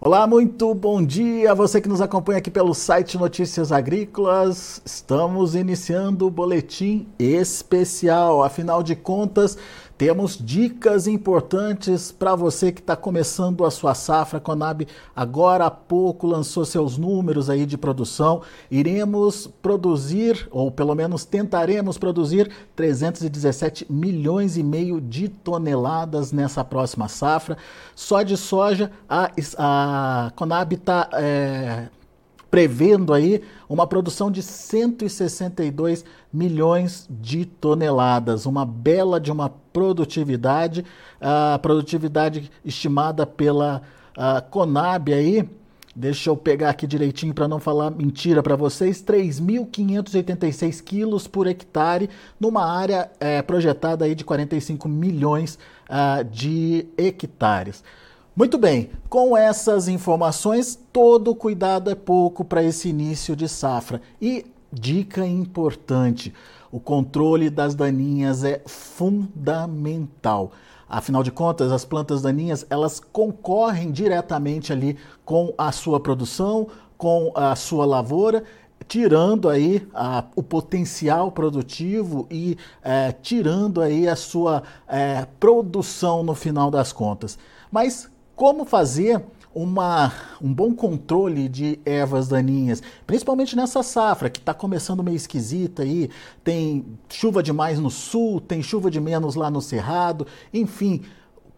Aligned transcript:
Olá, 0.00 0.28
muito 0.28 0.72
bom 0.76 1.04
dia 1.04 1.50
a 1.50 1.54
você 1.54 1.80
que 1.80 1.88
nos 1.88 2.00
acompanha 2.00 2.38
aqui 2.38 2.52
pelo 2.52 2.72
site 2.72 3.18
Notícias 3.18 3.72
Agrícolas. 3.72 4.80
Estamos 4.84 5.56
iniciando 5.56 6.24
o 6.24 6.30
boletim 6.30 7.08
especial. 7.18 8.44
Afinal 8.44 8.80
de 8.80 8.94
contas, 8.94 9.58
temos 9.98 10.38
dicas 10.40 11.08
importantes 11.08 12.12
para 12.12 12.36
você 12.36 12.70
que 12.70 12.80
está 12.80 12.94
começando 12.94 13.64
a 13.64 13.70
sua 13.70 13.96
safra. 13.96 14.38
A 14.38 14.40
Conab 14.40 14.86
agora 15.14 15.66
há 15.66 15.70
pouco 15.72 16.24
lançou 16.24 16.64
seus 16.64 16.96
números 16.96 17.50
aí 17.50 17.66
de 17.66 17.76
produção. 17.76 18.42
Iremos 18.70 19.48
produzir, 19.60 20.46
ou 20.52 20.70
pelo 20.70 20.94
menos 20.94 21.24
tentaremos 21.24 21.98
produzir, 21.98 22.48
317 22.76 23.86
milhões 23.90 24.56
e 24.56 24.62
meio 24.62 25.00
de 25.00 25.28
toneladas 25.28 26.30
nessa 26.30 26.62
próxima 26.62 27.08
safra. 27.08 27.58
Só 27.92 28.22
de 28.22 28.36
soja, 28.36 28.92
a, 29.08 29.32
a 29.58 30.32
Conab 30.36 30.76
está 30.76 31.10
é, 31.14 31.88
prevendo 32.50 33.12
aí 33.12 33.42
uma 33.68 33.86
produção 33.86 34.30
de 34.30 34.42
162 34.42 36.04
milhões 36.32 37.06
de 37.10 37.44
toneladas, 37.44 38.46
uma 38.46 38.64
bela 38.64 39.20
de 39.20 39.30
uma 39.30 39.50
produtividade, 39.72 40.84
a 41.20 41.58
produtividade 41.58 42.50
estimada 42.64 43.26
pela 43.26 43.82
Conab 44.50 45.12
aí, 45.12 45.48
deixa 45.94 46.30
eu 46.30 46.36
pegar 46.36 46.70
aqui 46.70 46.86
direitinho 46.86 47.34
para 47.34 47.48
não 47.48 47.60
falar 47.60 47.90
mentira 47.90 48.42
para 48.42 48.56
vocês, 48.56 49.02
3.586 49.02 50.82
quilos 50.82 51.26
por 51.26 51.46
hectare 51.46 52.08
numa 52.38 52.64
área 52.64 53.10
é, 53.20 53.42
projetada 53.42 54.04
aí 54.04 54.14
de 54.14 54.24
45 54.24 54.88
milhões 54.88 55.58
uh, 55.88 56.24
de 56.24 56.86
hectares. 56.96 57.82
Muito 58.38 58.56
bem, 58.56 58.90
com 59.08 59.36
essas 59.36 59.88
informações, 59.88 60.78
todo 60.92 61.34
cuidado 61.34 61.90
é 61.90 61.96
pouco 61.96 62.44
para 62.44 62.62
esse 62.62 62.88
início 62.88 63.34
de 63.34 63.48
safra. 63.48 64.00
E 64.22 64.46
dica 64.72 65.26
importante: 65.26 66.32
o 66.70 66.78
controle 66.78 67.50
das 67.50 67.74
daninhas 67.74 68.44
é 68.44 68.62
fundamental. 68.64 70.52
Afinal 70.88 71.24
de 71.24 71.32
contas, 71.32 71.72
as 71.72 71.84
plantas 71.84 72.22
daninhas 72.22 72.64
elas 72.70 73.00
concorrem 73.00 73.90
diretamente 73.90 74.72
ali 74.72 74.96
com 75.24 75.52
a 75.58 75.72
sua 75.72 75.98
produção, 75.98 76.68
com 76.96 77.32
a 77.34 77.56
sua 77.56 77.84
lavoura 77.84 78.44
tirando 78.86 79.50
aí 79.50 79.86
a, 79.92 80.24
o 80.34 80.42
potencial 80.42 81.32
produtivo 81.32 82.26
e 82.30 82.56
é, 82.82 83.12
tirando 83.12 83.82
aí 83.82 84.08
a 84.08 84.16
sua 84.16 84.62
é, 84.86 85.26
produção 85.40 86.22
no 86.22 86.34
final 86.34 86.70
das 86.70 86.90
contas. 86.90 87.36
Mas 87.70 88.08
como 88.38 88.64
fazer 88.64 89.20
uma, 89.52 90.12
um 90.40 90.54
bom 90.54 90.72
controle 90.72 91.48
de 91.48 91.80
ervas 91.84 92.28
daninhas, 92.28 92.80
principalmente 93.04 93.56
nessa 93.56 93.82
safra 93.82 94.30
que 94.30 94.38
está 94.38 94.54
começando 94.54 95.02
meio 95.02 95.16
esquisita 95.16 95.82
aí, 95.82 96.08
tem 96.44 96.86
chuva 97.08 97.42
demais 97.42 97.80
no 97.80 97.90
sul, 97.90 98.40
tem 98.40 98.62
chuva 98.62 98.92
de 98.92 99.00
menos 99.00 99.34
lá 99.34 99.50
no 99.50 99.60
cerrado, 99.60 100.24
enfim, 100.54 101.02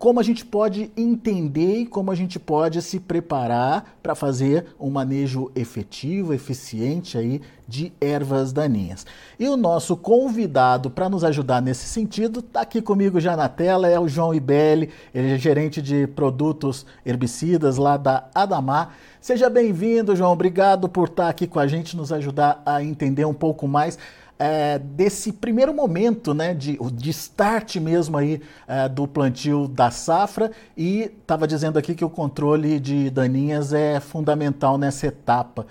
como 0.00 0.18
a 0.18 0.22
gente 0.22 0.46
pode 0.46 0.90
entender 0.96 1.80
e 1.80 1.86
como 1.86 2.10
a 2.10 2.14
gente 2.14 2.38
pode 2.38 2.80
se 2.80 2.98
preparar 2.98 3.98
para 4.02 4.14
fazer 4.14 4.68
um 4.80 4.88
manejo 4.88 5.52
efetivo, 5.54 6.32
eficiente 6.32 7.18
aí 7.18 7.42
de 7.68 7.92
ervas 8.00 8.50
daninhas. 8.50 9.04
E 9.38 9.46
o 9.46 9.58
nosso 9.58 9.98
convidado 9.98 10.90
para 10.90 11.10
nos 11.10 11.22
ajudar 11.22 11.60
nesse 11.60 11.86
sentido 11.86 12.40
está 12.40 12.62
aqui 12.62 12.80
comigo 12.80 13.20
já 13.20 13.36
na 13.36 13.46
tela, 13.46 13.88
é 13.88 14.00
o 14.00 14.08
João 14.08 14.34
Ibelli, 14.34 14.88
ele 15.14 15.34
é 15.34 15.36
gerente 15.36 15.82
de 15.82 16.06
produtos 16.06 16.86
herbicidas 17.04 17.76
lá 17.76 17.98
da 17.98 18.26
Adamar. 18.34 18.96
Seja 19.20 19.50
bem-vindo, 19.50 20.16
João. 20.16 20.32
Obrigado 20.32 20.88
por 20.88 21.08
estar 21.08 21.24
tá 21.24 21.28
aqui 21.28 21.46
com 21.46 21.60
a 21.60 21.66
gente, 21.66 21.94
nos 21.94 22.10
ajudar 22.10 22.62
a 22.64 22.82
entender 22.82 23.26
um 23.26 23.34
pouco 23.34 23.68
mais 23.68 23.98
é, 24.40 24.78
desse 24.78 25.34
primeiro 25.34 25.74
momento, 25.74 26.32
né, 26.32 26.54
de, 26.54 26.78
de 26.94 27.10
start 27.10 27.76
mesmo 27.76 28.16
aí 28.16 28.40
é, 28.66 28.88
do 28.88 29.06
plantio 29.06 29.68
da 29.68 29.90
safra 29.90 30.50
e 30.74 31.12
estava 31.20 31.46
dizendo 31.46 31.78
aqui 31.78 31.94
que 31.94 32.04
o 32.04 32.08
controle 32.08 32.80
de 32.80 33.10
daninhas 33.10 33.74
é 33.74 34.00
fundamental 34.00 34.78
nessa 34.78 35.08
etapa. 35.08 35.66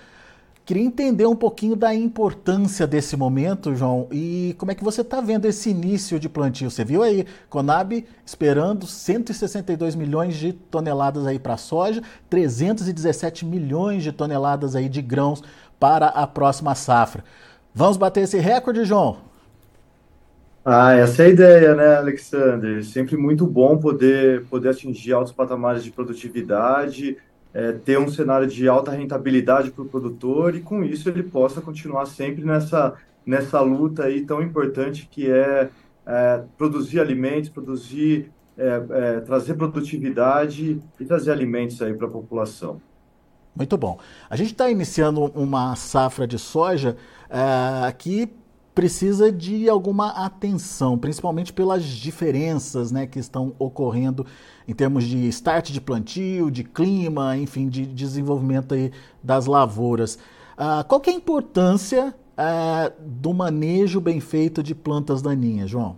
Queria 0.63 0.83
entender 0.83 1.25
um 1.25 1.35
pouquinho 1.35 1.75
da 1.75 1.95
importância 1.95 2.85
desse 2.85 3.17
momento, 3.17 3.75
João, 3.75 4.07
e 4.11 4.55
como 4.59 4.71
é 4.71 4.75
que 4.75 4.83
você 4.83 5.01
está 5.01 5.19
vendo 5.19 5.45
esse 5.45 5.71
início 5.71 6.19
de 6.19 6.29
plantio. 6.29 6.69
Você 6.69 6.85
viu 6.85 7.01
aí, 7.01 7.25
Conab 7.49 8.05
esperando 8.23 8.85
162 8.85 9.95
milhões 9.95 10.35
de 10.35 10.53
toneladas 10.53 11.25
aí 11.25 11.39
para 11.39 11.57
soja, 11.57 12.03
317 12.29 13.45
milhões 13.45 14.03
de 14.03 14.11
toneladas 14.11 14.75
aí 14.75 14.87
de 14.87 15.01
grãos 15.01 15.41
para 15.79 16.09
a 16.09 16.27
próxima 16.27 16.75
safra. 16.75 17.23
Vamos 17.79 17.95
bater 17.95 18.23
esse 18.23 18.37
recorde, 18.37 18.83
João? 18.83 19.19
Ah, 20.65 20.91
essa 20.95 21.23
é 21.23 21.27
a 21.27 21.29
ideia, 21.29 21.75
né, 21.75 21.95
Alexander? 21.95 22.83
Sempre 22.83 23.15
muito 23.15 23.47
bom 23.47 23.77
poder, 23.77 24.43
poder 24.47 24.71
atingir 24.71 25.13
altos 25.13 25.31
patamares 25.31 25.81
de 25.81 25.89
produtividade, 25.89 27.15
é, 27.53 27.71
ter 27.71 27.97
um 27.97 28.09
cenário 28.09 28.47
de 28.47 28.67
alta 28.67 28.91
rentabilidade 28.91 29.71
para 29.71 29.81
o 29.81 29.87
produtor 29.87 30.57
e, 30.57 30.59
com 30.59 30.83
isso, 30.83 31.07
ele 31.07 31.23
possa 31.23 31.61
continuar 31.61 32.05
sempre 32.05 32.43
nessa, 32.43 32.95
nessa 33.25 33.61
luta 33.61 34.03
aí 34.03 34.25
tão 34.25 34.41
importante 34.41 35.07
que 35.09 35.31
é, 35.31 35.69
é 36.05 36.43
produzir 36.57 36.99
alimentos, 36.99 37.49
produzir, 37.49 38.29
é, 38.57 38.83
é 38.89 39.19
trazer 39.21 39.53
produtividade 39.53 40.81
e 40.99 41.05
trazer 41.05 41.31
alimentos 41.31 41.81
aí 41.81 41.93
para 41.93 42.07
a 42.07 42.11
população. 42.11 42.81
Muito 43.55 43.77
bom. 43.77 43.97
A 44.29 44.35
gente 44.35 44.51
está 44.51 44.69
iniciando 44.69 45.25
uma 45.35 45.75
safra 45.75 46.25
de 46.27 46.37
soja 46.39 46.95
uh, 47.25 47.95
que 47.97 48.31
precisa 48.73 49.29
de 49.29 49.67
alguma 49.67 50.09
atenção, 50.11 50.97
principalmente 50.97 51.51
pelas 51.51 51.83
diferenças 51.83 52.91
né, 52.91 53.05
que 53.05 53.19
estão 53.19 53.53
ocorrendo 53.59 54.25
em 54.65 54.73
termos 54.73 55.03
de 55.03 55.27
start 55.27 55.71
de 55.71 55.81
plantio, 55.81 56.49
de 56.49 56.63
clima, 56.63 57.35
enfim, 57.35 57.67
de 57.67 57.85
desenvolvimento 57.85 58.73
aí 58.73 58.91
das 59.21 59.47
lavouras. 59.47 60.15
Uh, 60.57 60.83
qual 60.87 61.01
que 61.01 61.09
é 61.09 61.13
a 61.13 61.15
importância 61.17 62.15
uh, 62.37 62.93
do 63.05 63.33
manejo 63.33 63.99
bem 63.99 64.21
feito 64.21 64.63
de 64.63 64.73
plantas 64.73 65.21
daninhas, 65.21 65.69
João? 65.69 65.97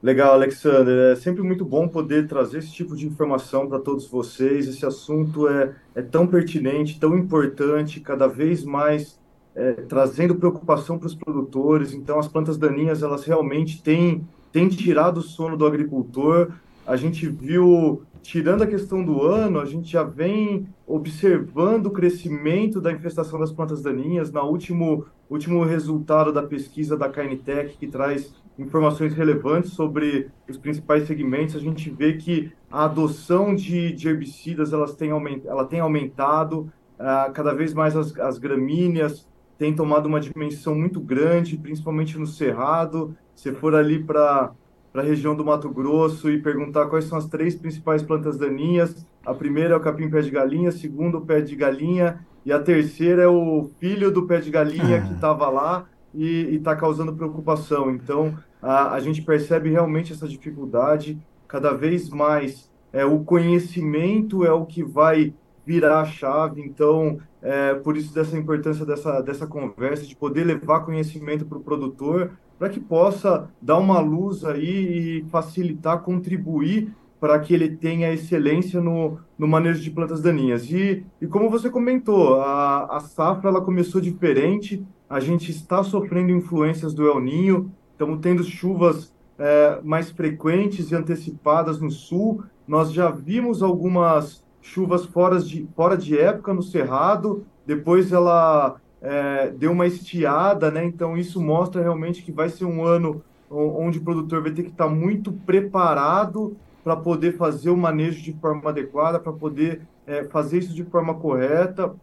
Legal, 0.00 0.34
Alexander. 0.34 1.12
É 1.12 1.16
sempre 1.16 1.42
muito 1.42 1.64
bom 1.64 1.88
poder 1.88 2.28
trazer 2.28 2.58
esse 2.58 2.70
tipo 2.72 2.94
de 2.94 3.06
informação 3.06 3.68
para 3.68 3.80
todos 3.80 4.06
vocês. 4.06 4.68
Esse 4.68 4.86
assunto 4.86 5.48
é, 5.48 5.74
é 5.94 6.02
tão 6.02 6.26
pertinente, 6.26 7.00
tão 7.00 7.18
importante, 7.18 8.00
cada 8.00 8.28
vez 8.28 8.64
mais 8.64 9.18
é, 9.56 9.72
trazendo 9.72 10.36
preocupação 10.36 10.98
para 10.98 11.08
os 11.08 11.16
produtores. 11.16 11.92
Então, 11.92 12.18
as 12.20 12.28
plantas 12.28 12.56
daninhas, 12.56 13.02
elas 13.02 13.24
realmente 13.24 13.82
têm, 13.82 14.24
têm 14.52 14.68
tirado 14.68 15.18
o 15.18 15.22
sono 15.22 15.56
do 15.56 15.66
agricultor. 15.66 16.52
A 16.86 16.94
gente 16.94 17.28
viu, 17.28 18.02
tirando 18.22 18.62
a 18.62 18.68
questão 18.68 19.04
do 19.04 19.22
ano, 19.22 19.58
a 19.58 19.64
gente 19.64 19.90
já 19.90 20.04
vem 20.04 20.68
observando 20.86 21.86
o 21.86 21.90
crescimento 21.90 22.80
da 22.80 22.92
infestação 22.92 23.40
das 23.40 23.50
plantas 23.50 23.82
daninhas. 23.82 24.30
No 24.30 24.42
último, 24.42 25.06
último 25.28 25.64
resultado 25.64 26.32
da 26.32 26.44
pesquisa 26.44 26.96
da 26.96 27.08
KNTech, 27.08 27.76
que 27.76 27.88
traz 27.88 28.32
informações 28.58 29.14
relevantes 29.14 29.72
sobre 29.72 30.28
os 30.48 30.58
principais 30.58 31.06
segmentos, 31.06 31.54
a 31.54 31.60
gente 31.60 31.88
vê 31.90 32.14
que 32.14 32.50
a 32.70 32.84
adoção 32.84 33.54
de, 33.54 33.92
de 33.92 34.08
herbicidas 34.08 34.72
elas 34.72 34.94
tem 34.96 35.10
aument, 35.10 35.42
ela 35.46 35.64
tem 35.64 35.80
aumentado, 35.80 36.70
uh, 36.98 37.32
cada 37.32 37.54
vez 37.54 37.72
mais 37.72 37.96
as, 37.96 38.16
as 38.18 38.38
gramíneas 38.38 39.26
têm 39.56 39.74
tomado 39.74 40.06
uma 40.06 40.20
dimensão 40.20 40.74
muito 40.74 41.00
grande, 41.00 41.56
principalmente 41.56 42.18
no 42.18 42.26
Cerrado. 42.26 43.16
Se 43.34 43.52
for 43.52 43.74
ali 43.74 44.02
para 44.02 44.52
a 44.94 45.02
região 45.02 45.34
do 45.34 45.44
Mato 45.44 45.68
Grosso 45.68 46.30
e 46.30 46.40
perguntar 46.40 46.86
quais 46.86 47.04
são 47.04 47.18
as 47.18 47.26
três 47.26 47.54
principais 47.54 48.02
plantas 48.02 48.36
daninhas, 48.36 49.06
a 49.24 49.34
primeira 49.34 49.74
é 49.74 49.76
o 49.76 49.80
capim-pé 49.80 50.20
de 50.22 50.30
galinha, 50.30 50.68
a 50.70 50.72
segunda 50.72 51.18
o 51.18 51.26
pé 51.26 51.40
de 51.40 51.54
galinha 51.54 52.24
e 52.44 52.52
a 52.52 52.58
terceira 52.58 53.22
é 53.22 53.28
o 53.28 53.70
filho 53.78 54.10
do 54.10 54.26
pé 54.26 54.40
de 54.40 54.50
galinha 54.50 55.02
que 55.02 55.12
estava 55.12 55.48
lá 55.48 55.86
e 56.14 56.56
está 56.56 56.74
causando 56.74 57.14
preocupação. 57.14 57.90
Então, 57.90 58.36
a, 58.62 58.94
a 58.94 59.00
gente 59.00 59.22
percebe 59.22 59.70
realmente 59.70 60.12
essa 60.12 60.28
dificuldade. 60.28 61.18
Cada 61.46 61.72
vez 61.72 62.08
mais 62.10 62.70
é, 62.92 63.04
o 63.04 63.20
conhecimento 63.20 64.44
é 64.44 64.52
o 64.52 64.66
que 64.66 64.82
vai 64.82 65.32
virar 65.64 66.00
a 66.00 66.04
chave. 66.04 66.62
Então, 66.62 67.18
é, 67.42 67.74
por 67.74 67.96
isso 67.96 68.12
dessa 68.14 68.36
importância 68.36 68.84
dessa, 68.84 69.20
dessa 69.20 69.46
conversa, 69.46 70.06
de 70.06 70.16
poder 70.16 70.44
levar 70.44 70.80
conhecimento 70.80 71.44
para 71.44 71.58
o 71.58 71.62
produtor, 71.62 72.32
para 72.58 72.68
que 72.68 72.80
possa 72.80 73.48
dar 73.60 73.78
uma 73.78 74.00
luz 74.00 74.44
aí 74.44 75.20
e 75.20 75.24
facilitar, 75.30 76.00
contribuir 76.00 76.92
para 77.20 77.38
que 77.38 77.52
ele 77.52 77.76
tenha 77.76 78.12
excelência 78.12 78.80
no, 78.80 79.18
no 79.36 79.46
manejo 79.46 79.82
de 79.82 79.90
plantas 79.90 80.22
daninhas. 80.22 80.70
E, 80.70 81.04
e 81.20 81.26
como 81.26 81.50
você 81.50 81.68
comentou, 81.68 82.40
a, 82.40 82.96
a 82.96 83.00
safra 83.00 83.50
ela 83.50 83.60
começou 83.60 84.00
diferente, 84.00 84.84
a 85.08 85.20
gente 85.20 85.50
está 85.50 85.82
sofrendo 85.82 86.30
influências 86.30 86.94
do 86.94 87.06
El 87.08 87.20
Ninho, 87.20 87.72
estamos 87.98 88.20
tendo 88.20 88.44
chuvas 88.44 89.12
é, 89.36 89.80
mais 89.82 90.08
frequentes 90.08 90.92
e 90.92 90.94
antecipadas 90.94 91.80
no 91.80 91.90
sul. 91.90 92.44
Nós 92.66 92.92
já 92.92 93.10
vimos 93.10 93.60
algumas 93.60 94.44
chuvas 94.62 95.04
fora 95.04 95.40
de, 95.40 95.68
fora 95.74 95.96
de 95.96 96.16
época 96.16 96.54
no 96.54 96.62
cerrado, 96.62 97.44
depois 97.66 98.12
ela 98.12 98.76
é, 99.02 99.50
deu 99.50 99.72
uma 99.72 99.86
estiada, 99.86 100.70
né? 100.70 100.84
Então 100.84 101.16
isso 101.16 101.40
mostra 101.42 101.82
realmente 101.82 102.22
que 102.22 102.30
vai 102.30 102.48
ser 102.48 102.66
um 102.66 102.84
ano 102.84 103.20
onde 103.50 103.98
o 103.98 104.04
produtor 104.04 104.42
vai 104.42 104.52
ter 104.52 104.62
que 104.62 104.70
estar 104.70 104.88
muito 104.88 105.32
preparado 105.32 106.56
para 106.84 106.94
poder 106.94 107.36
fazer 107.36 107.70
o 107.70 107.76
manejo 107.76 108.22
de 108.22 108.32
forma 108.34 108.70
adequada, 108.70 109.18
para 109.18 109.32
poder 109.32 109.80
é, 110.06 110.22
fazer 110.24 110.58
isso 110.58 110.74
de 110.74 110.84
forma 110.84 111.14
correta. 111.14 111.94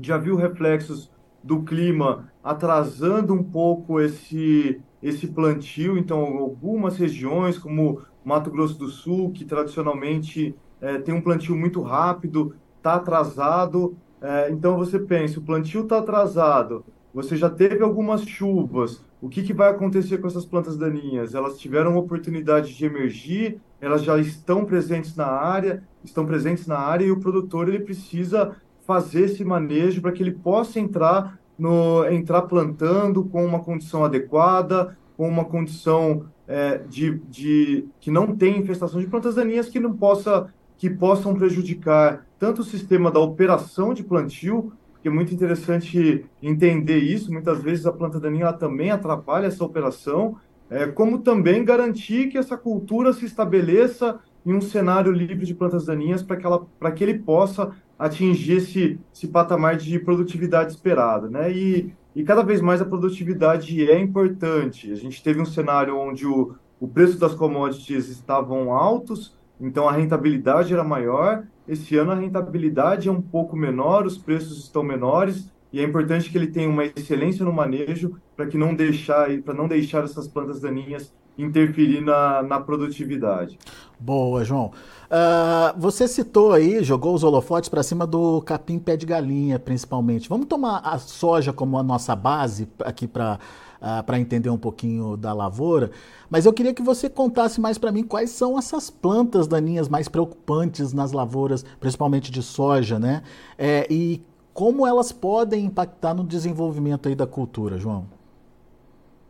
Já 0.00 0.18
viu 0.18 0.36
reflexos 0.36 1.10
do 1.42 1.62
clima 1.62 2.30
atrasando 2.42 3.34
um 3.34 3.42
pouco 3.42 4.00
esse, 4.00 4.80
esse 5.02 5.26
plantio, 5.28 5.98
então 5.98 6.20
algumas 6.20 6.96
regiões, 6.96 7.58
como 7.58 8.02
Mato 8.24 8.50
Grosso 8.50 8.78
do 8.78 8.88
Sul, 8.88 9.32
que 9.32 9.44
tradicionalmente 9.44 10.54
é, 10.80 10.98
tem 10.98 11.14
um 11.14 11.20
plantio 11.20 11.56
muito 11.56 11.80
rápido, 11.82 12.54
está 12.76 12.94
atrasado. 12.94 13.96
É, 14.20 14.50
então 14.50 14.76
você 14.76 14.98
pensa, 14.98 15.38
o 15.38 15.42
plantio 15.42 15.82
está 15.82 15.98
atrasado, 15.98 16.84
você 17.12 17.36
já 17.36 17.48
teve 17.48 17.82
algumas 17.82 18.22
chuvas, 18.22 19.02
o 19.20 19.28
que, 19.28 19.42
que 19.42 19.52
vai 19.52 19.70
acontecer 19.70 20.18
com 20.18 20.26
essas 20.26 20.46
plantas 20.46 20.78
daninhas? 20.78 21.34
Elas 21.34 21.58
tiveram 21.58 21.96
oportunidade 21.96 22.74
de 22.74 22.84
emergir, 22.86 23.60
elas 23.80 24.02
já 24.02 24.18
estão 24.18 24.64
presentes 24.64 25.14
na 25.14 25.26
área, 25.26 25.82
estão 26.02 26.24
presentes 26.24 26.66
na 26.66 26.78
área 26.78 27.04
e 27.04 27.10
o 27.10 27.20
produtor 27.20 27.68
ele 27.68 27.80
precisa 27.80 28.56
fazer 28.90 29.26
esse 29.26 29.44
manejo 29.44 30.02
para 30.02 30.10
que 30.10 30.20
ele 30.20 30.32
possa 30.32 30.80
entrar 30.80 31.38
no 31.56 32.04
entrar 32.08 32.42
plantando 32.42 33.22
com 33.22 33.46
uma 33.46 33.60
condição 33.60 34.04
adequada, 34.04 34.98
com 35.16 35.28
uma 35.28 35.44
condição 35.44 36.24
é, 36.48 36.78
de, 36.78 37.20
de 37.28 37.86
que 38.00 38.10
não 38.10 38.34
tem 38.34 38.58
infestação 38.58 39.00
de 39.00 39.06
plantas 39.06 39.36
daninhas 39.36 39.68
que 39.68 39.78
não 39.78 39.92
possa 39.96 40.52
que 40.76 40.90
possam 40.90 41.34
prejudicar 41.34 42.26
tanto 42.36 42.62
o 42.62 42.64
sistema 42.64 43.12
da 43.12 43.20
operação 43.20 43.94
de 43.94 44.02
plantio 44.02 44.72
que 45.00 45.06
é 45.06 45.10
muito 45.10 45.32
interessante 45.32 46.26
entender 46.42 46.98
isso. 46.98 47.32
Muitas 47.32 47.62
vezes 47.62 47.86
a 47.86 47.92
planta 47.92 48.18
daninha 48.18 48.52
também 48.52 48.90
atrapalha 48.90 49.46
essa 49.46 49.64
operação, 49.64 50.36
é, 50.68 50.86
como 50.88 51.20
também 51.20 51.64
garantir 51.64 52.28
que 52.28 52.36
essa 52.36 52.56
cultura 52.56 53.12
se 53.12 53.24
estabeleça 53.24 54.18
em 54.44 54.52
um 54.52 54.60
cenário 54.60 55.12
livre 55.12 55.46
de 55.46 55.54
plantas 55.54 55.86
daninhas 55.86 56.22
para 56.22 56.36
que, 56.36 56.44
ela, 56.44 56.66
que 56.94 57.04
ele 57.04 57.18
possa 57.20 57.70
atingir 58.00 58.54
esse, 58.54 58.98
esse 59.14 59.28
patamar 59.28 59.76
de 59.76 59.98
produtividade 59.98 60.72
esperado. 60.72 61.28
Né? 61.28 61.52
E, 61.52 61.92
e 62.16 62.24
cada 62.24 62.42
vez 62.42 62.62
mais 62.62 62.80
a 62.80 62.86
produtividade 62.86 63.88
é 63.88 64.00
importante. 64.00 64.90
A 64.90 64.96
gente 64.96 65.22
teve 65.22 65.38
um 65.38 65.44
cenário 65.44 65.94
onde 65.98 66.26
o, 66.26 66.54
o 66.80 66.88
preço 66.88 67.18
das 67.18 67.34
commodities 67.34 68.08
estavam 68.08 68.72
altos, 68.72 69.38
então 69.60 69.86
a 69.86 69.92
rentabilidade 69.92 70.72
era 70.72 70.82
maior, 70.82 71.46
esse 71.68 71.94
ano 71.98 72.12
a 72.12 72.14
rentabilidade 72.14 73.06
é 73.06 73.12
um 73.12 73.20
pouco 73.20 73.54
menor, 73.54 74.06
os 74.06 74.16
preços 74.16 74.64
estão 74.64 74.82
menores 74.82 75.52
e 75.70 75.78
é 75.78 75.84
importante 75.84 76.30
que 76.30 76.38
ele 76.38 76.46
tenha 76.46 76.70
uma 76.70 76.86
excelência 76.86 77.44
no 77.44 77.52
manejo 77.52 78.16
para 78.34 78.46
que 78.46 78.56
não 78.56 78.74
deixar 78.74 79.28
para 79.42 79.54
não 79.54 79.68
deixar 79.68 80.02
essas 80.02 80.26
plantas 80.26 80.60
daninhas 80.60 81.14
interferir 81.36 82.00
na, 82.00 82.42
na 82.42 82.60
produtividade. 82.60 83.58
Boa, 83.98 84.44
João. 84.44 84.72
Uh, 85.10 85.78
você 85.78 86.06
citou 86.06 86.52
aí, 86.52 86.82
jogou 86.82 87.14
os 87.14 87.22
holofotes 87.22 87.68
para 87.68 87.82
cima 87.82 88.06
do 88.06 88.40
capim 88.42 88.78
pé 88.78 88.96
de 88.96 89.04
galinha, 89.04 89.58
principalmente. 89.58 90.28
Vamos 90.28 90.46
tomar 90.46 90.78
a 90.84 90.98
soja 90.98 91.52
como 91.52 91.76
a 91.78 91.82
nossa 91.82 92.14
base 92.16 92.68
aqui 92.84 93.06
para 93.06 93.34
uh, 93.34 93.38
ah, 93.80 94.02
para 94.02 94.20
entender 94.20 94.50
um 94.50 94.58
pouquinho 94.58 95.16
da 95.16 95.32
lavoura. 95.32 95.90
Mas 96.28 96.44
eu 96.46 96.52
queria 96.52 96.74
que 96.74 96.82
você 96.82 97.08
contasse 97.08 97.60
mais 97.60 97.78
para 97.78 97.90
mim 97.90 98.04
quais 98.04 98.30
são 98.30 98.58
essas 98.58 98.90
plantas 98.90 99.48
daninhas 99.48 99.88
mais 99.88 100.06
preocupantes 100.06 100.92
nas 100.92 101.12
lavouras, 101.12 101.64
principalmente 101.80 102.30
de 102.30 102.42
soja, 102.42 102.98
né? 102.98 103.22
É, 103.58 103.86
e 103.90 104.22
como 104.52 104.86
elas 104.86 105.12
podem 105.12 105.64
impactar 105.64 106.12
no 106.12 106.24
desenvolvimento 106.24 107.08
aí 107.08 107.14
da 107.14 107.26
cultura, 107.26 107.78
João? 107.78 108.06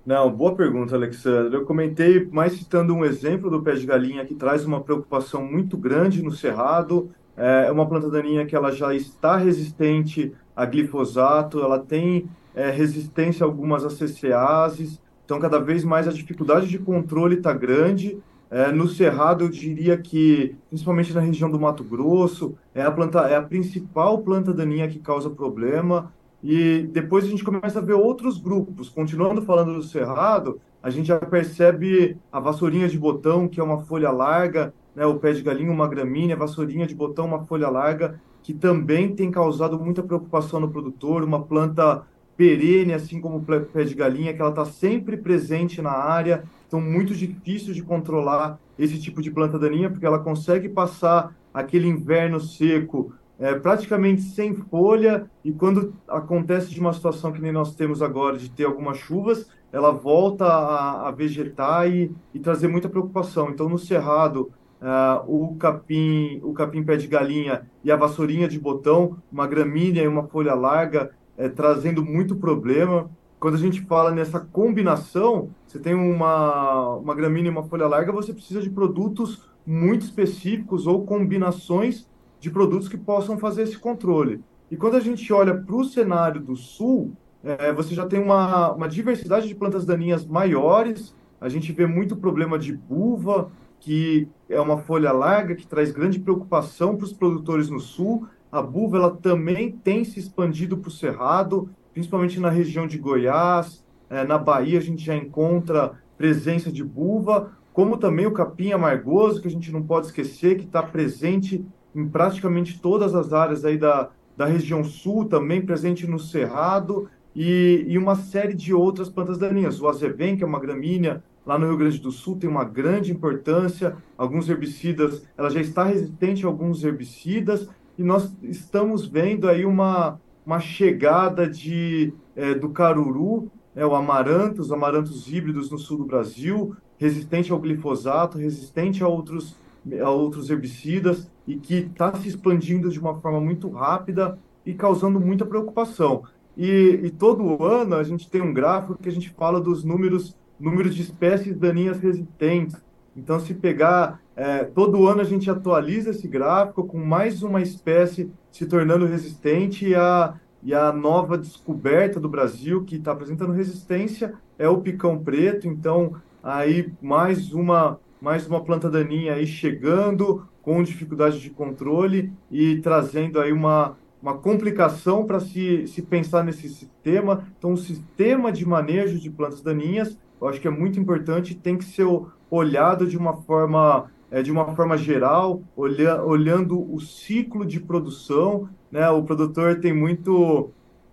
Não, 0.05 0.31
boa 0.35 0.55
pergunta, 0.57 0.95
Alexandre. 0.95 1.55
Eu 1.55 1.65
comentei 1.65 2.27
mais 2.27 2.55
citando 2.55 2.95
um 2.95 3.05
exemplo 3.05 3.51
do 3.51 3.63
pé 3.63 3.75
de 3.75 3.87
galinha 3.87 4.25
que 4.25 4.35
traz 4.35 4.65
uma 4.65 4.81
preocupação 4.83 5.45
muito 5.45 5.77
grande 5.77 6.23
no 6.23 6.33
cerrado. 6.33 7.11
É 7.37 7.71
uma 7.71 7.87
planta 7.89 8.11
daninha 8.11 8.45
que 8.47 8.57
ela 8.57 8.73
já 8.73 8.95
está 8.95 9.37
resistente 9.37 10.33
a 10.55 10.67
glifosato, 10.67 11.61
ela 11.61 11.79
tem 11.79 12.29
é, 12.55 12.71
resistência 12.71 13.45
a 13.45 13.49
algumas 13.49 13.85
ACCases, 13.85 15.01
então 15.25 15.39
cada 15.39 15.59
vez 15.59 15.85
mais 15.85 16.07
a 16.09 16.13
dificuldade 16.13 16.69
de 16.69 16.79
controle 16.79 17.37
está 17.37 17.53
grande. 17.53 18.19
É, 18.51 18.73
no 18.73 18.89
Cerrado, 18.89 19.45
eu 19.45 19.49
diria 19.49 19.97
que, 19.97 20.57
principalmente 20.69 21.15
na 21.15 21.21
região 21.21 21.51
do 21.51 21.59
Mato 21.59 21.85
Grosso, 21.85 22.59
é 22.75 22.83
a, 22.83 22.91
planta, 22.91 23.21
é 23.21 23.37
a 23.37 23.43
principal 23.43 24.19
planta 24.23 24.53
daninha 24.53 24.89
que 24.89 24.99
causa 24.99 25.31
problema. 25.31 26.13
E 26.43 26.89
depois 26.91 27.25
a 27.25 27.29
gente 27.29 27.45
começa 27.45 27.79
a 27.79 27.83
ver 27.83 27.93
outros 27.93 28.39
grupos. 28.39 28.89
Continuando 28.89 29.43
falando 29.43 29.75
do 29.75 29.83
Cerrado, 29.83 30.61
a 30.83 30.89
gente 30.89 31.09
já 31.09 31.19
percebe 31.19 32.17
a 32.33 32.41
vassourinha 32.41 32.89
de 32.89 32.99
botão, 32.99 33.47
que 33.47 33.61
é 33.61 33.63
uma 33.63 33.83
folha 33.83 34.11
larga, 34.11 34.73
né, 34.95 35.05
o 35.05 35.19
pé 35.19 35.33
de 35.33 35.43
galinha, 35.43 35.71
uma 35.71 35.87
gramínea, 35.87 36.37
vassourinha 36.37 36.87
de 36.87 36.95
botão, 36.95 37.27
uma 37.27 37.45
folha 37.45 37.69
larga, 37.69 38.21
que 38.43 38.55
também 38.55 39.15
tem 39.15 39.31
causado 39.31 39.79
muita 39.79 40.03
preocupação 40.03 40.59
no 40.61 40.71
produtor, 40.71 41.23
uma 41.23 41.43
planta 41.43 42.05
perene, 42.37 42.95
assim 42.95 43.21
como 43.21 43.37
o 43.37 43.43
pé 43.43 43.85
de 43.85 43.95
galinha, 43.95 44.33
que 44.33 44.41
ela 44.41 44.51
está 44.51 44.65
sempre 44.65 45.19
presente 45.19 45.83
na 45.83 45.91
área, 45.91 46.45
então 46.67 46.81
muito 46.81 47.15
difícil 47.15 47.75
de 47.75 47.83
controlar 47.83 48.59
esse 48.79 48.99
tipo 48.99 49.21
de 49.21 49.31
planta 49.31 49.59
daninha, 49.59 49.91
porque 49.91 50.07
ela 50.07 50.19
consegue 50.19 50.67
passar 50.67 51.37
aquele 51.53 51.87
inverno 51.87 52.41
seco 52.41 53.13
é, 53.41 53.55
praticamente 53.55 54.21
sem 54.21 54.55
folha, 54.55 55.29
e 55.43 55.51
quando 55.51 55.95
acontece 56.07 56.71
de 56.71 56.79
uma 56.79 56.93
situação 56.93 57.33
que 57.33 57.41
nem 57.41 57.51
nós 57.51 57.75
temos 57.75 58.03
agora, 58.03 58.37
de 58.37 58.51
ter 58.51 58.65
algumas 58.65 58.99
chuvas, 58.99 59.49
ela 59.73 59.91
volta 59.91 60.45
a, 60.45 61.09
a 61.09 61.11
vegetar 61.11 61.89
e, 61.89 62.13
e, 62.35 62.39
trazer 62.39 62.69
muita 62.69 62.89
preocupação. 62.89 63.49
Então, 63.49 63.67
no 63.67 63.79
cerrado, 63.79 64.51
uh, 64.83 65.25
o 65.27 65.57
capim, 65.57 66.39
o 66.43 66.53
capim 66.53 66.83
pé 66.83 66.97
de 66.97 67.07
galinha 67.07 67.67
e 67.83 67.91
a 67.91 67.97
vassourinha 67.97 68.47
de 68.47 68.59
botão, 68.59 69.17
uma 69.33 69.47
gramínea 69.47 70.03
e 70.03 70.09
uma 70.09 70.25
folha 70.25 70.55
larga, 70.55 71.11
é, 71.39 71.49
trazendo 71.49 72.05
muito 72.05 72.37
problema. 72.37 73.11
Quando 73.39 73.55
a 73.55 73.59
gente 73.59 73.81
fala 73.83 74.11
nessa 74.11 74.39
combinação, 74.39 75.49
você 75.67 75.79
tem 75.79 75.95
uma, 75.95 76.97
uma 76.97 77.15
gramínea 77.15 77.49
e 77.49 77.53
uma 77.53 77.63
folha 77.63 77.89
larga, 77.89 78.13
você 78.13 78.35
precisa 78.35 78.61
de 78.61 78.69
produtos 78.69 79.49
muito 79.67 80.03
específicos 80.03 80.87
ou 80.87 81.07
combinações 81.07 82.10
de 82.41 82.51
produtos 82.51 82.89
que 82.89 82.97
possam 82.97 83.39
fazer 83.39 83.63
esse 83.63 83.79
controle. 83.79 84.41
E 84.71 84.77
quando 84.77 84.97
a 84.97 85.01
gente 85.01 85.31
olha 85.33 85.55
para 85.55 85.77
o 85.77 85.85
cenário 85.85 86.41
do 86.41 86.57
sul, 86.57 87.13
é, 87.45 87.73
você 87.73 87.95
já 87.95 88.07
tem 88.07 88.21
uma, 88.21 88.73
uma 88.73 88.89
diversidade 88.89 89.47
de 89.47 89.55
plantas 89.55 89.85
daninhas 89.85 90.27
maiores, 90.27 91.15
a 91.41 91.49
gente 91.49 91.73
vê 91.73 91.87
muito 91.87 92.17
problema 92.17 92.59
de 92.59 92.73
buva, 92.73 93.51
que 93.79 94.29
é 94.49 94.61
uma 94.61 94.79
folha 94.79 95.13
larga 95.13 95.55
que 95.55 95.67
traz 95.67 95.91
grande 95.91 96.19
preocupação 96.19 96.97
para 96.97 97.05
os 97.05 97.13
produtores 97.13 97.71
no 97.71 97.81
sul, 97.81 98.27
a 98.53 98.61
buva 98.61 98.99
ela 98.99 99.11
também 99.11 99.71
tem 99.71 100.05
se 100.05 100.19
expandido 100.19 100.77
para 100.77 100.89
o 100.89 100.93
cerrado, 100.93 101.71
principalmente 101.93 102.41
na 102.41 102.51
região 102.51 102.87
de 102.87 102.99
Goiás, 102.99 103.85
é, 104.09 104.25
na 104.25 104.37
Bahia 104.37 104.79
a 104.79 104.83
gente 104.83 105.05
já 105.05 105.17
encontra 105.17 105.93
presença 106.19 106.71
de 106.71 106.85
buva, 106.85 107.53
como 107.73 107.97
também 107.97 108.27
o 108.27 108.33
capim 108.33 108.73
amargoso, 108.73 109.41
que 109.41 109.49
a 109.49 109.51
gente 109.51 109.73
não 109.73 109.83
pode 109.83 110.07
esquecer, 110.07 110.59
que 110.59 110.65
está 110.65 110.83
presente 110.83 111.65
em 111.95 112.07
praticamente 112.09 112.79
todas 112.81 113.15
as 113.15 113.33
áreas 113.33 113.65
aí 113.65 113.77
da, 113.77 114.11
da 114.37 114.47
região 114.47 114.83
sul, 114.85 115.25
também 115.25 115.61
presente 115.61 116.07
no 116.07 116.19
cerrado, 116.19 117.09
e, 117.35 117.85
e 117.87 117.99
uma 117.99 118.17
série 118.17 118.55
de 118.55 118.75
outras 118.75 119.09
plantas 119.09 119.39
daninhas. 119.39 119.81
O 119.81 119.89
azevém, 119.89 120.37
que 120.37 120.43
é 120.43 120.47
uma 120.47 120.61
gramínea, 120.61 121.23
lá 121.45 121.59
no 121.59 121.67
Rio 121.67 121.77
Grande 121.77 121.99
do 121.99 122.11
Sul 122.11 122.37
tem 122.37 122.49
uma 122.49 122.65
grande 122.65 123.13
importância, 123.13 123.97
alguns 124.17 124.49
herbicidas, 124.49 125.27
ela 125.37 125.51
já 125.51 125.61
está 125.61 125.85
resistente 125.85 126.45
a 126.45 126.49
alguns 126.49 126.85
herbicidas, 126.85 127.69
e 127.99 128.03
nós 128.03 128.35
estamos 128.43 129.07
vendo 129.07 129.49
aí 129.49 129.65
uma, 129.65 130.21
uma 130.45 130.59
chegada 130.59 131.49
de, 131.49 132.13
é, 132.35 132.55
do 132.55 132.71
caruru, 132.71 133.51
é, 133.75 133.85
o 133.85 133.95
amaranto, 133.95 134.61
os 134.61 134.73
amarantos 134.73 135.31
híbridos 135.33 135.71
no 135.71 135.79
sul 135.79 135.99
do 135.99 136.05
Brasil, 136.05 136.75
resistente 136.99 137.53
ao 137.53 137.59
glifosato, 137.59 138.39
resistente 138.39 139.03
a 139.03 139.09
outros, 139.09 139.57
a 140.03 140.11
outros 140.11 140.51
herbicidas 140.51 141.31
e 141.51 141.57
que 141.57 141.75
está 141.75 142.15
se 142.15 142.29
expandindo 142.29 142.89
de 142.91 143.01
uma 143.01 143.21
forma 143.21 143.41
muito 143.41 143.69
rápida 143.71 144.39
e 144.65 144.73
causando 144.73 145.19
muita 145.19 145.45
preocupação. 145.45 146.23
E, 146.57 147.01
e, 147.03 147.11
todo 147.11 147.65
ano 147.65 147.97
a 147.97 148.05
gente 148.05 148.31
tem 148.31 148.41
um 148.41 148.53
gráfico 148.53 148.97
que 149.01 149.09
a 149.09 149.13
gente 149.13 149.31
fala 149.31 149.61
dos 149.61 149.83
números, 149.83 150.37
números 150.59 150.95
de 150.95 151.03
espécies 151.03 151.57
daninhas 151.57 151.99
resistentes. 151.99 152.77
Então, 153.17 153.41
se 153.41 153.53
pegar 153.55 154.21
é, 154.37 154.63
todo 154.63 155.09
ano 155.09 155.23
a 155.23 155.25
gente 155.25 155.51
atualiza 155.51 156.11
esse 156.11 156.29
gráfico 156.29 156.85
com 156.85 156.99
mais 156.99 157.43
uma 157.43 157.61
espécie 157.61 158.31
se 158.53 158.65
tornando 158.67 159.07
resistente 159.07 159.89
e 159.89 159.95
a, 159.95 160.35
e 160.63 160.73
a 160.73 160.93
nova 160.93 161.37
descoberta 161.37 162.21
do 162.21 162.29
Brasil 162.29 162.85
que 162.85 162.97
está 162.97 163.11
apresentando 163.11 163.53
resistência 163.53 164.35
é 164.57 164.69
o 164.69 164.81
picão 164.81 165.19
preto. 165.19 165.67
Então, 165.67 166.15
aí 166.45 166.93
mais 167.03 167.53
uma, 167.53 167.99
mais 168.21 168.47
uma 168.47 168.63
planta 168.63 168.89
daninha 168.89 169.35
aí 169.35 169.47
chegando 169.49 170.49
com 170.63 170.83
dificuldade 170.83 171.41
de 171.41 171.51
controle 171.51 172.33
e 172.51 172.77
trazendo 172.81 173.41
aí 173.41 173.53
uma, 173.53 173.97
uma 174.23 174.37
complicação 174.37 175.27
para 175.27 175.41
se, 175.41 175.87
se 175.87 176.03
pensar 176.03 176.45
nesse 176.45 176.69
sistema. 176.69 177.47
Então, 177.59 177.73
o 177.73 177.77
sistema 177.77 178.53
de 178.53 178.67
manejo 178.67 179.19
de 179.19 179.31
plantas 179.31 179.63
daninhas, 179.63 180.19
eu 180.41 180.49
acho 180.49 180.61
que 180.61 180.69
é 180.69 180.71
muito 180.71 180.99
importante, 180.99 181.55
tem 181.55 181.77
que 181.77 181.85
ser 181.85 182.07
olhado 182.51 183.07
de 183.07 183.17
uma 183.17 183.35
forma 183.35 184.11
é, 184.31 184.43
de 184.43 184.53
uma 184.53 184.77
forma 184.77 184.97
geral, 184.97 185.61
olha, 185.77 186.23
olhando 186.23 186.81
o 186.95 187.01
ciclo 187.01 187.67
de 187.67 187.81
produção. 187.81 188.69
Né? 188.91 189.09
O 189.11 189.25
produtor 189.25 189.81
tem 189.81 189.93
muito 189.93 190.71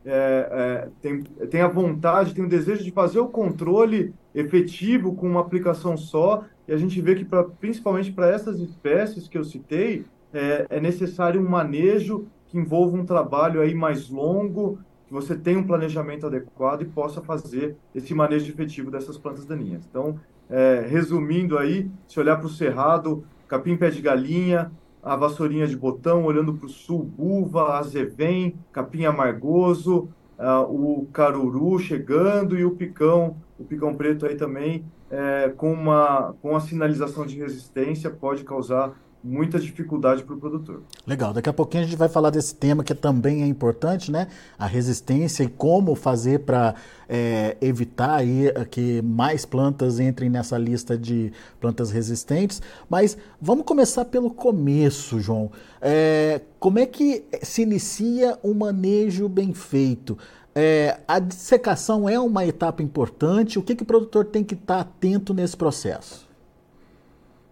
é, 0.09 0.49
é, 0.49 0.89
tem, 1.01 1.21
tem 1.21 1.61
a 1.61 1.67
vontade, 1.67 2.33
tem 2.33 2.45
o 2.45 2.49
desejo 2.49 2.81
de 2.81 2.91
fazer 2.91 3.19
o 3.19 3.27
controle 3.27 4.13
efetivo 4.33 5.13
com 5.13 5.27
uma 5.27 5.41
aplicação 5.41 5.97
só, 5.97 6.45
e 6.65 6.71
a 6.71 6.77
gente 6.77 7.01
vê 7.01 7.13
que, 7.13 7.25
pra, 7.25 7.43
principalmente 7.43 8.11
para 8.13 8.29
essas 8.29 8.59
espécies 8.59 9.27
que 9.27 9.37
eu 9.37 9.43
citei, 9.43 10.05
é, 10.33 10.65
é, 10.69 10.79
necessário 10.79 11.41
um 11.41 11.49
manejo 11.49 12.25
que 12.47 12.57
envolva 12.57 12.95
um 12.95 13.05
trabalho 13.05 13.59
aí 13.59 13.75
mais 13.75 14.09
longo, 14.09 14.79
que 15.05 15.13
você 15.13 15.35
tenha 15.35 15.59
um 15.59 15.67
planejamento 15.67 16.25
adequado 16.25 16.83
e 16.83 16.85
possa 16.85 17.21
fazer 17.21 17.75
esse 17.93 18.13
manejo 18.13 18.49
efetivo 18.49 18.89
dessas 18.89 19.17
plantas 19.17 19.45
daninhas. 19.45 19.85
Então, 19.89 20.17
é, 20.49 20.85
resumindo 20.87 21.57
aí, 21.57 21.89
se 22.07 22.17
olhar 22.19 22.37
para 22.37 22.47
o 22.47 22.49
cerrado, 22.49 23.25
capim 23.47 23.75
pé 23.75 23.89
de 23.89 24.01
galinha, 24.01 24.71
a 25.01 25.15
vassourinha 25.15 25.67
de 25.67 25.75
botão, 25.75 26.25
olhando 26.25 26.53
para 26.53 26.65
o 26.65 26.69
sul, 26.69 27.03
buva, 27.03 27.77
azevém, 27.77 28.55
capim 28.71 29.05
amargoso, 29.05 30.09
uh, 30.37 30.61
o 30.69 31.07
caruru 31.13 31.79
chegando 31.79 32.57
e 32.57 32.65
o 32.65 32.71
picão, 32.71 33.37
o 33.57 33.63
picão 33.63 33.95
preto 33.95 34.25
aí 34.25 34.35
também, 34.35 34.85
é, 35.09 35.53
com, 35.55 35.71
uma, 35.71 36.35
com 36.41 36.55
a 36.55 36.59
sinalização 36.59 37.25
de 37.25 37.37
resistência, 37.37 38.09
pode 38.09 38.43
causar 38.43 38.93
muita 39.27 39.59
dificuldade 39.59 40.23
para 40.23 40.33
o 40.33 40.39
produtor. 40.39 40.83
Legal, 41.05 41.33
daqui 41.33 41.49
a 41.49 41.53
pouquinho 41.53 41.83
a 41.83 41.85
gente 41.85 41.97
vai 41.97 42.07
falar 42.07 42.29
desse 42.29 42.55
tema 42.55 42.83
que 42.83 42.95
também 42.95 43.43
é 43.43 43.45
importante, 43.45 44.11
né? 44.11 44.27
A 44.57 44.65
resistência 44.65 45.43
e 45.43 45.49
como 45.49 45.95
fazer 45.95 46.39
para 46.39 46.75
é, 47.09 47.57
evitar 47.59 48.15
aí 48.15 48.45
que 48.71 49.01
mais 49.01 49.45
plantas 49.45 49.99
entrem 49.99 50.29
nessa 50.29 50.57
lista 50.57 50.97
de 50.97 51.33
plantas 51.59 51.91
resistentes. 51.91 52.61
Mas 52.89 53.17
vamos 53.41 53.65
começar 53.65 54.05
pelo 54.05 54.31
começo, 54.31 55.19
João. 55.19 55.51
É, 55.81 56.41
como 56.59 56.79
é 56.79 56.85
que 56.85 57.25
se 57.43 57.63
inicia 57.63 58.39
um 58.43 58.53
manejo 58.53 59.27
bem 59.27 59.53
feito? 59.53 60.17
É, 60.55 60.99
a 61.07 61.19
dissecação 61.19 62.09
é 62.09 62.19
uma 62.19 62.45
etapa 62.45 62.81
importante. 62.81 63.59
O 63.59 63.61
que, 63.61 63.75
que 63.75 63.83
o 63.83 63.85
produtor 63.85 64.25
tem 64.25 64.43
que 64.43 64.55
estar 64.55 64.79
atento 64.79 65.33
nesse 65.33 65.55
processo? 65.55 66.26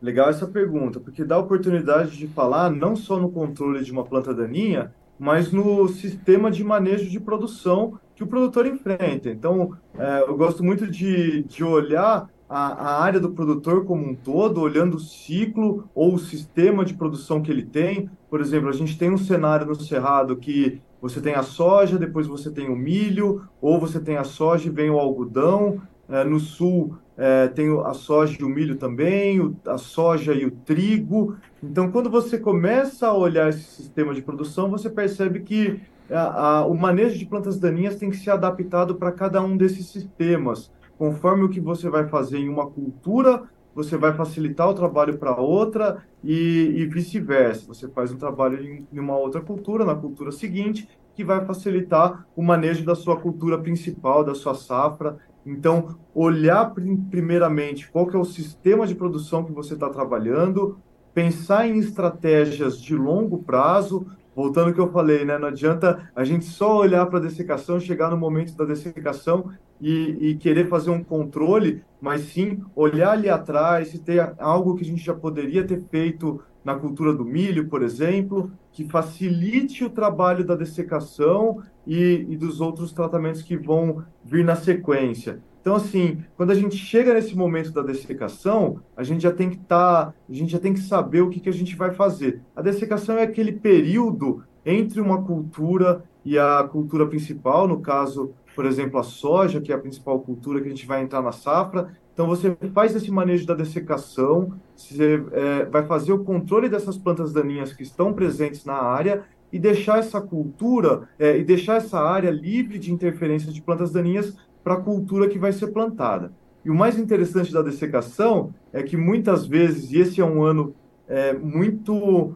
Legal 0.01 0.29
essa 0.29 0.45
pergunta, 0.45 0.99
porque 0.99 1.23
dá 1.23 1.35
a 1.35 1.39
oportunidade 1.39 2.17
de 2.17 2.27
falar 2.27 2.69
não 2.69 2.95
só 2.95 3.19
no 3.19 3.31
controle 3.31 3.83
de 3.83 3.91
uma 3.91 4.03
planta 4.03 4.33
daninha, 4.33 4.93
mas 5.17 5.51
no 5.51 5.87
sistema 5.87 6.51
de 6.51 6.63
manejo 6.63 7.09
de 7.09 7.19
produção 7.19 7.99
que 8.15 8.23
o 8.23 8.27
produtor 8.27 8.65
enfrenta. 8.65 9.29
Então, 9.29 9.71
é, 9.97 10.21
eu 10.21 10.35
gosto 10.35 10.63
muito 10.63 10.87
de, 10.87 11.43
de 11.43 11.63
olhar 11.63 12.29
a, 12.49 12.67
a, 12.67 13.03
área 13.03 13.19
do 13.19 13.31
produtor 13.31 13.85
como 13.85 14.05
um 14.07 14.15
todo, 14.15 14.61
olhando 14.61 14.97
o 14.97 14.99
ciclo 14.99 15.89
ou 15.93 16.13
o 16.13 16.19
sistema 16.19 16.85
de 16.85 16.93
produção 16.93 17.41
que 17.41 17.51
ele 17.51 17.63
tem. 17.63 18.09
Por 18.29 18.39
exemplo, 18.39 18.69
a 18.69 18.73
gente 18.73 18.97
tem 18.97 19.09
um 19.09 19.17
cenário 19.17 19.65
no 19.65 19.75
Cerrado 19.75 20.37
que 20.37 20.81
você 21.01 21.21
tem 21.21 21.35
a 21.35 21.43
soja, 21.43 21.97
depois 21.97 22.27
você 22.27 22.49
tem 22.51 22.69
o 22.69 22.75
milho, 22.75 23.43
ou 23.61 23.79
você 23.79 23.99
tem 23.99 24.17
a 24.17 24.23
soja 24.23 24.67
e 24.67 24.71
vem 24.71 24.89
o 24.89 24.99
algodão. 24.99 25.81
É, 26.07 26.23
no 26.23 26.39
sul, 26.39 26.97
é, 27.17 27.47
tem 27.47 27.69
a 27.85 27.93
soja 27.93 28.37
e 28.39 28.43
o 28.43 28.49
milho 28.49 28.75
também, 28.75 29.39
o, 29.39 29.55
a 29.65 29.77
soja 29.77 30.33
e 30.33 30.45
o 30.45 30.51
trigo. 30.51 31.37
Então, 31.63 31.91
quando 31.91 32.09
você 32.09 32.37
começa 32.37 33.07
a 33.07 33.13
olhar 33.13 33.49
esse 33.49 33.63
sistema 33.63 34.13
de 34.13 34.21
produção, 34.21 34.69
você 34.69 34.89
percebe 34.89 35.39
que 35.41 35.81
a, 36.11 36.47
a, 36.47 36.65
o 36.65 36.75
manejo 36.75 37.17
de 37.17 37.25
plantas 37.25 37.57
daninhas 37.59 37.95
tem 37.95 38.09
que 38.09 38.17
ser 38.17 38.31
adaptado 38.31 38.95
para 38.95 39.11
cada 39.11 39.41
um 39.41 39.55
desses 39.55 39.87
sistemas. 39.87 40.71
Conforme 40.97 41.43
o 41.43 41.49
que 41.49 41.59
você 41.59 41.89
vai 41.89 42.07
fazer 42.07 42.37
em 42.37 42.49
uma 42.49 42.67
cultura, 42.67 43.43
você 43.73 43.97
vai 43.97 44.13
facilitar 44.13 44.69
o 44.69 44.73
trabalho 44.73 45.17
para 45.17 45.35
outra 45.35 46.03
e, 46.23 46.73
e 46.75 46.85
vice-versa. 46.85 47.67
Você 47.67 47.89
faz 47.89 48.11
um 48.11 48.17
trabalho 48.17 48.63
em, 48.63 48.87
em 48.91 48.99
uma 48.99 49.17
outra 49.17 49.41
cultura, 49.41 49.83
na 49.83 49.95
cultura 49.95 50.31
seguinte, 50.31 50.87
que 51.13 51.23
vai 51.23 51.45
facilitar 51.45 52.25
o 52.35 52.43
manejo 52.43 52.85
da 52.85 52.95
sua 52.95 53.19
cultura 53.19 53.57
principal, 53.57 54.23
da 54.23 54.35
sua 54.35 54.53
safra 54.53 55.17
então, 55.45 55.99
olhar 56.13 56.73
primeiramente 57.09 57.89
qual 57.91 58.07
que 58.07 58.15
é 58.15 58.19
o 58.19 58.25
sistema 58.25 58.87
de 58.87 58.95
produção 58.95 59.43
que 59.43 59.51
você 59.51 59.75
está 59.75 59.89
trabalhando, 59.89 60.79
pensar 61.13 61.67
em 61.67 61.77
estratégias 61.77 62.81
de 62.81 62.95
longo 62.95 63.43
prazo, 63.43 64.07
voltando 64.35 64.69
ao 64.69 64.73
que 64.73 64.79
eu 64.81 64.91
falei, 64.91 65.23
né? 65.23 65.37
Não 65.37 65.47
adianta 65.47 66.09
a 66.15 66.23
gente 66.23 66.45
só 66.45 66.77
olhar 66.77 67.05
para 67.05 67.19
a 67.19 67.21
dessecação, 67.21 67.79
chegar 67.79 68.09
no 68.09 68.17
momento 68.17 68.55
da 68.55 68.65
dessecação 68.65 69.51
e, 69.79 70.29
e, 70.29 70.35
querer 70.35 70.67
fazer 70.67 70.89
um 70.89 71.03
controle, 71.03 71.83
mas 72.01 72.21
sim 72.21 72.61
olhar 72.75 73.11
ali 73.11 73.29
atrás 73.29 73.93
e 73.93 73.99
ter 73.99 74.33
algo 74.39 74.75
que 74.75 74.83
a 74.83 74.87
gente 74.87 75.05
já 75.05 75.13
poderia 75.13 75.65
ter 75.65 75.81
feito 75.89 76.41
na 76.63 76.75
cultura 76.75 77.13
do 77.13 77.23
milho, 77.23 77.67
por 77.69 77.83
exemplo, 77.83 78.51
que 78.75 78.83
facilite 78.83 79.85
o 79.85 79.89
trabalho 79.89 80.45
da 80.45 80.53
dessecação 80.53 81.63
e, 81.87 82.25
e 82.27 82.35
dos 82.35 82.59
outros 82.59 82.91
tratamentos 82.91 83.41
que 83.41 83.55
vão 83.55 84.03
vir 84.21 84.43
na 84.43 84.57
sequência. 84.57 85.41
Então, 85.61 85.75
assim, 85.75 86.21
quando 86.35 86.51
a 86.51 86.55
gente 86.55 86.75
chega 86.75 87.13
nesse 87.13 87.37
momento 87.37 87.71
da 87.71 87.81
dessecação, 87.81 88.81
a 88.95 89.01
gente 89.01 89.23
já 89.23 89.31
tem 89.31 89.49
que 89.49 89.55
estar, 89.55 90.07
tá, 90.07 90.13
a 90.29 90.33
gente 90.33 90.51
já 90.51 90.59
tem 90.59 90.73
que 90.73 90.81
saber 90.81 91.21
o 91.21 91.29
que, 91.29 91.39
que 91.39 91.47
a 91.47 91.53
gente 91.53 91.73
vai 91.73 91.93
fazer. 91.93 92.41
A 92.53 92.61
dessecação 92.61 93.17
é 93.17 93.23
aquele 93.23 93.53
período 93.53 94.43
entre 94.65 94.99
uma 94.99 95.23
cultura 95.23 96.03
e 96.25 96.37
a 96.37 96.61
cultura 96.69 97.07
principal, 97.07 97.69
no 97.69 97.79
caso, 97.79 98.33
por 98.55 98.65
exemplo, 98.65 98.99
a 98.99 99.03
soja, 99.03 99.59
que 99.59 99.71
é 99.71 99.75
a 99.75 99.79
principal 99.79 100.19
cultura 100.19 100.61
que 100.61 100.67
a 100.67 100.69
gente 100.69 100.87
vai 100.87 101.01
entrar 101.01 101.21
na 101.21 101.31
safra. 101.31 101.93
Então, 102.13 102.27
você 102.27 102.55
faz 102.73 102.95
esse 102.95 103.11
manejo 103.11 103.45
da 103.45 103.53
dessecação, 103.53 104.53
você 104.75 105.21
é, 105.33 105.65
vai 105.65 105.85
fazer 105.85 106.13
o 106.13 106.23
controle 106.23 106.69
dessas 106.69 106.97
plantas 106.97 107.33
daninhas 107.33 107.73
que 107.73 107.83
estão 107.83 108.13
presentes 108.13 108.63
na 108.63 108.75
área 108.75 109.23
e 109.51 109.59
deixar 109.59 109.99
essa 109.99 110.21
cultura 110.21 111.09
é, 111.19 111.37
e 111.37 111.43
deixar 111.43 111.75
essa 111.75 111.99
área 111.99 112.31
livre 112.31 112.79
de 112.79 112.91
interferências 112.91 113.53
de 113.53 113.61
plantas 113.61 113.91
daninhas 113.91 114.35
para 114.63 114.75
a 114.75 114.81
cultura 114.81 115.27
que 115.27 115.37
vai 115.37 115.51
ser 115.51 115.67
plantada. 115.67 116.31
E 116.63 116.69
o 116.69 116.75
mais 116.75 116.97
interessante 116.97 117.53
da 117.53 117.61
dessecação 117.61 118.53
é 118.73 118.81
que 118.81 118.97
muitas 118.97 119.45
vezes, 119.45 119.91
e 119.91 119.99
esse 119.99 120.19
é 120.19 120.25
um 120.25 120.41
ano 120.41 120.73
é, 121.07 121.33
muito 121.33 122.35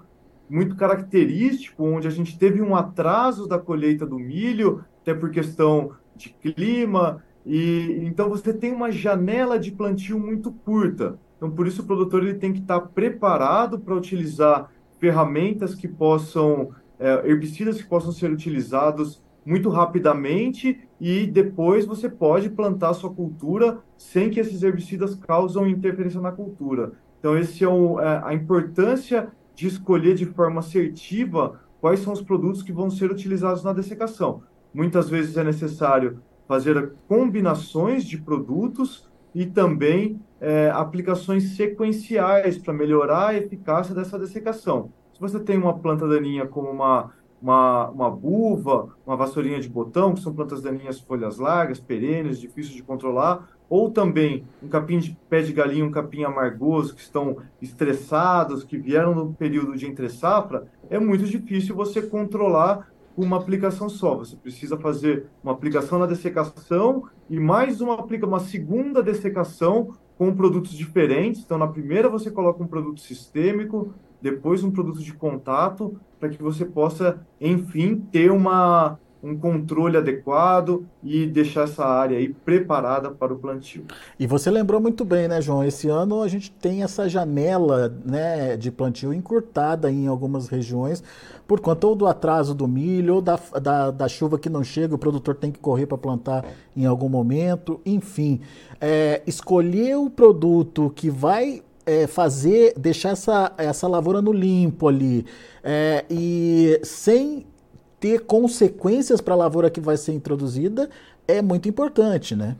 muito 0.49 0.75
característico, 0.75 1.83
onde 1.83 2.07
a 2.07 2.11
gente 2.11 2.37
teve 2.37 2.59
um 2.59 2.75
atraso 2.75 3.47
da 3.47 3.59
colheita 3.59 4.05
do 4.05 4.17
milho, 4.17 4.83
até 5.01 5.13
por 5.13 5.29
questão 5.29 5.91
de 6.19 6.29
clima, 6.29 7.23
e 7.45 8.01
então 8.03 8.29
você 8.29 8.53
tem 8.53 8.71
uma 8.71 8.91
janela 8.91 9.57
de 9.57 9.71
plantio 9.71 10.19
muito 10.19 10.51
curta. 10.51 11.17
Então, 11.37 11.49
por 11.49 11.65
isso 11.65 11.81
o 11.81 11.85
produtor 11.85 12.21
ele 12.21 12.35
tem 12.35 12.51
que 12.51 12.59
estar 12.59 12.81
preparado 12.81 13.79
para 13.79 13.95
utilizar 13.95 14.69
ferramentas 14.99 15.73
que 15.73 15.87
possam 15.87 16.71
é, 16.99 17.29
herbicidas 17.29 17.81
que 17.81 17.87
possam 17.87 18.11
ser 18.11 18.29
utilizados 18.29 19.23
muito 19.45 19.69
rapidamente 19.69 20.81
e 20.99 21.25
depois 21.25 21.85
você 21.85 22.09
pode 22.09 22.49
plantar 22.49 22.93
sua 22.93 23.09
cultura 23.09 23.79
sem 23.97 24.29
que 24.29 24.39
esses 24.39 24.61
herbicidas 24.61 25.15
causam 25.15 25.65
interferência 25.65 26.19
na 26.19 26.31
cultura. 26.31 26.91
Então, 27.19 27.37
esse 27.37 27.63
é, 27.63 27.67
é 27.67 28.21
a 28.23 28.33
importância 28.33 29.29
de 29.55 29.67
escolher 29.67 30.15
de 30.15 30.25
forma 30.25 30.59
assertiva 30.59 31.59
quais 31.81 32.01
são 32.01 32.13
os 32.13 32.21
produtos 32.21 32.61
que 32.61 32.73
vão 32.73 32.89
ser 32.89 33.09
utilizados 33.09 33.63
na 33.63 33.73
dessecação. 33.73 34.43
Muitas 34.73 35.09
vezes 35.09 35.37
é 35.37 35.43
necessário 35.43 36.21
fazer 36.47 36.93
combinações 37.07 38.03
de 38.03 38.17
produtos 38.17 39.07
e 39.33 39.45
também 39.45 40.19
é, 40.41 40.69
aplicações 40.71 41.55
sequenciais 41.55 42.57
para 42.57 42.73
melhorar 42.73 43.27
a 43.29 43.35
eficácia 43.35 43.93
dessa 43.93 44.17
dessecação. 44.17 44.91
Se 45.13 45.19
você 45.19 45.39
tem 45.39 45.57
uma 45.57 45.77
planta 45.77 46.07
daninha 46.07 46.47
como 46.47 46.69
uma, 46.69 47.11
uma, 47.41 47.89
uma 47.89 48.09
buva, 48.09 48.89
uma 49.05 49.15
vassourinha 49.15 49.59
de 49.59 49.69
botão, 49.69 50.13
que 50.13 50.21
são 50.21 50.33
plantas 50.33 50.61
daninhas 50.61 50.99
folhas 50.99 51.37
largas, 51.37 51.79
perenes, 51.79 52.39
difíceis 52.39 52.73
de 52.73 52.83
controlar, 52.83 53.49
ou 53.69 53.91
também 53.91 54.45
um 54.63 54.67
capim 54.67 54.97
de 54.97 55.15
pé 55.29 55.41
de 55.41 55.53
galinha, 55.53 55.85
um 55.85 55.91
capim 55.91 56.23
amargoso, 56.23 56.95
que 56.95 57.01
estão 57.01 57.37
estressados, 57.61 58.63
que 58.63 58.77
vieram 58.77 59.13
no 59.13 59.33
período 59.33 59.75
de 59.75 59.85
entre-safra, 59.85 60.67
é 60.89 60.97
muito 60.97 61.25
difícil 61.25 61.75
você 61.75 62.01
controlar 62.01 62.89
com 63.15 63.23
uma 63.23 63.37
aplicação 63.37 63.89
só. 63.89 64.15
Você 64.15 64.35
precisa 64.35 64.77
fazer 64.77 65.27
uma 65.43 65.51
aplicação 65.51 65.99
na 65.99 66.05
dessecação 66.05 67.03
e 67.29 67.39
mais 67.39 67.81
uma, 67.81 67.95
uma 68.23 68.39
segunda 68.39 69.03
dessecação 69.03 69.95
com 70.17 70.35
produtos 70.35 70.71
diferentes. 70.71 71.41
Então, 71.43 71.57
na 71.57 71.67
primeira 71.67 72.09
você 72.09 72.29
coloca 72.29 72.63
um 72.63 72.67
produto 72.67 72.99
sistêmico, 72.99 73.93
depois 74.21 74.63
um 74.63 74.71
produto 74.71 75.01
de 75.01 75.13
contato, 75.13 75.99
para 76.19 76.29
que 76.29 76.41
você 76.41 76.65
possa, 76.65 77.25
enfim, 77.39 77.95
ter 78.11 78.31
uma, 78.31 78.99
um 79.21 79.37
controle 79.37 79.97
adequado 79.97 80.85
e 81.03 81.25
deixar 81.25 81.63
essa 81.63 81.85
área 81.85 82.17
aí 82.17 82.29
preparada 82.29 83.11
para 83.11 83.33
o 83.33 83.37
plantio. 83.37 83.83
E 84.17 84.25
você 84.25 84.49
lembrou 84.49 84.79
muito 84.79 85.03
bem, 85.03 85.27
né, 85.27 85.41
João? 85.41 85.63
Esse 85.63 85.89
ano 85.89 86.21
a 86.21 86.27
gente 86.27 86.49
tem 86.51 86.83
essa 86.83 87.09
janela 87.09 87.93
né, 88.05 88.55
de 88.55 88.71
plantio 88.71 89.13
encurtada 89.13 89.91
em 89.91 90.07
algumas 90.07 90.47
regiões, 90.47 91.03
por 91.45 91.59
conta 91.59 91.87
ou 91.87 91.95
do 91.95 92.07
atraso 92.07 92.53
do 92.53 92.67
milho, 92.67 93.15
ou 93.15 93.21
da, 93.21 93.37
da, 93.61 93.91
da 93.91 94.07
chuva 94.07 94.39
que 94.39 94.49
não 94.49 94.63
chega, 94.63 94.95
o 94.95 94.99
produtor 94.99 95.35
tem 95.35 95.51
que 95.51 95.59
correr 95.59 95.85
para 95.85 95.97
plantar 95.97 96.45
em 96.75 96.85
algum 96.85 97.09
momento, 97.09 97.81
enfim. 97.85 98.39
É, 98.79 99.21
escolher 99.27 99.97
o 99.97 100.09
produto 100.09 100.91
que 100.95 101.09
vai 101.09 101.61
é, 101.85 102.07
fazer, 102.07 102.73
deixar 102.77 103.09
essa, 103.09 103.51
essa 103.57 103.87
lavoura 103.87 104.21
no 104.21 104.31
limpo 104.31 104.87
ali, 104.87 105.25
é, 105.63 106.05
e 106.09 106.79
sem 106.83 107.45
ter 107.99 108.21
consequências 108.21 109.21
para 109.21 109.33
a 109.33 109.37
lavoura 109.37 109.69
que 109.69 109.81
vai 109.81 109.97
ser 109.97 110.13
introduzida 110.13 110.89
é 111.27 111.41
muito 111.41 111.67
importante, 111.67 112.35
né? 112.35 112.55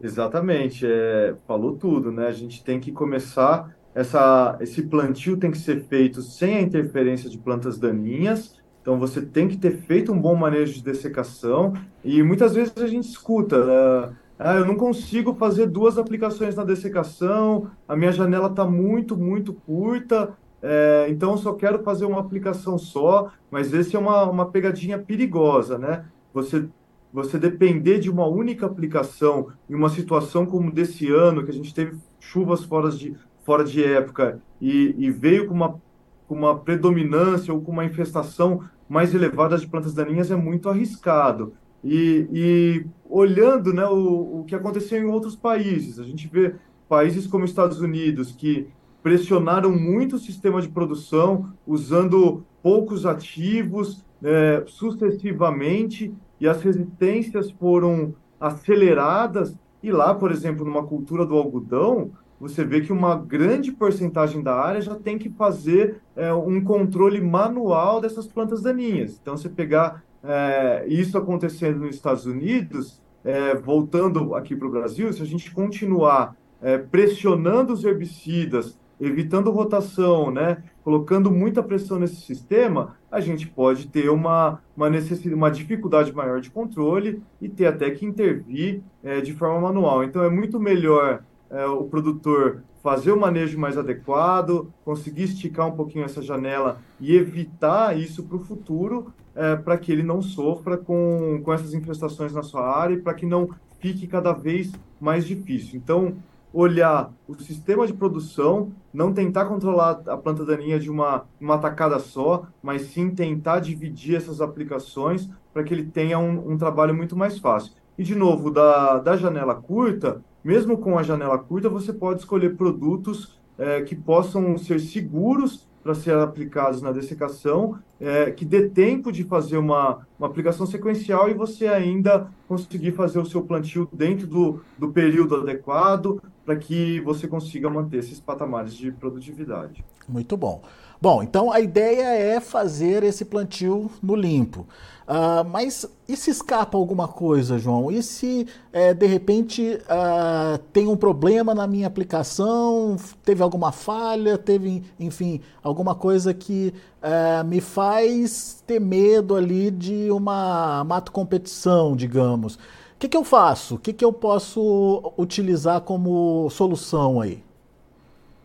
Exatamente, 0.00 0.86
é, 0.86 1.34
falou 1.46 1.76
tudo, 1.76 2.10
né? 2.10 2.26
A 2.26 2.32
gente 2.32 2.64
tem 2.64 2.80
que 2.80 2.90
começar 2.90 3.74
essa, 3.94 4.56
esse 4.60 4.82
plantio 4.82 5.36
tem 5.36 5.50
que 5.50 5.58
ser 5.58 5.84
feito 5.84 6.22
sem 6.22 6.56
a 6.56 6.62
interferência 6.62 7.28
de 7.28 7.38
plantas 7.38 7.78
daninhas. 7.78 8.58
Então 8.80 8.98
você 8.98 9.20
tem 9.20 9.46
que 9.48 9.56
ter 9.56 9.72
feito 9.82 10.12
um 10.12 10.18
bom 10.18 10.34
manejo 10.34 10.74
de 10.74 10.82
dessecação 10.82 11.74
e 12.04 12.22
muitas 12.22 12.54
vezes 12.54 12.72
a 12.78 12.86
gente 12.86 13.08
escuta, 13.08 13.64
né? 13.64 14.16
ah, 14.38 14.54
eu 14.54 14.64
não 14.64 14.74
consigo 14.74 15.34
fazer 15.34 15.66
duas 15.66 15.98
aplicações 15.98 16.54
na 16.56 16.64
dessecação, 16.64 17.70
a 17.86 17.94
minha 17.94 18.10
janela 18.10 18.48
está 18.48 18.64
muito, 18.64 19.16
muito 19.18 19.52
curta, 19.52 20.32
é, 20.62 21.06
então 21.08 21.32
eu 21.32 21.38
só 21.38 21.54
quero 21.54 21.82
fazer 21.82 22.04
uma 22.04 22.20
aplicação 22.20 22.78
só, 22.78 23.32
mas 23.50 23.72
esse 23.72 23.96
é 23.96 23.98
uma, 23.98 24.24
uma 24.24 24.46
pegadinha 24.46 24.98
perigosa, 24.98 25.78
né? 25.78 26.04
Você, 26.34 26.68
você 27.12 27.38
depender 27.38 27.98
de 27.98 28.10
uma 28.10 28.26
única 28.26 28.66
aplicação 28.66 29.48
em 29.68 29.74
uma 29.74 29.88
situação 29.88 30.44
como 30.44 30.70
desse 30.70 31.10
ano, 31.10 31.44
que 31.44 31.50
a 31.50 31.54
gente 31.54 31.74
teve 31.74 31.96
chuvas 32.18 32.64
fora 32.64 32.90
de, 32.90 33.16
fora 33.44 33.64
de 33.64 33.82
época 33.82 34.40
e, 34.60 34.94
e 34.98 35.10
veio 35.10 35.46
com 35.46 35.54
uma, 35.54 35.80
com 36.28 36.34
uma 36.34 36.58
predominância 36.58 37.52
ou 37.52 37.60
com 37.60 37.72
uma 37.72 37.84
infestação 37.84 38.62
mais 38.88 39.14
elevada 39.14 39.56
de 39.56 39.66
plantas 39.66 39.94
daninhas, 39.94 40.30
é 40.30 40.36
muito 40.36 40.68
arriscado. 40.68 41.54
E, 41.82 42.28
e 42.30 42.86
olhando 43.08 43.72
né, 43.72 43.86
o, 43.86 44.40
o 44.40 44.44
que 44.44 44.54
aconteceu 44.54 45.00
em 45.00 45.06
outros 45.06 45.34
países, 45.34 45.98
a 45.98 46.04
gente 46.04 46.28
vê 46.28 46.54
países 46.88 47.26
como 47.26 47.44
Estados 47.44 47.80
Unidos 47.80 48.32
que 48.32 48.68
pressionaram 49.02 49.70
muito 49.70 50.16
o 50.16 50.18
sistema 50.18 50.60
de 50.60 50.68
produção, 50.68 51.52
usando 51.66 52.44
poucos 52.62 53.06
ativos 53.06 54.04
é, 54.22 54.64
sucessivamente, 54.66 56.14
e 56.40 56.48
as 56.48 56.62
resistências 56.62 57.50
foram 57.50 58.14
aceleradas. 58.38 59.54
E 59.82 59.90
lá, 59.90 60.14
por 60.14 60.30
exemplo, 60.30 60.64
numa 60.64 60.86
cultura 60.86 61.24
do 61.24 61.36
algodão, 61.36 62.12
você 62.40 62.64
vê 62.64 62.80
que 62.80 62.92
uma 62.92 63.16
grande 63.16 63.70
porcentagem 63.70 64.42
da 64.42 64.54
área 64.54 64.80
já 64.80 64.94
tem 64.94 65.18
que 65.18 65.28
fazer 65.28 66.00
é, 66.16 66.32
um 66.32 66.62
controle 66.62 67.20
manual 67.20 68.00
dessas 68.00 68.26
plantas 68.26 68.62
daninhas. 68.62 69.18
Então, 69.20 69.36
você 69.36 69.48
pegar 69.48 70.02
é, 70.24 70.86
isso 70.88 71.18
acontecendo 71.18 71.80
nos 71.80 71.94
Estados 71.94 72.24
Unidos, 72.24 73.02
é, 73.22 73.54
voltando 73.54 74.34
aqui 74.34 74.56
para 74.56 74.66
o 74.66 74.70
Brasil, 74.70 75.12
se 75.12 75.22
a 75.22 75.26
gente 75.26 75.52
continuar 75.52 76.34
é, 76.62 76.78
pressionando 76.78 77.74
os 77.74 77.84
herbicidas 77.84 78.78
evitando 79.00 79.50
rotação, 79.50 80.30
né, 80.30 80.62
colocando 80.84 81.30
muita 81.30 81.62
pressão 81.62 81.98
nesse 81.98 82.16
sistema, 82.16 82.96
a 83.10 83.20
gente 83.20 83.48
pode 83.48 83.88
ter 83.88 84.10
uma, 84.10 84.60
uma, 84.76 84.90
necessidade, 84.90 85.34
uma 85.34 85.50
dificuldade 85.50 86.12
maior 86.12 86.40
de 86.40 86.50
controle 86.50 87.22
e 87.40 87.48
ter 87.48 87.66
até 87.66 87.90
que 87.90 88.04
intervir 88.04 88.82
é, 89.02 89.20
de 89.20 89.32
forma 89.32 89.60
manual. 89.60 90.04
Então, 90.04 90.22
é 90.22 90.28
muito 90.28 90.60
melhor 90.60 91.22
é, 91.50 91.64
o 91.66 91.84
produtor 91.84 92.62
fazer 92.82 93.12
o 93.12 93.20
manejo 93.20 93.58
mais 93.58 93.76
adequado, 93.76 94.72
conseguir 94.84 95.24
esticar 95.24 95.66
um 95.66 95.72
pouquinho 95.72 96.04
essa 96.04 96.22
janela 96.22 96.78
e 96.98 97.14
evitar 97.14 97.98
isso 97.98 98.22
para 98.22 98.36
o 98.36 98.40
futuro, 98.40 99.12
é, 99.34 99.56
para 99.56 99.76
que 99.76 99.92
ele 99.92 100.02
não 100.02 100.22
sofra 100.22 100.78
com, 100.78 101.40
com 101.44 101.52
essas 101.52 101.74
infestações 101.74 102.32
na 102.32 102.42
sua 102.42 102.66
área 102.66 102.94
e 102.94 103.00
para 103.00 103.14
que 103.14 103.26
não 103.26 103.50
fique 103.78 104.06
cada 104.06 104.32
vez 104.32 104.72
mais 105.00 105.26
difícil. 105.26 105.78
Então, 105.78 106.14
olhar 106.52 107.12
o 107.28 107.34
sistema 107.34 107.86
de 107.86 107.92
produção, 107.92 108.72
não 108.92 109.12
tentar 109.12 109.46
controlar 109.46 110.02
a 110.06 110.16
planta 110.16 110.44
daninha 110.44 110.78
de 110.78 110.90
uma, 110.90 111.24
uma 111.40 111.58
tacada 111.58 111.98
só, 111.98 112.46
mas 112.62 112.82
sim 112.82 113.10
tentar 113.10 113.60
dividir 113.60 114.16
essas 114.16 114.40
aplicações 114.40 115.28
para 115.52 115.62
que 115.62 115.72
ele 115.72 115.84
tenha 115.84 116.18
um, 116.18 116.52
um, 116.52 116.58
trabalho 116.58 116.94
muito 116.94 117.16
mais 117.16 117.38
fácil. 117.38 117.72
E, 117.96 118.02
de 118.02 118.14
novo, 118.14 118.50
da, 118.50 118.98
da 118.98 119.16
janela 119.16 119.54
curta, 119.54 120.22
mesmo 120.42 120.78
com 120.78 120.98
a 120.98 121.02
janela 121.02 121.38
curta, 121.38 121.68
você 121.68 121.92
pode 121.92 122.20
escolher 122.20 122.56
produtos 122.56 123.38
é, 123.58 123.82
que 123.82 123.94
possam 123.94 124.56
ser 124.56 124.80
seguros 124.80 125.68
para 125.82 125.94
ser 125.94 126.14
aplicados 126.14 126.82
na 126.82 126.92
dessecação, 126.92 127.78
é, 128.00 128.30
que 128.30 128.44
dê 128.44 128.68
tempo 128.68 129.10
de 129.10 129.24
fazer 129.24 129.56
uma, 129.56 130.06
uma 130.18 130.28
aplicação 130.28 130.66
sequencial 130.66 131.28
e 131.28 131.34
você 131.34 131.66
ainda 131.66 132.28
conseguir 132.46 132.92
fazer 132.92 133.18
o 133.18 133.26
seu 133.26 133.42
plantio 133.42 133.88
dentro 133.92 134.26
do, 134.26 134.60
do 134.78 134.90
período 134.90 135.36
adequado 135.36 136.22
para 136.44 136.56
que 136.56 137.00
você 137.00 137.28
consiga 137.28 137.70
manter 137.70 137.98
esses 137.98 138.20
patamares 138.20 138.74
de 138.74 138.90
produtividade. 138.92 139.84
Muito 140.08 140.36
bom. 140.36 140.62
Bom, 141.02 141.22
então 141.22 141.50
a 141.50 141.60
ideia 141.60 142.14
é 142.14 142.40
fazer 142.40 143.02
esse 143.02 143.24
plantio 143.24 143.90
no 144.02 144.14
limpo. 144.14 144.66
Uh, 145.08 145.42
mas 145.48 145.86
e 146.06 146.14
se 146.14 146.30
escapa 146.30 146.76
alguma 146.76 147.08
coisa, 147.08 147.58
João? 147.58 147.90
E 147.90 148.02
se 148.02 148.46
é, 148.70 148.92
de 148.92 149.06
repente 149.06 149.62
uh, 149.62 150.58
tem 150.74 150.86
um 150.86 150.96
problema 150.96 151.54
na 151.54 151.66
minha 151.66 151.86
aplicação, 151.86 152.96
teve 153.24 153.42
alguma 153.42 153.72
falha, 153.72 154.36
teve, 154.36 154.84
enfim, 155.00 155.40
alguma 155.62 155.94
coisa 155.94 156.34
que 156.34 156.74
uh, 157.02 157.44
me 157.46 157.62
faz 157.62 158.62
ter 158.66 158.78
medo 158.78 159.34
ali 159.34 159.70
de 159.70 160.10
uma 160.10 160.84
mato 160.84 161.10
competição, 161.12 161.96
digamos. 161.96 162.56
O 162.56 162.58
que, 162.98 163.08
que 163.08 163.16
eu 163.16 163.24
faço? 163.24 163.76
O 163.76 163.78
que, 163.78 163.94
que 163.94 164.04
eu 164.04 164.12
posso 164.12 165.14
utilizar 165.16 165.80
como 165.80 166.50
solução 166.50 167.22
aí? 167.22 167.42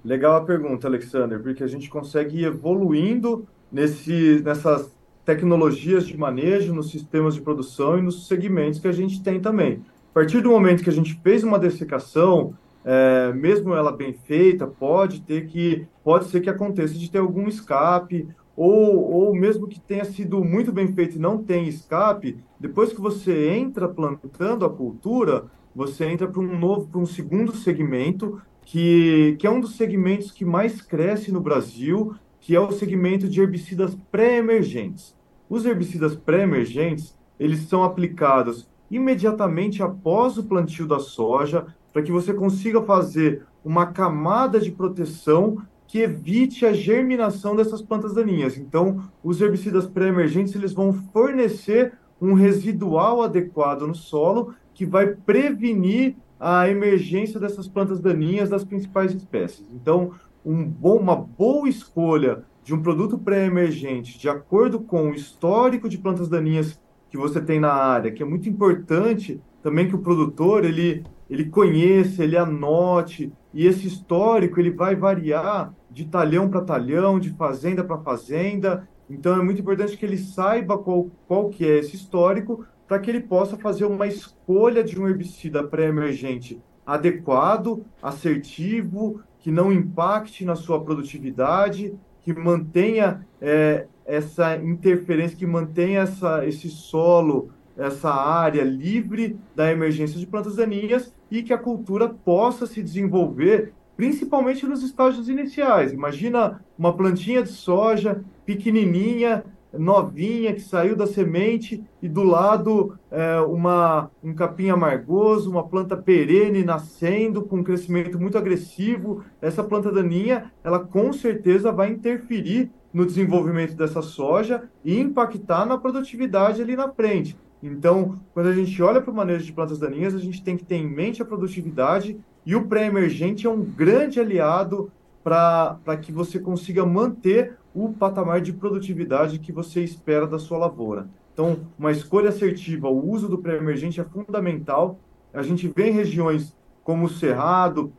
Legal 0.05 0.35
a 0.35 0.41
pergunta, 0.41 0.87
Alexander, 0.87 1.41
porque 1.41 1.63
a 1.63 1.67
gente 1.67 1.89
consegue 1.89 2.41
ir 2.41 2.45
evoluindo 2.45 3.47
nesse, 3.71 4.39
nessas 4.45 4.95
tecnologias 5.25 6.05
de 6.05 6.15
manejo, 6.15 6.75
nos 6.75 6.91
sistemas 6.91 7.33
de 7.33 7.41
produção 7.41 7.97
e 7.97 8.03
nos 8.03 8.27
segmentos 8.27 8.79
que 8.79 8.87
a 8.87 8.91
gente 8.91 9.23
tem 9.23 9.39
também. 9.39 9.81
A 10.11 10.13
partir 10.13 10.41
do 10.41 10.51
momento 10.51 10.83
que 10.83 10.91
a 10.91 10.93
gente 10.93 11.19
fez 11.23 11.43
uma 11.43 11.57
dessecação, 11.57 12.53
é, 12.85 13.33
mesmo 13.33 13.73
ela 13.73 13.91
bem 13.91 14.13
feita, 14.13 14.67
pode 14.67 15.21
ter 15.21 15.47
que 15.47 15.87
pode 16.03 16.25
ser 16.25 16.39
que 16.39 16.51
aconteça 16.51 16.93
de 16.93 17.09
ter 17.09 17.17
algum 17.17 17.47
escape 17.47 18.27
ou, 18.55 19.11
ou 19.11 19.35
mesmo 19.35 19.67
que 19.67 19.79
tenha 19.79 20.05
sido 20.05 20.45
muito 20.45 20.71
bem 20.71 20.93
feito 20.93 21.15
e 21.15 21.19
não 21.19 21.43
tem 21.43 21.67
escape, 21.67 22.37
depois 22.59 22.93
que 22.93 23.01
você 23.01 23.49
entra 23.49 23.87
plantando 23.87 24.65
a 24.65 24.69
cultura, 24.69 25.45
você 25.75 26.05
entra 26.05 26.27
para 26.27 26.41
um 26.41 26.59
novo, 26.59 26.87
para 26.87 27.01
um 27.01 27.07
segundo 27.07 27.55
segmento 27.55 28.39
que, 28.65 29.37
que 29.39 29.45
é 29.45 29.49
um 29.49 29.61
dos 29.61 29.75
segmentos 29.75 30.31
que 30.31 30.43
mais 30.43 30.81
cresce 30.81 31.31
no 31.31 31.39
Brasil, 31.39 32.15
que 32.39 32.55
é 32.55 32.59
o 32.59 32.71
segmento 32.71 33.29
de 33.29 33.39
herbicidas 33.39 33.95
pré-emergentes. 34.11 35.15
Os 35.49 35.65
herbicidas 35.65 36.15
pré-emergentes, 36.15 37.17
eles 37.39 37.61
são 37.61 37.83
aplicados 37.83 38.67
imediatamente 38.89 39.81
após 39.81 40.37
o 40.37 40.43
plantio 40.43 40.87
da 40.87 40.99
soja, 40.99 41.67
para 41.93 42.01
que 42.01 42.11
você 42.11 42.33
consiga 42.33 42.81
fazer 42.81 43.45
uma 43.63 43.87
camada 43.87 44.59
de 44.59 44.71
proteção 44.71 45.61
que 45.87 45.99
evite 45.99 46.65
a 46.65 46.73
germinação 46.73 47.55
dessas 47.55 47.81
plantas 47.81 48.13
daninhas. 48.13 48.57
Então, 48.57 49.03
os 49.23 49.39
herbicidas 49.39 49.87
pré-emergentes, 49.87 50.55
eles 50.55 50.73
vão 50.73 50.91
fornecer 50.91 51.93
um 52.19 52.33
residual 52.33 53.21
adequado 53.21 53.87
no 53.87 53.95
solo 53.95 54.53
que 54.73 54.85
vai 54.85 55.07
prevenir 55.07 56.15
a 56.39 56.69
emergência 56.69 57.39
dessas 57.39 57.67
plantas 57.67 57.99
daninhas 57.99 58.49
das 58.49 58.63
principais 58.63 59.13
espécies. 59.13 59.67
Então, 59.73 60.11
um 60.45 60.63
bom, 60.63 60.97
uma 60.97 61.15
boa 61.15 61.67
escolha 61.67 62.43
de 62.63 62.73
um 62.73 62.81
produto 62.81 63.17
pré-emergente, 63.17 64.17
de 64.17 64.27
acordo 64.27 64.79
com 64.79 65.09
o 65.09 65.13
histórico 65.13 65.87
de 65.87 65.97
plantas 65.97 66.27
daninhas 66.27 66.79
que 67.09 67.17
você 67.17 67.39
tem 67.39 67.59
na 67.59 67.71
área, 67.71 68.11
que 68.11 68.23
é 68.23 68.25
muito 68.25 68.49
importante 68.49 69.39
também 69.61 69.87
que 69.87 69.95
o 69.95 69.99
produtor 69.99 70.65
ele, 70.65 71.03
ele 71.29 71.45
conheça, 71.45 72.23
ele 72.23 72.37
anote, 72.37 73.31
e 73.53 73.65
esse 73.65 73.87
histórico 73.87 74.59
ele 74.59 74.71
vai 74.71 74.95
variar 74.95 75.73
de 75.89 76.05
talhão 76.05 76.49
para 76.49 76.61
talhão, 76.61 77.19
de 77.19 77.29
fazenda 77.31 77.83
para 77.83 77.97
fazenda, 77.97 78.87
então 79.09 79.39
é 79.39 79.43
muito 79.43 79.61
importante 79.61 79.97
que 79.97 80.05
ele 80.05 80.17
saiba 80.17 80.77
qual, 80.77 81.09
qual 81.27 81.49
que 81.49 81.65
é 81.65 81.79
esse 81.79 81.95
histórico 81.95 82.65
para 82.87 82.99
que 82.99 83.09
ele 83.09 83.21
possa 83.21 83.57
fazer 83.57 83.85
uma 83.85 84.07
escolha 84.07 84.83
de 84.83 84.99
um 84.99 85.07
herbicida 85.07 85.63
pré-emergente 85.63 86.61
adequado, 86.85 87.83
assertivo, 88.01 89.21
que 89.39 89.51
não 89.51 89.71
impacte 89.71 90.45
na 90.45 90.55
sua 90.55 90.83
produtividade 90.83 91.97
que 92.25 92.33
mantenha 92.33 93.25
é, 93.39 93.85
essa 94.03 94.55
interferência, 94.57 95.37
que 95.37 95.45
mantenha 95.45 96.01
essa, 96.01 96.43
esse 96.43 96.69
solo, 96.69 97.51
essa 97.77 98.09
área 98.09 98.63
livre 98.63 99.37
da 99.55 99.71
emergência 99.71 100.19
de 100.19 100.25
plantas 100.25 100.55
daninhas 100.55 101.13
e 101.29 101.43
que 101.43 101.53
a 101.53 101.57
cultura 101.57 102.09
possa 102.09 102.65
se 102.65 102.81
desenvolver, 102.81 103.73
principalmente 103.95 104.65
nos 104.65 104.81
estágios 104.81 105.29
iniciais. 105.29 105.93
Imagina 105.93 106.59
uma 106.75 106.97
plantinha 106.97 107.43
de 107.43 107.49
soja 107.49 108.23
pequenininha, 108.43 109.43
novinha, 109.77 110.53
que 110.53 110.61
saiu 110.61 110.95
da 110.95 111.07
semente, 111.07 111.83
e 112.01 112.07
do 112.07 112.23
lado 112.23 112.97
é, 113.11 113.39
uma, 113.39 114.09
um 114.23 114.33
capim 114.33 114.69
amargoso, 114.69 115.49
uma 115.49 115.67
planta 115.67 115.95
perene 115.97 116.63
nascendo, 116.63 117.43
com 117.43 117.57
um 117.57 117.63
crescimento 117.63 118.19
muito 118.19 118.37
agressivo. 118.37 119.23
Essa 119.41 119.63
planta 119.63 119.91
daninha, 119.91 120.51
ela 120.63 120.79
com 120.79 121.11
certeza 121.13 121.71
vai 121.71 121.89
interferir 121.91 122.71
no 122.93 123.05
desenvolvimento 123.05 123.75
dessa 123.75 124.01
soja 124.01 124.69
e 124.83 124.99
impactar 124.99 125.65
na 125.65 125.77
produtividade 125.77 126.61
ali 126.61 126.75
na 126.75 126.89
frente. 126.89 127.37
Então, 127.61 128.19
quando 128.33 128.47
a 128.47 128.53
gente 128.53 128.81
olha 128.81 129.01
para 129.01 129.11
o 129.11 129.15
manejo 129.15 129.43
de 129.43 129.51
plantas 129.51 129.79
daninhas, 129.79 130.13
a 130.13 130.19
gente 130.19 130.43
tem 130.43 130.55
que 130.55 130.63
ter 130.63 130.75
em 130.75 130.87
mente 130.87 131.21
a 131.21 131.25
produtividade 131.25 132.17
e 132.45 132.55
o 132.55 132.67
pré-emergente 132.67 133.47
é 133.47 133.49
um 133.49 133.61
grande 133.61 134.19
aliado 134.19 134.91
para 135.23 135.97
que 135.99 136.11
você 136.11 136.39
consiga 136.39 136.85
manter 136.85 137.57
o 137.75 137.93
patamar 137.93 138.39
de 138.39 138.53
produtividade 138.53 139.37
que 139.37 139.51
você 139.51 139.83
espera 139.83 140.25
da 140.25 140.39
sua 140.39 140.57
lavoura. 140.57 141.09
Então, 141.33 141.59
uma 141.77 141.91
escolha 141.91 142.29
assertiva, 142.29 142.87
o 142.87 143.11
uso 143.11 143.27
do 143.27 143.37
pré-emergente 143.37 143.99
é 143.99 144.05
fundamental. 144.05 144.97
A 145.33 145.43
gente 145.43 145.67
vê 145.67 145.89
em 145.89 145.93
regiões 145.93 146.55
como 146.81 147.05
o 147.05 147.09
Cerrado, 147.09 147.91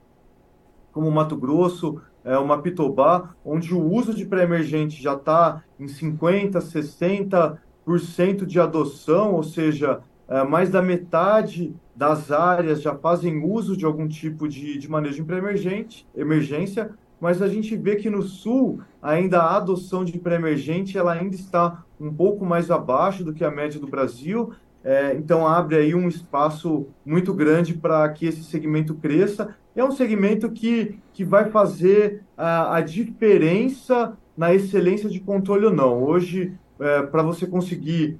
como 0.90 1.06
o 1.06 1.12
Mato 1.12 1.36
Grosso, 1.36 2.00
é, 2.24 2.38
uma 2.38 2.62
Pitobá, 2.62 3.34
onde 3.44 3.74
o 3.74 3.82
uso 3.82 4.14
de 4.14 4.24
pré-emergente 4.24 5.02
já 5.02 5.12
está 5.12 5.62
em 5.78 5.84
50%, 5.84 7.58
60% 7.86 8.46
de 8.46 8.58
adoção, 8.58 9.34
ou 9.34 9.42
seja, 9.42 10.00
é, 10.26 10.42
mais 10.42 10.70
da 10.70 10.80
metade 10.80 11.74
das 11.94 12.30
áreas 12.30 12.80
já 12.80 12.94
fazem 12.94 13.44
uso 13.44 13.76
de 13.76 13.84
algum 13.84 14.08
tipo 14.08 14.48
de, 14.48 14.78
de 14.78 14.90
manejo 14.90 15.24
pré-emergente, 15.24 16.06
emergência, 16.16 16.90
mas 17.20 17.40
a 17.40 17.48
gente 17.48 17.76
vê 17.76 17.96
que 17.96 18.10
no 18.10 18.22
sul 18.22 18.80
ainda 19.00 19.40
a 19.40 19.56
adoção 19.56 20.04
de 20.04 20.18
pré-emergente 20.18 20.98
ela 20.98 21.12
ainda 21.12 21.34
está 21.34 21.84
um 22.00 22.12
pouco 22.12 22.44
mais 22.44 22.70
abaixo 22.70 23.24
do 23.24 23.32
que 23.32 23.44
a 23.44 23.50
média 23.50 23.80
do 23.80 23.86
Brasil, 23.86 24.52
é, 24.84 25.14
então 25.16 25.44
abre 25.44 25.76
aí 25.76 25.94
um 25.96 26.06
espaço 26.06 26.86
muito 27.04 27.34
grande 27.34 27.74
para 27.74 28.08
que 28.10 28.24
esse 28.24 28.44
segmento 28.44 28.94
cresça. 28.94 29.56
É 29.74 29.82
um 29.82 29.90
segmento 29.90 30.48
que, 30.50 31.00
que 31.12 31.24
vai 31.24 31.50
fazer 31.50 32.22
a, 32.36 32.76
a 32.76 32.80
diferença 32.80 34.16
na 34.36 34.54
excelência 34.54 35.10
de 35.10 35.18
controle 35.18 35.66
ou 35.66 35.72
não. 35.72 36.04
Hoje, 36.04 36.52
é, 36.78 37.02
para 37.02 37.22
você 37.24 37.48
conseguir 37.48 38.16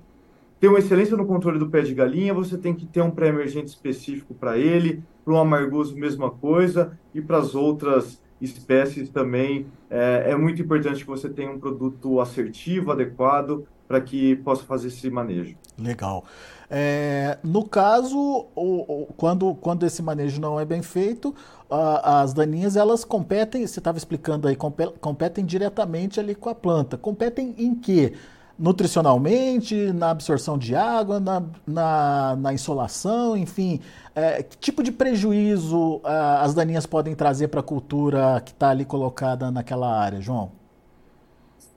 ter 0.59 0.66
uma 0.66 0.80
excelência 0.80 1.16
no 1.16 1.24
controle 1.24 1.59
do 1.59 1.68
pé 1.68 1.82
de 1.82 1.94
galinha, 1.94 2.35
você 2.35 2.59
tem 2.59 2.74
que 2.74 2.85
ter 2.85 3.00
um 3.00 3.12
pré-emergente 3.12 3.68
específico 3.68 4.35
para 4.35 4.59
ele, 4.59 5.04
para 5.24 5.35
o 5.35 5.38
amargoso, 5.38 5.96
mesma 5.96 6.30
coisa, 6.30 6.98
e 7.14 7.20
para 7.20 7.38
as 7.38 7.54
outras 7.54 8.20
espécies 8.40 9.09
também. 9.09 9.66
É, 9.90 10.31
é, 10.31 10.37
muito 10.37 10.61
importante 10.61 11.01
que 11.01 11.07
você 11.11 11.29
tenha 11.29 11.51
um 11.51 11.59
produto 11.59 12.20
assertivo, 12.20 12.92
adequado, 12.92 13.66
para 13.87 14.01
que 14.01 14.37
possa 14.37 14.64
fazer 14.64 14.88
esse 14.88 15.09
manejo. 15.11 15.57
Legal. 15.79 16.25
É, 16.68 17.38
no 17.44 17.66
caso, 17.66 18.18
o, 18.55 19.03
o, 19.03 19.07
quando, 19.16 19.55
quando 19.55 19.87
esse 19.87 20.03
manejo 20.03 20.40
não 20.40 20.59
é 20.59 20.64
bem 20.64 20.83
feito, 20.83 21.35
a, 21.70 22.22
as 22.22 22.33
daninhas 22.35 22.77
elas 22.77 23.05
competem, 23.05 23.66
você 23.66 23.79
estava 23.79 23.96
explicando 23.96 24.49
aí, 24.49 24.57
competem 24.57 25.44
diretamente 25.44 26.18
ali 26.18 26.35
com 26.35 26.49
a 26.49 26.55
planta. 26.55 26.96
Competem 26.96 27.55
em 27.57 27.75
quê? 27.75 28.14
Nutricionalmente, 28.59 29.92
na 29.92 30.11
absorção 30.11 30.57
de 30.57 30.75
água, 30.75 31.21
na, 31.21 31.42
na, 31.66 32.37
na 32.37 32.55
insolação, 32.55 33.37
enfim. 33.37 33.81
É, 34.14 34.42
que 34.42 34.57
tipo 34.57 34.83
de 34.83 34.90
prejuízo 34.90 36.01
é, 36.05 36.11
as 36.42 36.55
daninhas 36.55 36.87
podem 36.87 37.14
trazer 37.14 37.49
para 37.49 37.61
a 37.61 37.62
cultura 37.62 38.40
que 38.45 38.53
está 38.53 38.71
ali 38.71 38.85
colocada 38.85 39.51
naquela 39.51 39.95
área, 39.99 40.21
João? 40.21 40.51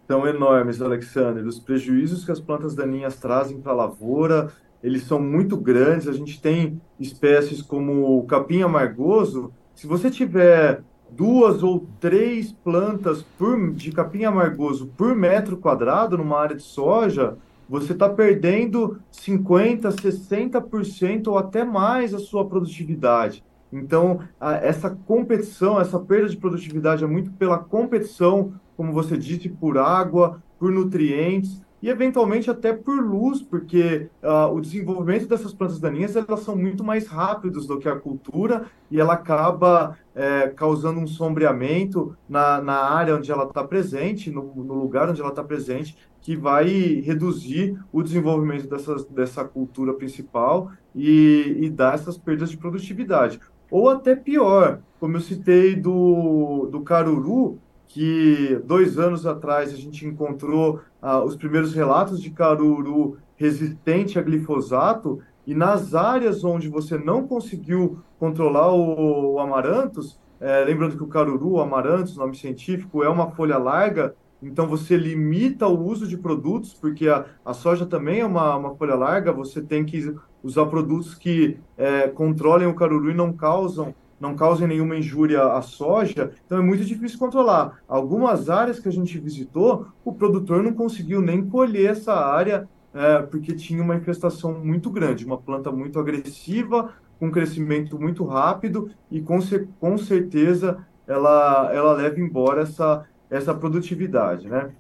São 0.08 0.26
enormes, 0.26 0.82
Alexandre. 0.82 1.44
Os 1.44 1.60
prejuízos 1.60 2.26
que 2.26 2.32
as 2.32 2.39
plantas 2.39 2.74
daninhas 2.74 3.15
trazem 3.18 3.60
para 3.60 3.74
a 3.74 3.76
lavoura, 3.76 4.52
eles 4.82 5.04
são 5.04 5.22
muito 5.22 5.56
grandes. 5.58 6.08
A 6.08 6.13
gente 6.13 6.42
tem 6.42 6.82
espécies 7.00 7.62
como 7.62 8.18
o 8.18 8.24
capim 8.24 8.62
amargoso. 8.62 9.54
Se 9.76 9.86
você 9.86 10.10
tiver 10.10 10.82
duas 11.12 11.63
ou 11.63 11.88
três 12.00 12.52
plantas 12.52 13.24
por, 13.38 13.72
de 13.74 13.91
capim 13.91 14.24
amargoso 14.24 14.88
por 14.98 15.15
metro 15.15 15.58
quadrado 15.58 16.17
numa 16.17 16.39
área 16.39 16.56
de 16.56 16.63
soja, 16.63 17.38
você 17.69 17.93
está 17.93 18.10
perdendo 18.10 19.00
50%, 19.13 19.82
60% 19.82 21.28
ou 21.28 21.38
até 21.38 21.63
mais 21.63 22.13
a 22.13 22.19
sua 22.19 22.45
produtividade. 22.45 23.43
Então, 23.72 24.22
a, 24.39 24.54
essa 24.56 24.89
competição, 24.89 25.80
essa 25.80 26.00
perda 26.00 26.30
de 26.30 26.38
produtividade 26.38 27.04
é 27.04 27.08
muito 27.08 27.32
pela 27.32 27.60
competição, 27.60 28.54
como 28.76 28.91
você 28.91 29.15
disse, 29.15 29.50
por 29.50 29.78
água, 29.78 30.41
por 30.58 30.72
nutrientes, 30.72 31.62
e 31.82 31.89
eventualmente 31.89 32.50
até 32.50 32.74
por 32.74 33.02
luz, 33.02 33.42
porque 33.42 34.10
uh, 34.22 34.54
o 34.54 34.60
desenvolvimento 34.60 35.28
dessas 35.28 35.54
plantas 35.54 35.80
daninhas 35.80 36.15
elas 36.15 36.42
são 36.42 36.56
muito 36.56 36.84
mais 36.84 37.08
rápidos 37.08 37.65
do 37.65 37.80
que 37.80 37.88
a 37.88 37.96
cultura 37.96 38.65
e 38.92 39.00
ela 39.00 39.13
acaba 39.13 39.98
é, 40.13 40.50
causando 40.50 41.00
um 41.00 41.08
sombreamento 41.08 42.18
na, 42.28 42.62
na 42.62 42.76
área 42.76 43.15
onde 43.15 43.32
ela 43.32 43.46
está 43.46 43.63
presente, 43.63 44.30
no, 44.30 44.54
no, 44.56 44.74
lugar 44.74 45.10
onde 45.10 45.22
ela 45.22 45.30
está 45.30 45.44
presente, 45.44 45.96
que 46.22 46.36
vai 46.36 46.68
reduzir 47.06 47.80
o 47.92 48.04
desenvolvimento 48.04 48.68
dessas, 48.68 49.06
dessa 49.06 49.46
cultura 49.46 49.94
principal 49.94 50.72
e, 50.94 51.58
e 51.62 51.70
dar 51.70 51.94
essas 51.94 52.18
perdas 52.18 52.50
de 52.50 52.58
produtividade. 52.58 53.39
Ou 53.72 53.89
até 53.89 54.15
pior, 54.15 54.82
como 55.00 55.15
eu 55.15 55.22
citei 55.22 55.76
do, 55.76 56.68
do 56.72 56.82
caruru, 56.82 57.60
que 57.89 58.62
dois 58.65 58.99
anos 58.99 59.25
atrás 59.25 59.73
a 59.73 59.75
gente 59.75 60.06
encontrou 60.06 60.80
ah, 61.02 61.23
os 61.23 61.36
primeiros 61.36 61.73
relatos 61.73 62.21
de 62.21 62.30
caruru 62.30 63.17
resistente 63.36 64.19
a 64.19 64.21
glifosato, 64.21 65.19
e 65.45 65.56
nas 65.56 65.95
áreas 65.95 66.43
onde 66.43 66.69
você 66.69 66.97
não 66.99 67.28
conseguiu 67.28 67.99
controlar 68.19 68.71
o, 68.71 69.34
o 69.34 69.39
amarantos, 69.39 70.19
é, 70.39 70.63
lembrando 70.63 70.95
que 70.95 71.04
o 71.04 71.08
caruru, 71.08 71.54
o 71.54 71.62
amarantos, 71.62 72.15
nome 72.15 72.38
científico, 72.38 73.04
é 73.04 73.10
uma 73.10 73.32
folha 73.32 73.58
larga, 73.58 74.13
então 74.41 74.67
você 74.67 74.95
limita 74.95 75.67
o 75.67 75.84
uso 75.84 76.08
de 76.08 76.15
produtos, 76.15 76.75
porque 76.75 77.10
a, 77.10 77.25
a 77.43 77.54
soja 77.54 77.88
também 77.88 78.19
é 78.19 78.25
uma, 78.25 78.56
uma 78.56 78.75
folha 78.75 78.93
larga, 78.93 79.34
você 79.34 79.62
tem 79.62 79.84
que 79.84 80.15
usar 80.43 80.67
produtos 80.67 81.15
que 81.15 81.58
é, 81.75 82.08
controlem 82.08 82.67
o 82.67 82.75
caruru 82.75 83.10
e 83.10 83.15
não 83.15 83.34
causam 83.34 83.95
não 84.19 84.36
causem 84.36 84.67
nenhuma 84.67 84.97
injúria 84.97 85.43
à 85.43 85.62
soja, 85.62 86.32
então 86.45 86.58
é 86.58 86.62
muito 86.62 86.84
difícil 86.84 87.17
controlar. 87.17 87.79
Algumas 87.88 88.49
áreas 88.49 88.79
que 88.79 88.89
a 88.89 88.91
gente 88.91 89.17
visitou, 89.17 89.88
o 90.03 90.13
produtor 90.13 90.62
não 90.62 90.73
conseguiu 90.73 91.21
nem 91.21 91.45
colher 91.45 91.91
essa 91.91 92.13
área 92.13 92.67
é, 92.93 93.21
porque 93.21 93.53
tinha 93.53 93.82
uma 93.82 93.95
infestação 93.95 94.53
muito 94.53 94.89
grande, 94.89 95.25
uma 95.25 95.38
planta 95.38 95.71
muito 95.71 95.99
agressiva, 95.99 96.93
com 97.19 97.32
crescimento 97.32 97.99
muito 97.99 98.23
rápido 98.23 98.89
e 99.12 99.21
com, 99.21 99.39
com 99.79 99.97
certeza 99.97 100.86
ela, 101.05 101.69
ela 101.73 101.93
leva 101.93 102.19
embora 102.19 102.62
essa, 102.62 103.05
essa 103.29 103.53
produtividade, 103.53 104.47
né? 104.47 104.71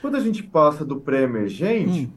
Quando 0.00 0.16
a 0.16 0.20
gente 0.20 0.42
passa 0.42 0.84
do 0.84 1.00
pré-emergente, 1.00 2.10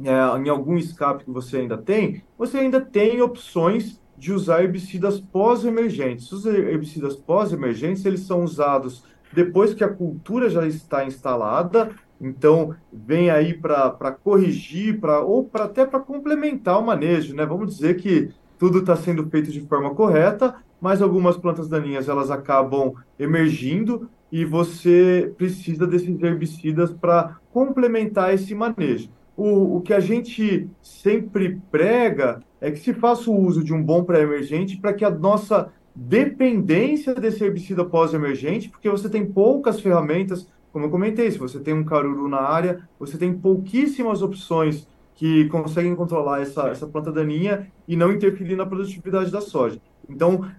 hum. 0.00 0.04
é, 0.06 0.38
em 0.38 0.48
algum 0.48 0.76
escape 0.76 1.24
que 1.24 1.30
você 1.30 1.58
ainda 1.58 1.78
tem, 1.78 2.22
você 2.36 2.58
ainda 2.58 2.80
tem 2.80 3.20
opções 3.22 4.00
de 4.22 4.32
usar 4.32 4.62
herbicidas 4.62 5.18
pós-emergentes. 5.18 6.30
Os 6.30 6.46
herbicidas 6.46 7.16
pós-emergentes, 7.16 8.04
eles 8.04 8.20
são 8.20 8.44
usados 8.44 9.02
depois 9.32 9.74
que 9.74 9.82
a 9.82 9.88
cultura 9.88 10.48
já 10.48 10.64
está 10.64 11.04
instalada, 11.04 11.90
então 12.20 12.72
vem 12.92 13.30
aí 13.30 13.52
para 13.52 14.12
corrigir, 14.12 15.00
pra, 15.00 15.22
ou 15.22 15.42
pra, 15.42 15.64
até 15.64 15.84
para 15.84 15.98
complementar 15.98 16.78
o 16.78 16.86
manejo, 16.86 17.34
né? 17.34 17.44
Vamos 17.44 17.74
dizer 17.74 17.96
que 17.96 18.30
tudo 18.56 18.78
está 18.78 18.94
sendo 18.94 19.28
feito 19.28 19.50
de 19.50 19.62
forma 19.62 19.92
correta, 19.92 20.54
mas 20.80 21.02
algumas 21.02 21.36
plantas 21.36 21.68
daninhas 21.68 22.08
elas 22.08 22.30
acabam 22.30 22.92
emergindo 23.18 24.08
e 24.30 24.44
você 24.44 25.34
precisa 25.36 25.84
desses 25.84 26.22
herbicidas 26.22 26.92
para 26.92 27.38
complementar 27.52 28.32
esse 28.32 28.54
manejo. 28.54 29.10
O, 29.36 29.76
o 29.76 29.80
que 29.80 29.94
a 29.94 30.00
gente 30.00 30.68
sempre 30.82 31.60
prega 31.70 32.40
é 32.60 32.70
que 32.70 32.78
se 32.78 32.92
faça 32.92 33.30
o 33.30 33.40
uso 33.40 33.64
de 33.64 33.72
um 33.72 33.82
bom 33.82 34.04
pré-emergente 34.04 34.76
para 34.76 34.92
que 34.92 35.04
a 35.04 35.10
nossa 35.10 35.72
dependência 35.94 37.14
desse 37.14 37.44
herbicida 37.44 37.84
pós-emergente, 37.84 38.68
porque 38.68 38.88
você 38.88 39.08
tem 39.08 39.26
poucas 39.26 39.80
ferramentas, 39.80 40.48
como 40.72 40.86
eu 40.86 40.90
comentei, 40.90 41.30
se 41.30 41.38
você 41.38 41.60
tem 41.60 41.74
um 41.74 41.84
caruru 41.84 42.28
na 42.28 42.40
área, 42.40 42.88
você 42.98 43.18
tem 43.18 43.32
pouquíssimas 43.32 44.22
opções 44.22 44.86
que 45.14 45.46
conseguem 45.48 45.94
controlar 45.94 46.40
essa, 46.40 46.68
essa 46.68 46.86
planta 46.86 47.12
daninha 47.12 47.70
e 47.86 47.94
não 47.94 48.10
interferir 48.10 48.56
na 48.56 48.64
produtividade 48.64 49.30
da 49.30 49.40
soja. 49.40 49.78
Então, 50.08 50.50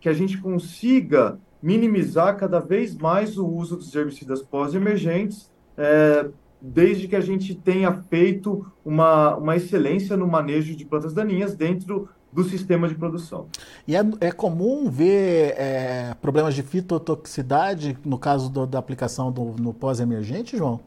que 0.00 0.08
a 0.08 0.12
gente 0.12 0.38
consiga 0.38 1.38
minimizar 1.62 2.36
cada 2.36 2.60
vez 2.60 2.96
mais 2.96 3.36
o 3.36 3.46
uso 3.46 3.76
dos 3.76 3.94
herbicidas 3.94 4.42
pós-emergentes, 4.42 5.50
é, 5.76 6.28
desde 6.60 7.08
que 7.08 7.16
a 7.16 7.20
gente 7.20 7.54
tenha 7.54 7.92
feito 7.92 8.66
uma, 8.84 9.36
uma 9.36 9.56
excelência 9.56 10.16
no 10.16 10.26
manejo 10.26 10.76
de 10.76 10.84
plantas 10.84 11.14
daninhas 11.14 11.54
dentro 11.54 12.08
do 12.32 12.44
sistema 12.44 12.88
de 12.88 12.94
produção. 12.94 13.48
E 13.86 13.96
é, 13.96 14.00
é 14.20 14.30
comum 14.30 14.88
ver 14.88 15.54
é, 15.56 16.14
problemas 16.20 16.54
de 16.54 16.62
fitotoxicidade 16.62 17.98
no 18.04 18.18
caso 18.18 18.48
do, 18.50 18.66
da 18.66 18.78
aplicação 18.78 19.32
do, 19.32 19.56
no 19.60 19.74
pós-emergente, 19.74 20.56
João? 20.56 20.80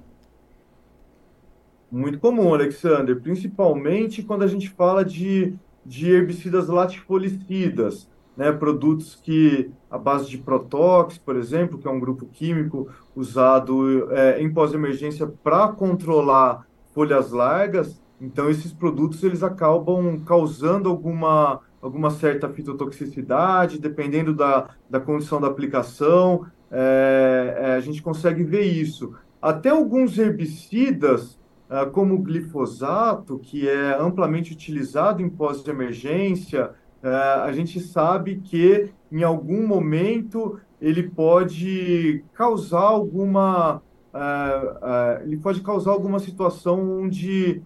Muito 1.91 2.17
comum, 2.17 2.53
Alexander, 2.53 3.19
principalmente 3.19 4.23
quando 4.23 4.43
a 4.43 4.47
gente 4.47 4.69
fala 4.69 5.03
de, 5.03 5.53
de 5.86 6.09
herbicidas 6.09 6.67
latifolicidas, 6.67 8.07
né, 8.36 8.52
produtos 8.52 9.15
que, 9.15 9.69
a 9.89 9.98
base 9.98 10.30
de 10.30 10.38
Protox, 10.38 11.17
por 11.17 11.36
exemplo, 11.36 11.78
que 11.78 11.88
é 11.88 11.91
um 11.91 12.00
grupo 12.00 12.26
químico 12.26 12.89
usado 13.15 14.12
é, 14.12 14.41
em 14.41 14.52
pós-emergência 14.52 15.28
para 15.43 15.67
controlar 15.67 16.65
folhas 16.93 17.32
largas, 17.32 18.02
então 18.19 18.50
esses 18.50 18.72
produtos 18.72 19.24
eles 19.24 19.43
acabam 19.43 20.19
causando 20.26 20.89
alguma, 20.89 21.60
alguma 21.82 22.10
certa 22.10 22.50
fitotoxicidade, 22.50 23.80
dependendo 23.80 24.34
da, 24.34 24.69
da 24.89 25.00
condição 25.00 25.41
da 25.41 25.48
aplicação, 25.48 26.46
é, 26.72 27.56
é, 27.58 27.76
a 27.76 27.80
gente 27.80 28.02
consegue 28.02 28.43
ver 28.43 28.63
isso. 28.63 29.13
Até 29.41 29.69
alguns 29.69 30.17
herbicidas, 30.17 31.38
ah, 31.69 31.86
como 31.86 32.15
o 32.15 32.19
glifosato, 32.19 33.39
que 33.39 33.67
é 33.67 33.98
amplamente 34.00 34.54
utilizado 34.54 35.22
em 35.22 35.30
pós-emergência, 35.30 36.72
é, 36.72 36.74
a 37.09 37.51
gente 37.51 37.79
sabe 37.79 38.37
que 38.37 38.89
em 39.11 39.23
algum 39.23 39.67
momento 39.67 40.59
ele 40.81 41.03
pode 41.03 42.23
causar 42.33 42.81
alguma 42.81 43.81
é, 44.13 44.19
é, 44.19 45.23
ele 45.23 45.37
pode 45.37 45.61
causar 45.61 45.91
alguma 45.91 46.19
situação 46.19 47.01
onde 47.01 47.61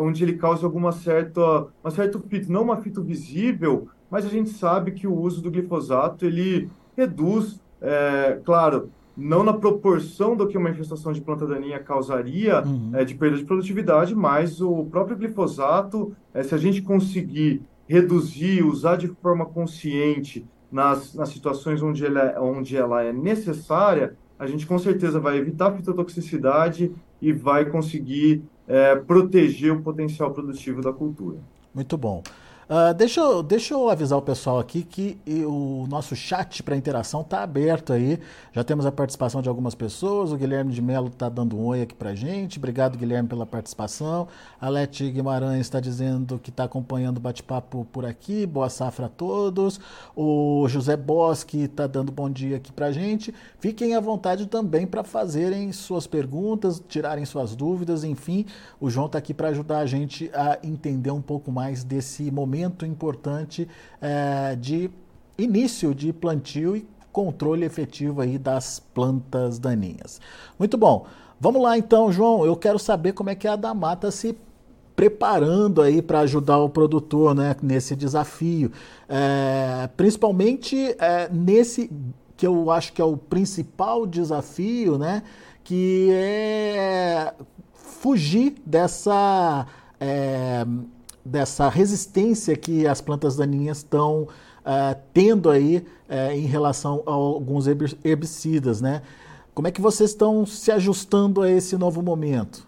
onde 0.00 0.22
ele 0.22 0.34
causa 0.34 0.64
alguma 0.64 0.92
certa 0.92 1.66
uma 1.82 1.90
certa 1.90 2.20
fito, 2.20 2.52
não 2.52 2.62
uma 2.62 2.76
fito 2.76 3.02
visível, 3.02 3.88
mas 4.08 4.24
a 4.24 4.28
gente 4.28 4.50
sabe 4.50 4.92
que 4.92 5.04
o 5.04 5.12
uso 5.12 5.42
do 5.42 5.50
glifosato 5.50 6.24
ele 6.24 6.70
reduz, 6.96 7.60
claro, 8.44 8.88
não 9.16 9.44
na 9.44 9.52
proporção 9.52 10.36
do 10.36 10.46
que 10.46 10.58
uma 10.58 10.70
infestação 10.70 11.12
de 11.12 11.20
planta 11.20 11.46
daninha 11.46 11.78
causaria 11.78 12.62
uhum. 12.62 12.90
é, 12.94 13.04
de 13.04 13.14
perda 13.14 13.36
de 13.36 13.44
produtividade, 13.44 14.14
mas 14.14 14.60
o 14.60 14.84
próprio 14.86 15.16
glifosato, 15.16 16.14
é, 16.32 16.42
se 16.42 16.54
a 16.54 16.58
gente 16.58 16.82
conseguir 16.82 17.62
reduzir, 17.88 18.64
usar 18.64 18.96
de 18.96 19.08
forma 19.08 19.46
consciente 19.46 20.46
nas, 20.70 21.14
nas 21.14 21.28
situações 21.28 21.82
onde 21.82 22.04
ela, 22.04 22.20
é, 22.20 22.40
onde 22.40 22.76
ela 22.76 23.02
é 23.02 23.12
necessária, 23.12 24.16
a 24.38 24.46
gente 24.46 24.66
com 24.66 24.78
certeza 24.78 25.20
vai 25.20 25.38
evitar 25.38 25.68
a 25.68 25.76
fitotoxicidade 25.76 26.92
e 27.20 27.32
vai 27.32 27.64
conseguir 27.66 28.42
é, 28.66 28.96
proteger 28.96 29.72
o 29.72 29.82
potencial 29.82 30.32
produtivo 30.32 30.80
da 30.80 30.92
cultura. 30.92 31.38
Muito 31.74 31.96
bom. 31.96 32.22
Uh, 32.74 32.92
deixa, 32.92 33.20
eu, 33.20 33.40
deixa 33.40 33.72
eu 33.72 33.88
avisar 33.88 34.18
o 34.18 34.22
pessoal 34.22 34.58
aqui 34.58 34.82
que 34.82 35.16
o 35.46 35.86
nosso 35.88 36.16
chat 36.16 36.60
para 36.60 36.74
interação 36.74 37.20
está 37.20 37.44
aberto 37.44 37.92
aí. 37.92 38.18
Já 38.52 38.64
temos 38.64 38.84
a 38.84 38.90
participação 38.90 39.40
de 39.40 39.48
algumas 39.48 39.76
pessoas. 39.76 40.32
O 40.32 40.36
Guilherme 40.36 40.72
de 40.72 40.82
Mello 40.82 41.06
está 41.06 41.28
dando 41.28 41.56
um 41.56 41.66
oi 41.66 41.82
aqui 41.82 41.94
para 41.94 42.16
gente. 42.16 42.58
Obrigado, 42.58 42.98
Guilherme, 42.98 43.28
pela 43.28 43.46
participação. 43.46 44.26
A 44.60 44.68
Leti 44.68 45.08
Guimarães 45.08 45.60
está 45.60 45.78
dizendo 45.78 46.36
que 46.36 46.50
está 46.50 46.64
acompanhando 46.64 47.18
o 47.18 47.20
bate-papo 47.20 47.86
por 47.92 48.04
aqui. 48.04 48.44
Boa 48.44 48.68
safra 48.68 49.06
a 49.06 49.08
todos. 49.08 49.78
O 50.16 50.66
José 50.66 50.96
Bosque 50.96 51.58
está 51.58 51.86
dando 51.86 52.10
bom 52.10 52.28
dia 52.28 52.56
aqui 52.56 52.72
para 52.72 52.90
gente. 52.90 53.32
Fiquem 53.60 53.94
à 53.94 54.00
vontade 54.00 54.46
também 54.46 54.84
para 54.84 55.04
fazerem 55.04 55.70
suas 55.70 56.08
perguntas, 56.08 56.82
tirarem 56.88 57.24
suas 57.24 57.54
dúvidas. 57.54 58.02
Enfim, 58.02 58.46
o 58.80 58.90
João 58.90 59.06
está 59.06 59.18
aqui 59.18 59.32
para 59.32 59.50
ajudar 59.50 59.78
a 59.78 59.86
gente 59.86 60.28
a 60.34 60.58
entender 60.60 61.12
um 61.12 61.22
pouco 61.22 61.52
mais 61.52 61.84
desse 61.84 62.32
momento 62.32 62.63
momento 62.64 62.86
importante 62.86 63.68
é, 64.00 64.56
de 64.56 64.90
início 65.38 65.94
de 65.94 66.12
plantio 66.12 66.76
e 66.76 66.86
controle 67.12 67.64
efetivo 67.64 68.20
aí 68.20 68.38
das 68.38 68.78
plantas 68.78 69.58
daninhas. 69.58 70.20
Muito 70.58 70.76
bom. 70.76 71.06
Vamos 71.40 71.62
lá 71.62 71.76
então, 71.76 72.10
João. 72.10 72.44
Eu 72.44 72.56
quero 72.56 72.78
saber 72.78 73.12
como 73.12 73.30
é 73.30 73.34
que 73.34 73.46
a 73.46 73.56
Damata 73.56 74.10
se 74.10 74.36
preparando 74.96 75.82
aí 75.82 76.00
para 76.00 76.20
ajudar 76.20 76.58
o 76.58 76.68
produtor 76.68 77.34
né, 77.34 77.56
nesse 77.62 77.94
desafio. 77.94 78.70
É, 79.08 79.88
principalmente 79.96 80.76
é, 80.98 81.28
nesse 81.30 81.90
que 82.36 82.46
eu 82.46 82.70
acho 82.70 82.92
que 82.92 83.00
é 83.00 83.04
o 83.04 83.16
principal 83.16 84.06
desafio, 84.06 84.98
né? 84.98 85.22
Que 85.62 86.10
é 86.12 87.32
fugir 87.72 88.56
dessa 88.66 89.66
é, 90.00 90.66
dessa 91.24 91.68
resistência 91.68 92.56
que 92.56 92.86
as 92.86 93.00
plantas 93.00 93.36
daninhas 93.36 93.78
estão 93.78 94.22
uh, 94.22 95.00
tendo 95.12 95.48
aí 95.48 95.78
uh, 96.08 96.32
em 96.32 96.46
relação 96.46 97.02
a 97.06 97.12
alguns 97.12 97.66
herbicidas, 97.66 98.80
né? 98.80 99.02
Como 99.54 99.68
é 99.68 99.70
que 99.70 99.80
vocês 99.80 100.10
estão 100.10 100.44
se 100.44 100.72
ajustando 100.72 101.40
a 101.40 101.50
esse 101.50 101.76
novo 101.78 102.02
momento? 102.02 102.66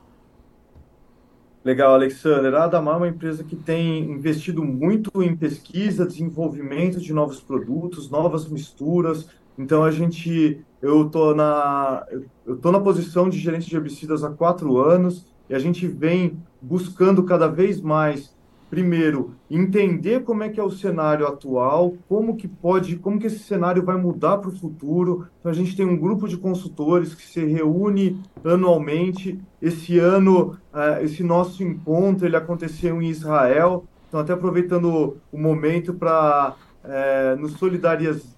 Legal, 1.64 1.94
Alexander. 1.94 2.54
A 2.54 2.64
Adamar 2.64 2.94
é 2.94 2.98
uma 2.98 3.08
empresa 3.08 3.42
que 3.42 3.56
tem 3.56 4.08
investido 4.08 4.62
muito 4.62 5.10
em 5.20 5.34
pesquisa, 5.34 6.06
desenvolvimento 6.06 7.00
de 7.00 7.12
novos 7.12 7.40
produtos, 7.40 8.08
novas 8.08 8.48
misturas. 8.48 9.28
Então 9.58 9.82
a 9.82 9.90
gente, 9.90 10.64
eu 10.80 11.10
tô 11.10 11.34
na, 11.34 12.06
eu 12.46 12.56
tô 12.56 12.70
na 12.70 12.78
posição 12.78 13.28
de 13.28 13.36
gerente 13.36 13.68
de 13.68 13.74
herbicidas 13.74 14.22
há 14.22 14.30
quatro 14.30 14.78
anos 14.78 15.26
e 15.50 15.56
a 15.56 15.58
gente 15.58 15.88
vem 15.88 16.40
buscando 16.62 17.24
cada 17.24 17.48
vez 17.48 17.80
mais 17.80 18.35
primeiro, 18.76 19.34
entender 19.50 20.22
como 20.22 20.42
é 20.42 20.50
que 20.50 20.60
é 20.60 20.62
o 20.62 20.70
cenário 20.70 21.26
atual, 21.26 21.94
como 22.06 22.36
que 22.36 22.46
pode, 22.46 22.96
como 22.96 23.18
que 23.18 23.26
esse 23.26 23.38
cenário 23.38 23.82
vai 23.82 23.96
mudar 23.96 24.36
para 24.36 24.50
o 24.50 24.54
futuro. 24.54 25.26
Então 25.40 25.50
a 25.50 25.54
gente 25.54 25.74
tem 25.74 25.86
um 25.86 25.96
grupo 25.96 26.28
de 26.28 26.36
consultores 26.36 27.14
que 27.14 27.22
se 27.22 27.42
reúne 27.42 28.20
anualmente. 28.44 29.40
Esse 29.62 29.98
ano, 29.98 30.58
uh, 30.74 31.02
esse 31.02 31.22
nosso 31.22 31.64
encontro 31.64 32.26
ele 32.26 32.36
aconteceu 32.36 33.00
em 33.00 33.08
Israel. 33.08 33.86
Então 34.08 34.20
até 34.20 34.34
aproveitando 34.34 35.16
o 35.32 35.38
momento 35.38 35.94
para 35.94 36.54
uh, 36.84 37.40
nos 37.40 37.56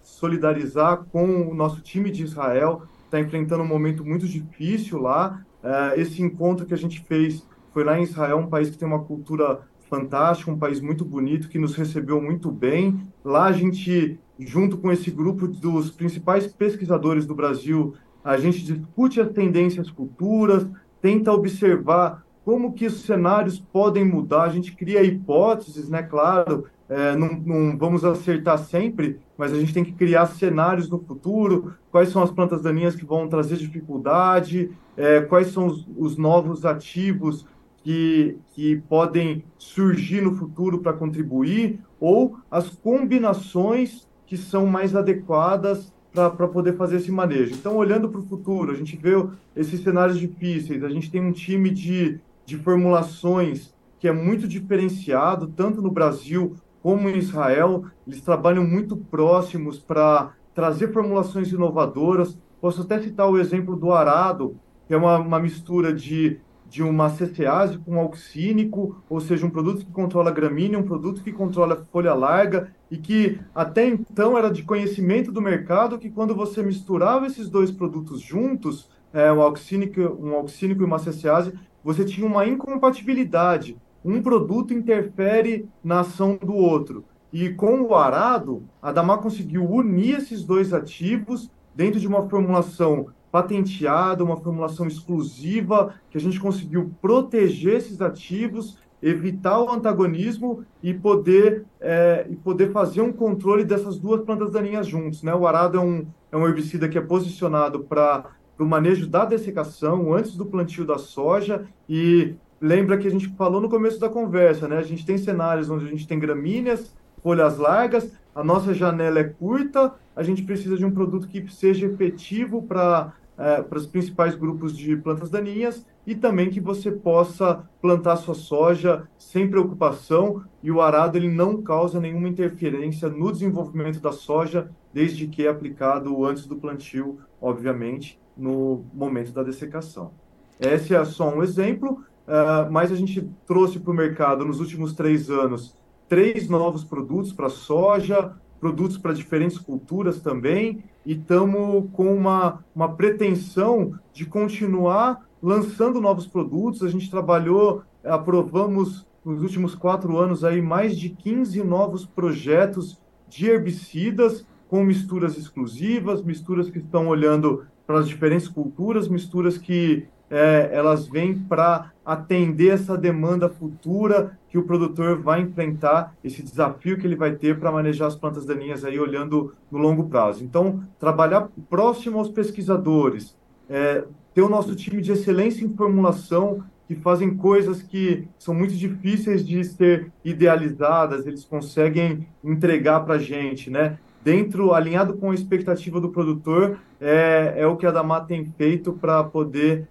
solidarizar 0.04 1.04
com 1.10 1.50
o 1.50 1.52
nosso 1.52 1.80
time 1.80 2.12
de 2.12 2.22
Israel, 2.22 2.82
está 3.06 3.18
enfrentando 3.18 3.64
um 3.64 3.66
momento 3.66 4.04
muito 4.04 4.28
difícil 4.28 5.00
lá. 5.00 5.42
Uh, 5.64 6.00
esse 6.00 6.22
encontro 6.22 6.64
que 6.64 6.74
a 6.74 6.78
gente 6.78 7.00
fez 7.00 7.44
foi 7.72 7.82
lá 7.82 7.98
em 7.98 8.04
Israel, 8.04 8.38
um 8.38 8.46
país 8.46 8.70
que 8.70 8.78
tem 8.78 8.86
uma 8.86 9.02
cultura 9.02 9.60
fantástico, 9.88 10.50
um 10.50 10.58
país 10.58 10.80
muito 10.80 11.04
bonito 11.04 11.48
que 11.48 11.58
nos 11.58 11.74
recebeu 11.74 12.20
muito 12.20 12.50
bem. 12.50 13.00
Lá 13.24 13.46
a 13.46 13.52
gente, 13.52 14.18
junto 14.38 14.78
com 14.78 14.92
esse 14.92 15.10
grupo 15.10 15.48
dos 15.48 15.90
principais 15.90 16.46
pesquisadores 16.46 17.26
do 17.26 17.34
Brasil, 17.34 17.94
a 18.22 18.36
gente 18.36 18.64
discute 18.64 19.20
as 19.20 19.30
tendências 19.30 19.88
futuras, 19.88 20.66
tenta 21.00 21.32
observar 21.32 22.24
como 22.44 22.72
que 22.72 22.86
os 22.86 23.02
cenários 23.02 23.58
podem 23.58 24.04
mudar. 24.04 24.44
A 24.44 24.48
gente 24.48 24.74
cria 24.74 25.02
hipóteses, 25.02 25.88
né? 25.88 26.02
Claro, 26.02 26.64
é, 26.88 27.14
não, 27.14 27.34
não, 27.34 27.76
vamos 27.76 28.04
acertar 28.04 28.58
sempre, 28.58 29.18
mas 29.36 29.52
a 29.52 29.60
gente 29.60 29.74
tem 29.74 29.84
que 29.84 29.92
criar 29.92 30.26
cenários 30.26 30.88
no 30.88 30.98
futuro. 30.98 31.74
Quais 31.90 32.08
são 32.08 32.22
as 32.22 32.30
plantas 32.30 32.62
daninhas 32.62 32.94
que 32.94 33.04
vão 33.04 33.28
trazer 33.28 33.56
dificuldade? 33.56 34.70
É, 34.96 35.20
quais 35.20 35.48
são 35.48 35.66
os, 35.66 35.86
os 35.96 36.16
novos 36.16 36.64
ativos 36.64 37.46
que, 37.88 38.36
que 38.52 38.76
podem 38.86 39.42
surgir 39.56 40.20
no 40.20 40.34
futuro 40.34 40.80
para 40.80 40.92
contribuir, 40.92 41.80
ou 41.98 42.36
as 42.50 42.68
combinações 42.68 44.06
que 44.26 44.36
são 44.36 44.66
mais 44.66 44.94
adequadas 44.94 45.90
para 46.12 46.48
poder 46.48 46.76
fazer 46.76 46.96
esse 46.96 47.10
manejo. 47.10 47.54
Então, 47.54 47.78
olhando 47.78 48.10
para 48.10 48.20
o 48.20 48.26
futuro, 48.26 48.72
a 48.72 48.74
gente 48.74 48.94
vê 48.94 49.12
esses 49.56 49.82
cenários 49.82 50.18
difíceis, 50.18 50.84
a 50.84 50.90
gente 50.90 51.10
tem 51.10 51.22
um 51.22 51.32
time 51.32 51.70
de, 51.70 52.20
de 52.44 52.58
formulações 52.58 53.74
que 53.98 54.06
é 54.06 54.12
muito 54.12 54.46
diferenciado, 54.46 55.46
tanto 55.46 55.80
no 55.80 55.90
Brasil 55.90 56.56
como 56.82 57.08
em 57.08 57.16
Israel. 57.16 57.86
Eles 58.06 58.20
trabalham 58.20 58.66
muito 58.66 58.98
próximos 58.98 59.78
para 59.78 60.34
trazer 60.54 60.92
formulações 60.92 61.50
inovadoras. 61.52 62.36
Posso 62.60 62.82
até 62.82 63.00
citar 63.00 63.30
o 63.30 63.38
exemplo 63.38 63.74
do 63.76 63.92
arado, 63.92 64.56
que 64.86 64.92
é 64.92 64.96
uma, 64.98 65.16
uma 65.16 65.40
mistura 65.40 65.90
de 65.90 66.38
de 66.68 66.82
uma 66.82 67.08
CCase 67.08 67.78
com 67.78 67.98
auxínico, 67.98 69.02
ou 69.08 69.20
seja, 69.20 69.46
um 69.46 69.50
produto 69.50 69.86
que 69.86 69.92
controla 69.92 70.30
gramínea, 70.30 70.78
um 70.78 70.82
produto 70.82 71.22
que 71.22 71.32
controla 71.32 71.86
folha 71.90 72.12
larga, 72.12 72.72
e 72.90 72.98
que 72.98 73.40
até 73.54 73.86
então 73.86 74.36
era 74.36 74.50
de 74.50 74.62
conhecimento 74.62 75.32
do 75.32 75.40
mercado 75.40 75.98
que 75.98 76.10
quando 76.10 76.34
você 76.34 76.62
misturava 76.62 77.26
esses 77.26 77.48
dois 77.48 77.70
produtos 77.70 78.20
juntos, 78.20 78.90
é, 79.12 79.32
um, 79.32 79.40
auxínico, 79.40 80.00
um 80.00 80.34
auxínico 80.34 80.82
e 80.82 80.84
uma 80.84 80.98
CCase, 80.98 81.52
você 81.82 82.04
tinha 82.04 82.26
uma 82.26 82.46
incompatibilidade. 82.46 83.76
Um 84.04 84.20
produto 84.20 84.74
interfere 84.74 85.68
na 85.82 86.00
ação 86.00 86.36
do 86.36 86.54
outro. 86.54 87.04
E 87.32 87.50
com 87.50 87.80
o 87.82 87.94
arado, 87.94 88.62
a 88.80 88.92
Damar 88.92 89.18
conseguiu 89.18 89.64
unir 89.64 90.18
esses 90.18 90.44
dois 90.44 90.72
ativos 90.72 91.50
dentro 91.74 92.00
de 92.00 92.08
uma 92.08 92.28
formulação 92.28 93.08
patenteada, 93.30 94.24
uma 94.24 94.36
formulação 94.36 94.86
exclusiva, 94.86 95.94
que 96.10 96.18
a 96.18 96.20
gente 96.20 96.40
conseguiu 96.40 96.92
proteger 97.00 97.76
esses 97.76 98.00
ativos, 98.00 98.78
evitar 99.02 99.60
o 99.60 99.70
antagonismo 99.70 100.64
e 100.82 100.92
poder, 100.92 101.64
é, 101.80 102.26
e 102.28 102.36
poder 102.36 102.72
fazer 102.72 103.00
um 103.00 103.12
controle 103.12 103.64
dessas 103.64 103.98
duas 103.98 104.22
plantas 104.22 104.50
daninhas 104.50 104.86
juntos. 104.86 105.22
Né? 105.22 105.34
O 105.34 105.46
arado 105.46 105.78
é 105.78 105.80
um, 105.80 106.06
é 106.32 106.36
um 106.36 106.46
herbicida 106.46 106.88
que 106.88 106.98
é 106.98 107.00
posicionado 107.00 107.84
para 107.84 108.24
o 108.58 108.64
manejo 108.64 109.06
da 109.06 109.24
dessecação 109.24 110.12
antes 110.12 110.34
do 110.34 110.46
plantio 110.46 110.84
da 110.84 110.98
soja 110.98 111.64
e 111.88 112.34
lembra 112.60 112.98
que 112.98 113.06
a 113.06 113.10
gente 113.10 113.28
falou 113.28 113.60
no 113.60 113.68
começo 113.68 114.00
da 114.00 114.08
conversa, 114.08 114.66
né? 114.66 114.78
A 114.78 114.82
gente 114.82 115.06
tem 115.06 115.16
cenários 115.16 115.70
onde 115.70 115.86
a 115.86 115.88
gente 115.88 116.08
tem 116.08 116.18
gramíneas, 116.18 116.92
folhas 117.22 117.58
largas, 117.58 118.12
a 118.34 118.44
nossa 118.44 118.72
janela 118.72 119.18
é 119.18 119.24
curta, 119.24 119.94
a 120.14 120.22
gente 120.22 120.42
precisa 120.42 120.76
de 120.76 120.84
um 120.84 120.90
produto 120.90 121.28
que 121.28 121.52
seja 121.52 121.86
efetivo 121.86 122.62
para 122.62 123.12
é, 123.38 123.62
para 123.62 123.78
os 123.78 123.86
principais 123.86 124.34
grupos 124.34 124.76
de 124.76 124.96
plantas 124.96 125.30
daninhas 125.30 125.86
e 126.04 126.12
também 126.12 126.50
que 126.50 126.60
você 126.60 126.90
possa 126.90 127.64
plantar 127.80 128.16
sua 128.16 128.34
soja 128.34 129.06
sem 129.16 129.48
preocupação 129.48 130.42
e 130.60 130.72
o 130.72 130.82
arado 130.82 131.16
ele 131.16 131.30
não 131.30 131.62
causa 131.62 132.00
nenhuma 132.00 132.28
interferência 132.28 133.08
no 133.08 133.30
desenvolvimento 133.30 134.00
da 134.00 134.10
soja 134.10 134.68
desde 134.92 135.28
que 135.28 135.46
é 135.46 135.48
aplicado 135.48 136.24
antes 136.26 136.46
do 136.46 136.56
plantio, 136.56 137.20
obviamente, 137.40 138.18
no 138.36 138.84
momento 138.92 139.30
da 139.30 139.44
dessecação. 139.44 140.10
Esse 140.58 140.92
é 140.92 141.04
só 141.04 141.32
um 141.32 141.40
exemplo, 141.40 142.02
uh, 142.26 142.68
mas 142.72 142.90
a 142.90 142.96
gente 142.96 143.30
trouxe 143.46 143.78
para 143.78 143.92
o 143.92 143.94
mercado 143.94 144.44
nos 144.44 144.58
últimos 144.58 144.94
três 144.94 145.30
anos 145.30 145.78
três 146.08 146.48
novos 146.48 146.82
produtos 146.82 147.32
para 147.32 147.48
soja, 147.48 148.34
produtos 148.60 148.98
para 148.98 149.12
diferentes 149.12 149.58
culturas 149.58 150.20
também, 150.20 150.82
e 151.04 151.12
estamos 151.12 151.88
com 151.92 152.12
uma, 152.14 152.64
uma 152.74 152.94
pretensão 152.94 153.94
de 154.12 154.26
continuar 154.26 155.26
lançando 155.42 156.00
novos 156.00 156.26
produtos. 156.26 156.82
A 156.82 156.88
gente 156.88 157.10
trabalhou, 157.10 157.82
aprovamos 158.04 159.06
nos 159.24 159.42
últimos 159.42 159.74
quatro 159.74 160.18
anos 160.18 160.44
aí 160.44 160.60
mais 160.60 160.96
de 160.96 161.10
15 161.10 161.62
novos 161.62 162.04
projetos 162.04 163.00
de 163.28 163.46
herbicidas 163.46 164.46
com 164.68 164.82
misturas 164.84 165.36
exclusivas, 165.36 166.22
misturas 166.22 166.68
que 166.68 166.78
estão 166.78 167.08
olhando 167.08 167.66
para 167.86 168.00
as 168.00 168.08
diferentes 168.08 168.48
culturas, 168.48 169.08
misturas 169.08 169.56
que 169.56 170.06
é, 170.30 170.70
elas 170.72 171.06
vêm 171.06 171.34
para 171.34 171.92
atender 172.04 172.68
essa 172.68 172.96
demanda 172.96 173.48
futura 173.48 174.38
que 174.48 174.58
o 174.58 174.62
produtor 174.62 175.20
vai 175.20 175.42
enfrentar, 175.42 176.14
esse 176.24 176.42
desafio 176.42 176.98
que 176.98 177.06
ele 177.06 177.16
vai 177.16 177.32
ter 177.32 177.58
para 177.58 177.72
manejar 177.72 178.06
as 178.06 178.16
plantas 178.16 178.46
daninhas 178.46 178.84
aí 178.84 178.98
olhando 178.98 179.54
no 179.70 179.78
longo 179.78 180.08
prazo. 180.08 180.42
Então, 180.42 180.82
trabalhar 180.98 181.48
próximo 181.68 182.18
aos 182.18 182.30
pesquisadores, 182.30 183.36
é, 183.68 184.04
ter 184.34 184.42
o 184.42 184.48
nosso 184.48 184.74
time 184.74 185.02
de 185.02 185.12
excelência 185.12 185.64
em 185.64 185.74
formulação, 185.74 186.64
que 186.86 186.94
fazem 186.94 187.36
coisas 187.36 187.82
que 187.82 188.26
são 188.38 188.54
muito 188.54 188.74
difíceis 188.74 189.46
de 189.46 189.62
ser 189.62 190.10
idealizadas, 190.24 191.26
eles 191.26 191.44
conseguem 191.44 192.26
entregar 192.42 193.00
para 193.00 193.16
a 193.16 193.18
gente, 193.18 193.68
né? 193.68 193.98
Dentro, 194.24 194.72
alinhado 194.72 195.14
com 195.14 195.30
a 195.30 195.34
expectativa 195.34 196.00
do 196.00 196.08
produtor, 196.08 196.78
é, 196.98 197.54
é 197.58 197.66
o 197.66 197.76
que 197.76 197.86
a 197.86 197.90
Damar 197.90 198.26
tem 198.26 198.46
feito 198.56 198.94
para 198.94 199.22
poder 199.22 199.86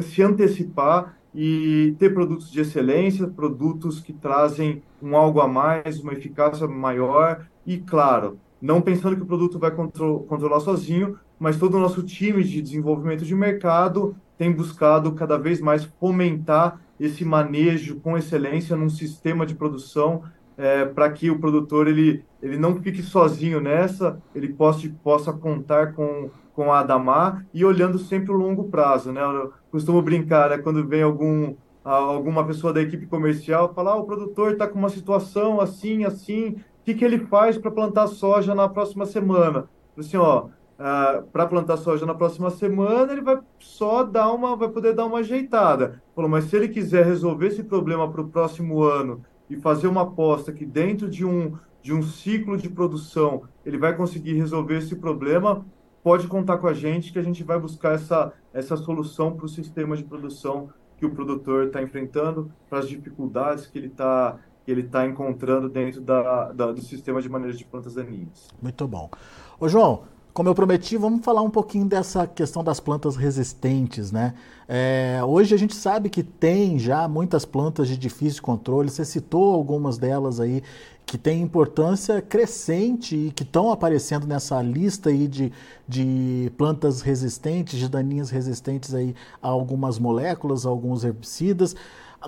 se 0.00 0.22
antecipar 0.22 1.18
e 1.34 1.94
ter 1.98 2.12
produtos 2.12 2.50
de 2.50 2.60
excelência, 2.60 3.26
produtos 3.26 4.00
que 4.00 4.12
trazem 4.12 4.82
um 5.02 5.16
algo 5.16 5.40
a 5.40 5.48
mais, 5.48 6.00
uma 6.00 6.12
eficácia 6.12 6.66
maior 6.66 7.46
e, 7.66 7.78
claro, 7.78 8.38
não 8.60 8.80
pensando 8.80 9.16
que 9.16 9.22
o 9.22 9.26
produto 9.26 9.58
vai 9.58 9.70
contro 9.70 10.20
controlar 10.28 10.60
sozinho, 10.60 11.18
mas 11.38 11.58
todo 11.58 11.76
o 11.76 11.80
nosso 11.80 12.02
time 12.02 12.42
de 12.42 12.60
desenvolvimento 12.60 13.24
de 13.24 13.34
mercado 13.34 14.16
tem 14.36 14.52
buscado 14.52 15.12
cada 15.12 15.38
vez 15.38 15.60
mais 15.60 15.84
fomentar 15.84 16.80
esse 16.98 17.24
manejo 17.24 18.00
com 18.00 18.18
excelência 18.18 18.74
num 18.74 18.88
sistema 18.88 19.46
de 19.46 19.54
produção 19.54 20.22
é, 20.56 20.84
para 20.84 21.08
que 21.10 21.30
o 21.30 21.38
produtor 21.38 21.86
ele, 21.86 22.24
ele 22.42 22.56
não 22.56 22.82
fique 22.82 23.00
sozinho 23.00 23.60
nessa, 23.60 24.20
ele 24.34 24.48
possa, 24.48 24.90
possa 25.04 25.32
contar 25.32 25.92
com 25.92 26.30
com 26.58 26.72
a 26.72 26.80
Adamar 26.80 27.46
e 27.54 27.64
olhando 27.64 28.00
sempre 28.00 28.32
o 28.32 28.36
longo 28.36 28.64
prazo, 28.64 29.12
né? 29.12 29.20
Costumo 29.70 30.02
brincar, 30.02 30.50
né? 30.50 30.58
Quando 30.58 30.86
vem 30.86 31.02
algum 31.02 31.54
alguma 31.84 32.46
pessoa 32.46 32.72
da 32.72 32.82
equipe 32.82 33.06
comercial 33.06 33.72
falar, 33.72 33.92
ah, 33.92 33.96
o 33.96 34.04
produtor 34.04 34.52
está 34.52 34.66
com 34.66 34.78
uma 34.78 34.90
situação 34.90 35.60
assim, 35.60 36.04
assim, 36.04 36.50
o 36.50 36.84
que, 36.84 36.94
que 36.94 37.04
ele 37.04 37.18
faz 37.26 37.56
para 37.56 37.70
plantar 37.70 38.08
soja 38.08 38.54
na 38.54 38.68
próxima 38.68 39.06
semana? 39.06 39.68
Assim, 39.96 40.18
ó, 40.18 40.48
ah, 40.78 41.22
para 41.32 41.46
plantar 41.46 41.76
soja 41.78 42.04
na 42.04 42.14
próxima 42.14 42.50
semana, 42.50 43.12
ele 43.12 43.22
vai 43.22 43.38
só 43.58 44.02
dar 44.02 44.30
uma, 44.32 44.54
vai 44.54 44.68
poder 44.68 44.94
dar 44.94 45.06
uma 45.06 45.18
ajeitada. 45.18 46.02
Falou, 46.14 46.30
mas 46.30 46.44
se 46.44 46.56
ele 46.56 46.68
quiser 46.68 47.04
resolver 47.06 47.46
esse 47.46 47.62
problema 47.62 48.10
para 48.10 48.20
o 48.20 48.28
próximo 48.28 48.82
ano 48.82 49.24
e 49.48 49.56
fazer 49.56 49.86
uma 49.88 50.02
aposta 50.02 50.52
que 50.52 50.66
dentro 50.66 51.08
de 51.08 51.24
um 51.24 51.56
de 51.80 51.94
um 51.94 52.02
ciclo 52.02 52.56
de 52.56 52.68
produção 52.68 53.44
ele 53.64 53.78
vai 53.78 53.96
conseguir 53.96 54.34
resolver 54.34 54.78
esse 54.78 54.96
problema, 54.96 55.64
pode 56.02 56.26
contar 56.26 56.58
com 56.58 56.66
a 56.66 56.74
gente 56.74 57.12
que 57.12 57.18
a 57.18 57.22
gente 57.22 57.42
vai 57.42 57.58
buscar 57.58 57.94
essa, 57.94 58.32
essa 58.52 58.76
solução 58.76 59.34
para 59.34 59.46
o 59.46 59.48
sistema 59.48 59.96
de 59.96 60.04
produção 60.04 60.70
que 60.96 61.06
o 61.06 61.10
produtor 61.10 61.66
está 61.66 61.82
enfrentando, 61.82 62.50
para 62.68 62.80
as 62.80 62.88
dificuldades 62.88 63.66
que 63.66 63.78
ele 63.78 63.86
está 63.88 64.38
ele 64.66 64.82
está 64.82 65.06
encontrando 65.06 65.66
dentro 65.66 65.98
da, 66.02 66.52
da, 66.52 66.72
do 66.72 66.82
sistema 66.82 67.22
de 67.22 67.28
manejo 67.30 67.56
de 67.56 67.64
plantas 67.64 67.94
daninhas. 67.94 68.48
Muito 68.60 68.86
bom. 68.86 69.08
Ô 69.58 69.66
João, 69.66 70.04
como 70.38 70.48
eu 70.48 70.54
prometi, 70.54 70.96
vamos 70.96 71.24
falar 71.24 71.42
um 71.42 71.50
pouquinho 71.50 71.84
dessa 71.84 72.24
questão 72.24 72.62
das 72.62 72.78
plantas 72.78 73.16
resistentes, 73.16 74.12
né? 74.12 74.34
É, 74.68 75.20
hoje 75.26 75.52
a 75.52 75.58
gente 75.58 75.74
sabe 75.74 76.08
que 76.08 76.22
tem 76.22 76.78
já 76.78 77.08
muitas 77.08 77.44
plantas 77.44 77.88
de 77.88 77.96
difícil 77.96 78.40
controle, 78.40 78.88
você 78.88 79.04
citou 79.04 79.52
algumas 79.52 79.98
delas 79.98 80.38
aí 80.38 80.62
que 81.04 81.18
têm 81.18 81.42
importância 81.42 82.22
crescente 82.22 83.16
e 83.16 83.32
que 83.32 83.42
estão 83.42 83.72
aparecendo 83.72 84.28
nessa 84.28 84.62
lista 84.62 85.10
aí 85.10 85.26
de, 85.26 85.52
de 85.88 86.52
plantas 86.56 87.00
resistentes, 87.00 87.76
de 87.76 87.88
daninhas 87.88 88.30
resistentes 88.30 88.94
aí 88.94 89.16
a 89.42 89.48
algumas 89.48 89.98
moléculas, 89.98 90.64
a 90.64 90.68
alguns 90.68 91.02
herbicidas. 91.02 91.74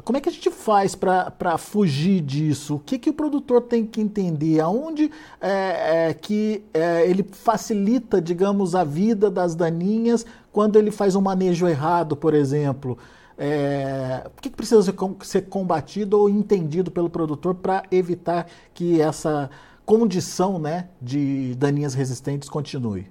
Como 0.05 0.17
é 0.17 0.21
que 0.21 0.29
a 0.29 0.33
gente 0.33 0.51
faz 0.51 0.95
para 0.95 1.59
fugir 1.59 2.21
disso? 2.21 2.77
O 2.77 2.79
que, 2.79 2.97
que 2.97 3.11
o 3.11 3.13
produtor 3.13 3.63
tem 3.63 3.85
que 3.85 4.01
entender? 4.01 4.61
Aonde 4.61 5.11
é, 5.41 6.09
é, 6.09 6.15
que 6.15 6.63
é, 6.73 7.09
ele 7.09 7.27
facilita, 7.33 8.23
digamos, 8.23 8.77
a 8.77 8.85
vida 8.85 9.29
das 9.29 9.57
daninhas 9.57 10.25
quando 10.53 10.77
ele 10.77 10.93
faz 10.93 11.17
um 11.17 11.21
manejo 11.21 11.67
errado, 11.67 12.17
por 12.17 12.35
exemplo? 12.35 12.97
É, 13.37 14.23
o 14.27 14.41
que, 14.41 14.49
que 14.49 14.57
precisa 14.57 14.81
ser, 14.83 14.95
ser 15.23 15.43
combatido 15.49 16.21
ou 16.21 16.31
entendido 16.31 16.91
pelo 16.91 17.11
produtor 17.11 17.57
para 17.57 17.83
evitar 17.91 18.47
que 18.73 19.01
essa 19.01 19.51
condição 19.85 20.59
né, 20.59 20.89
de 21.03 21.57
daninhas 21.57 21.95
resistentes 21.95 22.49
continue? 22.49 23.09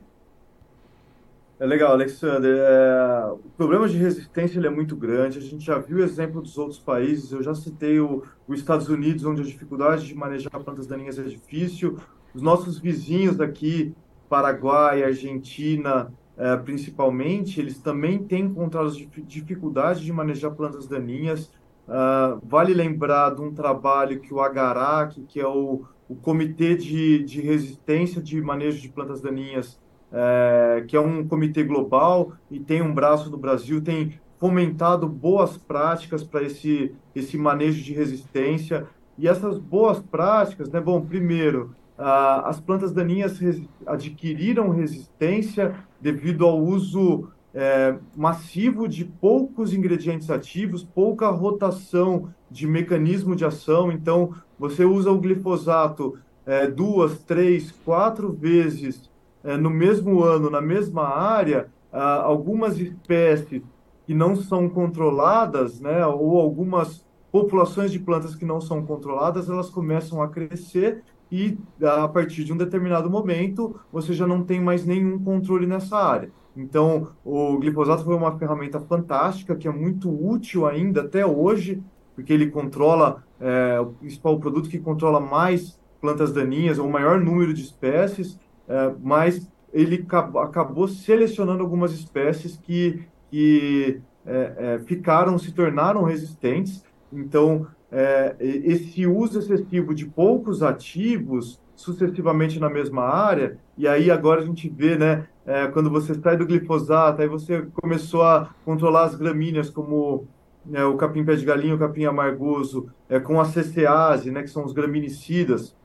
É 1.59 1.65
legal, 1.65 1.91
Alexander. 1.91 2.57
É, 2.57 3.25
o 3.33 3.49
problema 3.57 3.87
de 3.89 3.97
resistência 3.97 4.57
ele 4.57 4.67
é 4.67 4.69
muito 4.69 4.95
grande. 4.95 5.39
A 5.39 5.41
gente 5.41 5.65
já 5.65 5.77
viu 5.77 5.97
o 5.97 6.01
exemplo 6.01 6.41
dos 6.41 6.57
outros 6.57 6.79
países. 6.79 7.33
Eu 7.33 7.43
já 7.43 7.53
citei 7.53 7.99
o, 7.99 8.23
os 8.47 8.59
Estados 8.59 8.87
Unidos, 8.87 9.25
onde 9.25 9.41
a 9.41 9.45
dificuldade 9.45 10.07
de 10.07 10.15
manejar 10.15 10.51
plantas 10.51 10.87
daninhas 10.87 11.19
é 11.19 11.23
difícil. 11.23 11.97
Os 12.33 12.41
nossos 12.41 12.79
vizinhos 12.79 13.41
aqui, 13.41 13.93
Paraguai, 14.29 15.03
Argentina, 15.03 16.13
é, 16.37 16.55
principalmente, 16.55 17.59
eles 17.59 17.77
também 17.77 18.23
têm 18.23 18.45
encontrado 18.45 18.89
dificuldade 19.27 20.05
de 20.05 20.13
manejar 20.13 20.51
plantas 20.51 20.87
daninhas. 20.87 21.51
Uh, 21.89 22.39
vale 22.43 22.71
lembrar 22.71 23.35
de 23.35 23.41
um 23.41 23.51
trabalho 23.51 24.21
que 24.21 24.31
o 24.31 24.39
Agarac, 24.39 25.19
que 25.23 25.39
é 25.39 25.47
o, 25.47 25.83
o 26.07 26.15
Comitê 26.15 26.75
de, 26.75 27.23
de 27.23 27.41
Resistência 27.41 28.21
de 28.21 28.39
Manejo 28.39 28.79
de 28.79 28.89
Plantas 28.89 29.19
Daninhas, 29.19 29.79
é, 30.11 30.83
que 30.87 30.95
é 30.95 30.99
um 30.99 31.27
comitê 31.27 31.63
global 31.63 32.33
e 32.49 32.59
tem 32.59 32.81
um 32.81 32.93
braço 32.93 33.29
no 33.29 33.37
Brasil, 33.37 33.81
tem 33.81 34.19
fomentado 34.39 35.07
boas 35.07 35.57
práticas 35.57 36.23
para 36.23 36.43
esse, 36.43 36.95
esse 37.13 37.37
manejo 37.37 37.83
de 37.83 37.93
resistência. 37.93 38.87
E 39.17 39.27
essas 39.27 39.57
boas 39.57 39.99
práticas, 39.99 40.69
né, 40.69 40.79
bom, 40.79 41.01
primeiro, 41.01 41.75
ah, 41.97 42.47
as 42.47 42.59
plantas 42.59 42.93
daninhas 42.93 43.37
adquiriram 43.85 44.69
resistência 44.69 45.75
devido 45.99 46.45
ao 46.45 46.57
uso 46.57 47.29
é, 47.53 47.97
massivo 48.15 48.87
de 48.87 49.03
poucos 49.03 49.73
ingredientes 49.73 50.29
ativos, 50.29 50.83
pouca 50.83 51.29
rotação 51.29 52.33
de 52.49 52.65
mecanismo 52.65 53.35
de 53.35 53.43
ação. 53.43 53.91
Então, 53.91 54.33
você 54.57 54.85
usa 54.85 55.11
o 55.11 55.19
glifosato 55.19 56.17
é, 56.45 56.67
duas, 56.67 57.19
três, 57.19 57.71
quatro 57.83 58.31
vezes 58.31 59.08
é, 59.43 59.57
no 59.57 59.69
mesmo 59.69 60.23
ano, 60.23 60.49
na 60.49 60.61
mesma 60.61 61.07
área, 61.07 61.67
ah, 61.91 62.21
algumas 62.21 62.79
espécies 62.79 63.61
que 64.05 64.13
não 64.13 64.35
são 64.35 64.69
controladas, 64.69 65.79
né, 65.79 66.05
ou 66.05 66.39
algumas 66.39 67.05
populações 67.31 67.91
de 67.91 67.99
plantas 67.99 68.35
que 68.35 68.45
não 68.45 68.59
são 68.59 68.85
controladas, 68.85 69.49
elas 69.49 69.69
começam 69.69 70.21
a 70.21 70.27
crescer 70.27 71.03
e 71.31 71.57
a 71.81 72.07
partir 72.07 72.43
de 72.43 72.51
um 72.51 72.57
determinado 72.57 73.09
momento 73.09 73.79
você 73.91 74.13
já 74.13 74.25
não 74.25 74.43
tem 74.43 74.59
mais 74.59 74.83
nenhum 74.85 75.23
controle 75.23 75.67
nessa 75.67 75.95
área. 75.97 76.31
Então, 76.57 77.09
o 77.23 77.57
glifosato 77.59 78.03
foi 78.03 78.15
uma 78.15 78.37
ferramenta 78.37 78.79
fantástica, 78.79 79.55
que 79.55 79.67
é 79.67 79.71
muito 79.71 80.09
útil 80.09 80.65
ainda 80.65 81.01
até 81.01 81.25
hoje, 81.25 81.81
porque 82.15 82.33
ele 82.33 82.47
controla, 82.49 83.23
é, 83.39 83.79
o 83.79 84.39
produto 84.39 84.69
que 84.69 84.79
controla 84.79 85.19
mais 85.19 85.79
plantas 86.01 86.33
daninhas, 86.33 86.79
ou 86.79 86.87
o 86.87 86.91
maior 86.91 87.19
número 87.19 87.53
de 87.53 87.61
espécies, 87.61 88.37
é, 88.69 88.93
mas 89.01 89.49
ele 89.73 90.05
acabou 90.41 90.87
selecionando 90.87 91.61
algumas 91.61 91.91
espécies 91.91 92.57
que, 92.57 93.03
que 93.29 93.99
é, 94.25 94.53
é, 94.57 94.79
ficaram, 94.85 95.37
se 95.37 95.51
tornaram 95.51 96.03
resistentes. 96.03 96.83
Então, 97.11 97.67
é, 97.91 98.35
esse 98.39 99.05
uso 99.07 99.39
excessivo 99.39 99.93
de 99.93 100.05
poucos 100.05 100.61
ativos 100.61 101.59
sucessivamente 101.75 102.59
na 102.59 102.69
mesma 102.69 103.03
área, 103.03 103.57
e 103.77 103.87
aí 103.87 104.11
agora 104.11 104.41
a 104.41 104.45
gente 104.45 104.67
vê, 104.69 104.97
né, 104.97 105.27
é, 105.45 105.65
quando 105.67 105.89
você 105.89 106.13
sai 106.13 106.35
do 106.35 106.45
glifosato, 106.45 107.21
aí 107.21 107.27
você 107.27 107.65
começou 107.73 108.21
a 108.21 108.53
controlar 108.65 109.05
as 109.05 109.15
gramíneas 109.15 109.69
como 109.69 110.27
né, 110.65 110.83
o 110.83 110.97
capim 110.97 111.23
pé 111.23 111.35
de 111.35 111.45
galinha, 111.45 111.73
o 111.73 111.79
capim 111.79 112.03
amargoso, 112.03 112.89
é, 113.07 113.19
com 113.19 113.39
a 113.39 113.45
CCase, 113.45 114.29
né, 114.29 114.43
que 114.43 114.49
são 114.49 114.65
os 114.65 114.73
graminicidas, 114.73 115.75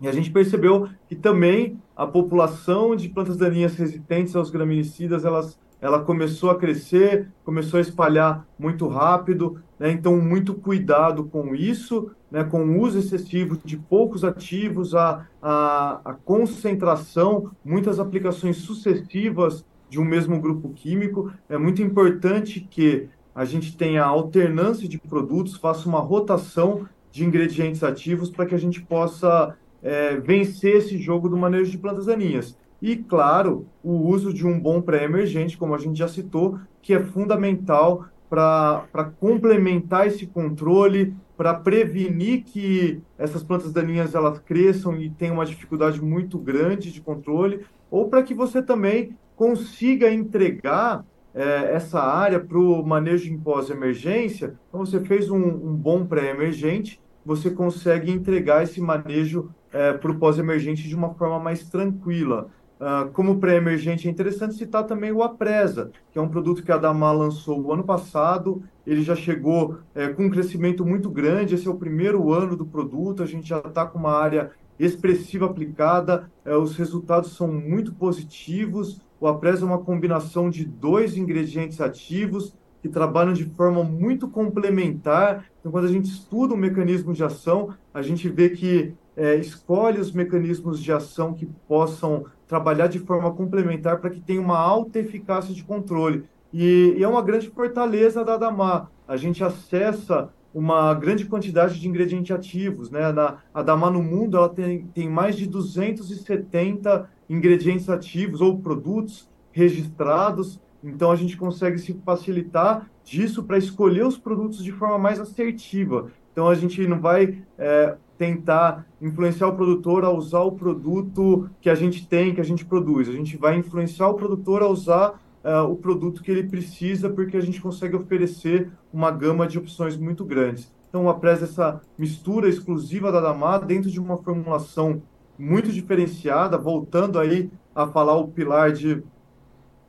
e 0.00 0.06
a 0.06 0.12
gente 0.12 0.30
percebeu 0.30 0.88
que 1.08 1.16
também 1.16 1.78
a 1.96 2.06
população 2.06 2.94
de 2.94 3.08
plantas 3.08 3.36
daninhas 3.36 3.74
resistentes 3.74 4.36
aos 4.36 4.50
graminicidas, 4.50 5.24
elas, 5.24 5.58
ela 5.80 6.00
começou 6.00 6.50
a 6.50 6.58
crescer, 6.58 7.28
começou 7.44 7.78
a 7.78 7.80
espalhar 7.80 8.46
muito 8.58 8.86
rápido, 8.86 9.60
né? 9.78 9.90
então 9.90 10.20
muito 10.20 10.54
cuidado 10.54 11.24
com 11.24 11.54
isso, 11.54 12.10
né? 12.30 12.44
com 12.44 12.64
o 12.64 12.80
uso 12.80 12.98
excessivo 12.98 13.58
de 13.64 13.76
poucos 13.76 14.24
ativos, 14.24 14.94
a, 14.94 15.26
a, 15.42 16.00
a 16.04 16.14
concentração, 16.14 17.50
muitas 17.64 17.98
aplicações 17.98 18.58
sucessivas 18.58 19.64
de 19.90 19.98
um 19.98 20.04
mesmo 20.04 20.40
grupo 20.40 20.68
químico. 20.70 21.32
É 21.48 21.58
muito 21.58 21.82
importante 21.82 22.60
que 22.60 23.08
a 23.34 23.44
gente 23.44 23.76
tenha 23.76 24.04
alternância 24.04 24.88
de 24.88 24.98
produtos, 24.98 25.56
faça 25.56 25.88
uma 25.88 26.00
rotação 26.00 26.88
de 27.10 27.24
ingredientes 27.24 27.82
ativos 27.82 28.30
para 28.30 28.46
que 28.46 28.54
a 28.54 28.58
gente 28.58 28.80
possa 28.82 29.56
é, 29.82 30.16
vencer 30.16 30.76
esse 30.76 30.98
jogo 30.98 31.28
do 31.28 31.36
manejo 31.36 31.70
de 31.70 31.78
plantas 31.78 32.06
daninhas. 32.06 32.56
E, 32.80 32.96
claro, 32.96 33.66
o 33.82 33.92
uso 33.92 34.32
de 34.32 34.46
um 34.46 34.58
bom 34.58 34.80
pré-emergente, 34.80 35.58
como 35.58 35.74
a 35.74 35.78
gente 35.78 35.98
já 35.98 36.08
citou, 36.08 36.58
que 36.80 36.94
é 36.94 37.00
fundamental 37.00 38.06
para 38.30 39.10
complementar 39.18 40.06
esse 40.06 40.26
controle, 40.26 41.14
para 41.36 41.54
prevenir 41.54 42.44
que 42.44 43.00
essas 43.16 43.42
plantas 43.42 43.72
daninhas 43.72 44.14
elas 44.14 44.38
cresçam 44.40 44.96
e 44.96 45.08
tenham 45.10 45.34
uma 45.34 45.46
dificuldade 45.46 46.02
muito 46.02 46.38
grande 46.38 46.92
de 46.92 47.00
controle, 47.00 47.64
ou 47.90 48.08
para 48.08 48.22
que 48.22 48.34
você 48.34 48.62
também 48.62 49.16
consiga 49.34 50.12
entregar 50.12 51.04
é, 51.34 51.74
essa 51.74 52.00
área 52.00 52.40
para 52.40 52.58
o 52.58 52.84
manejo 52.84 53.32
em 53.32 53.38
pós-emergência. 53.38 54.54
Então, 54.68 54.84
você 54.84 55.00
fez 55.00 55.30
um, 55.30 55.36
um 55.36 55.74
bom 55.74 56.04
pré-emergente, 56.04 57.00
você 57.28 57.50
consegue 57.50 58.10
entregar 58.10 58.62
esse 58.62 58.80
manejo 58.80 59.50
é, 59.70 59.92
para 59.92 60.10
o 60.10 60.18
pós-emergente 60.18 60.88
de 60.88 60.96
uma 60.96 61.12
forma 61.12 61.38
mais 61.38 61.68
tranquila. 61.68 62.48
Uh, 62.80 63.10
como 63.12 63.38
pré-emergente, 63.38 64.08
é 64.08 64.10
interessante 64.10 64.54
citar 64.54 64.84
também 64.84 65.12
o 65.12 65.22
Apresa, 65.22 65.90
que 66.10 66.18
é 66.18 66.22
um 66.22 66.28
produto 66.28 66.62
que 66.62 66.72
a 66.72 66.78
Damar 66.78 67.14
lançou 67.14 67.60
o 67.60 67.70
ano 67.70 67.84
passado. 67.84 68.62
Ele 68.86 69.02
já 69.02 69.14
chegou 69.14 69.76
é, 69.94 70.08
com 70.08 70.24
um 70.24 70.30
crescimento 70.30 70.86
muito 70.86 71.10
grande. 71.10 71.54
Esse 71.54 71.68
é 71.68 71.70
o 71.70 71.74
primeiro 71.74 72.32
ano 72.32 72.56
do 72.56 72.64
produto. 72.64 73.22
A 73.22 73.26
gente 73.26 73.46
já 73.46 73.58
está 73.58 73.84
com 73.84 73.98
uma 73.98 74.12
área 74.12 74.52
expressiva 74.78 75.44
aplicada. 75.44 76.30
É, 76.46 76.56
os 76.56 76.76
resultados 76.76 77.36
são 77.36 77.48
muito 77.48 77.92
positivos. 77.92 79.02
O 79.20 79.26
Apresa 79.26 79.66
é 79.66 79.68
uma 79.68 79.80
combinação 79.84 80.48
de 80.48 80.64
dois 80.64 81.14
ingredientes 81.14 81.78
ativos 81.78 82.54
que 82.88 82.92
trabalham 82.92 83.32
de 83.32 83.44
forma 83.44 83.84
muito 83.84 84.28
complementar. 84.28 85.44
Então, 85.60 85.70
quando 85.70 85.84
a 85.84 85.92
gente 85.92 86.06
estuda 86.06 86.54
o 86.54 86.56
mecanismo 86.56 87.12
de 87.12 87.22
ação, 87.22 87.74
a 87.92 88.02
gente 88.02 88.28
vê 88.28 88.48
que 88.50 88.94
é, 89.16 89.34
escolhe 89.36 90.00
os 90.00 90.12
mecanismos 90.12 90.80
de 90.80 90.92
ação 90.92 91.34
que 91.34 91.46
possam 91.66 92.24
trabalhar 92.46 92.86
de 92.86 92.98
forma 92.98 93.32
complementar 93.32 93.98
para 93.98 94.10
que 94.10 94.20
tenha 94.20 94.40
uma 94.40 94.58
alta 94.58 94.98
eficácia 94.98 95.54
de 95.54 95.62
controle. 95.62 96.24
E, 96.52 96.94
e, 96.96 97.02
é 97.02 97.08
uma 97.08 97.22
grande 97.22 97.50
fortaleza 97.50 98.24
da 98.24 98.34
Adamar. 98.34 98.90
A 99.06 99.16
gente 99.16 99.44
acessa 99.44 100.30
uma 100.54 100.94
grande 100.94 101.26
quantidade 101.26 101.78
de 101.78 101.86
ingredientes 101.86 102.34
ativos. 102.34 102.90
Né? 102.90 103.12
Na, 103.12 103.38
a 103.52 103.60
Adamar 103.60 103.90
no 103.90 104.02
mundo 104.02 104.36
ela 104.36 104.48
tem, 104.48 104.86
tem 104.94 105.08
mais 105.08 105.36
de 105.36 105.46
270 105.46 107.08
ingredientes 107.28 107.90
ativos 107.90 108.40
ou 108.40 108.58
produtos 108.58 109.28
registrados. 109.52 110.60
Então 110.82 111.10
a 111.10 111.16
gente 111.16 111.36
consegue 111.36 111.78
se 111.78 111.92
facilitar 112.04 112.88
disso 113.04 113.42
para 113.42 113.58
escolher 113.58 114.06
os 114.06 114.16
produtos 114.16 114.62
de 114.62 114.72
forma 114.72 114.98
mais 114.98 115.18
assertiva. 115.18 116.10
Então 116.32 116.48
a 116.48 116.54
gente 116.54 116.86
não 116.86 117.00
vai 117.00 117.42
é, 117.58 117.96
tentar 118.16 118.86
influenciar 119.00 119.48
o 119.48 119.56
produtor 119.56 120.04
a 120.04 120.10
usar 120.10 120.40
o 120.40 120.52
produto 120.52 121.48
que 121.60 121.70
a 121.70 121.74
gente 121.74 122.06
tem, 122.06 122.34
que 122.34 122.40
a 122.40 122.44
gente 122.44 122.64
produz. 122.64 123.08
A 123.08 123.12
gente 123.12 123.36
vai 123.36 123.56
influenciar 123.56 124.08
o 124.08 124.14
produtor 124.14 124.62
a 124.62 124.68
usar 124.68 125.20
uh, 125.44 125.70
o 125.70 125.76
produto 125.76 126.22
que 126.22 126.30
ele 126.30 126.42
precisa, 126.42 127.08
porque 127.08 127.36
a 127.36 127.40
gente 127.40 127.60
consegue 127.60 127.96
oferecer 127.96 128.70
uma 128.92 129.10
gama 129.10 129.46
de 129.46 129.58
opções 129.58 129.96
muito 129.96 130.24
grandes. 130.24 130.72
Então, 130.88 131.08
apresa 131.08 131.44
essa 131.44 131.80
mistura 131.96 132.48
exclusiva 132.48 133.12
da 133.12 133.20
Damar 133.20 133.64
dentro 133.64 133.90
de 133.90 134.00
uma 134.00 134.16
formulação 134.16 135.02
muito 135.38 135.70
diferenciada, 135.70 136.58
voltando 136.58 137.18
aí 137.18 137.50
a 137.74 137.86
falar 137.86 138.16
o 138.16 138.28
pilar 138.28 138.72
de, 138.72 139.02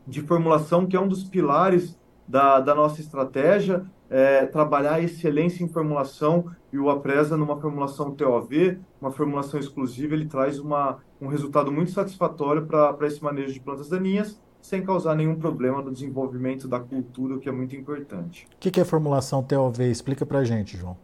de 0.09 0.21
formulação, 0.21 0.85
que 0.85 0.95
é 0.95 0.99
um 0.99 1.07
dos 1.07 1.23
pilares 1.23 1.97
da, 2.27 2.59
da 2.59 2.75
nossa 2.75 2.99
estratégia, 2.99 3.85
é, 4.09 4.45
trabalhar 4.47 4.95
a 4.95 5.01
excelência 5.01 5.63
em 5.63 5.67
formulação 5.67 6.45
e 6.73 6.77
o 6.79 6.89
Apresa 6.89 7.37
numa 7.37 7.59
formulação 7.59 8.11
TOV, 8.11 8.79
uma 8.99 9.11
formulação 9.11 9.59
exclusiva, 9.59 10.15
ele 10.15 10.25
traz 10.25 10.59
uma, 10.59 10.97
um 11.21 11.27
resultado 11.27 11.71
muito 11.71 11.91
satisfatório 11.91 12.65
para 12.65 13.07
esse 13.07 13.23
manejo 13.23 13.53
de 13.53 13.59
plantas 13.59 13.89
daninhas, 13.89 14.39
sem 14.61 14.83
causar 14.83 15.15
nenhum 15.15 15.35
problema 15.35 15.81
no 15.81 15.91
desenvolvimento 15.91 16.67
da 16.67 16.79
cultura, 16.79 17.35
o 17.35 17.39
que 17.39 17.47
é 17.47 17.51
muito 17.51 17.75
importante. 17.75 18.47
O 18.55 18.59
que, 18.59 18.71
que 18.71 18.79
é 18.79 18.85
formulação 18.85 19.43
TOV? 19.43 19.89
Explica 19.89 20.25
para 20.25 20.43
gente, 20.43 20.75
João. 20.75 20.97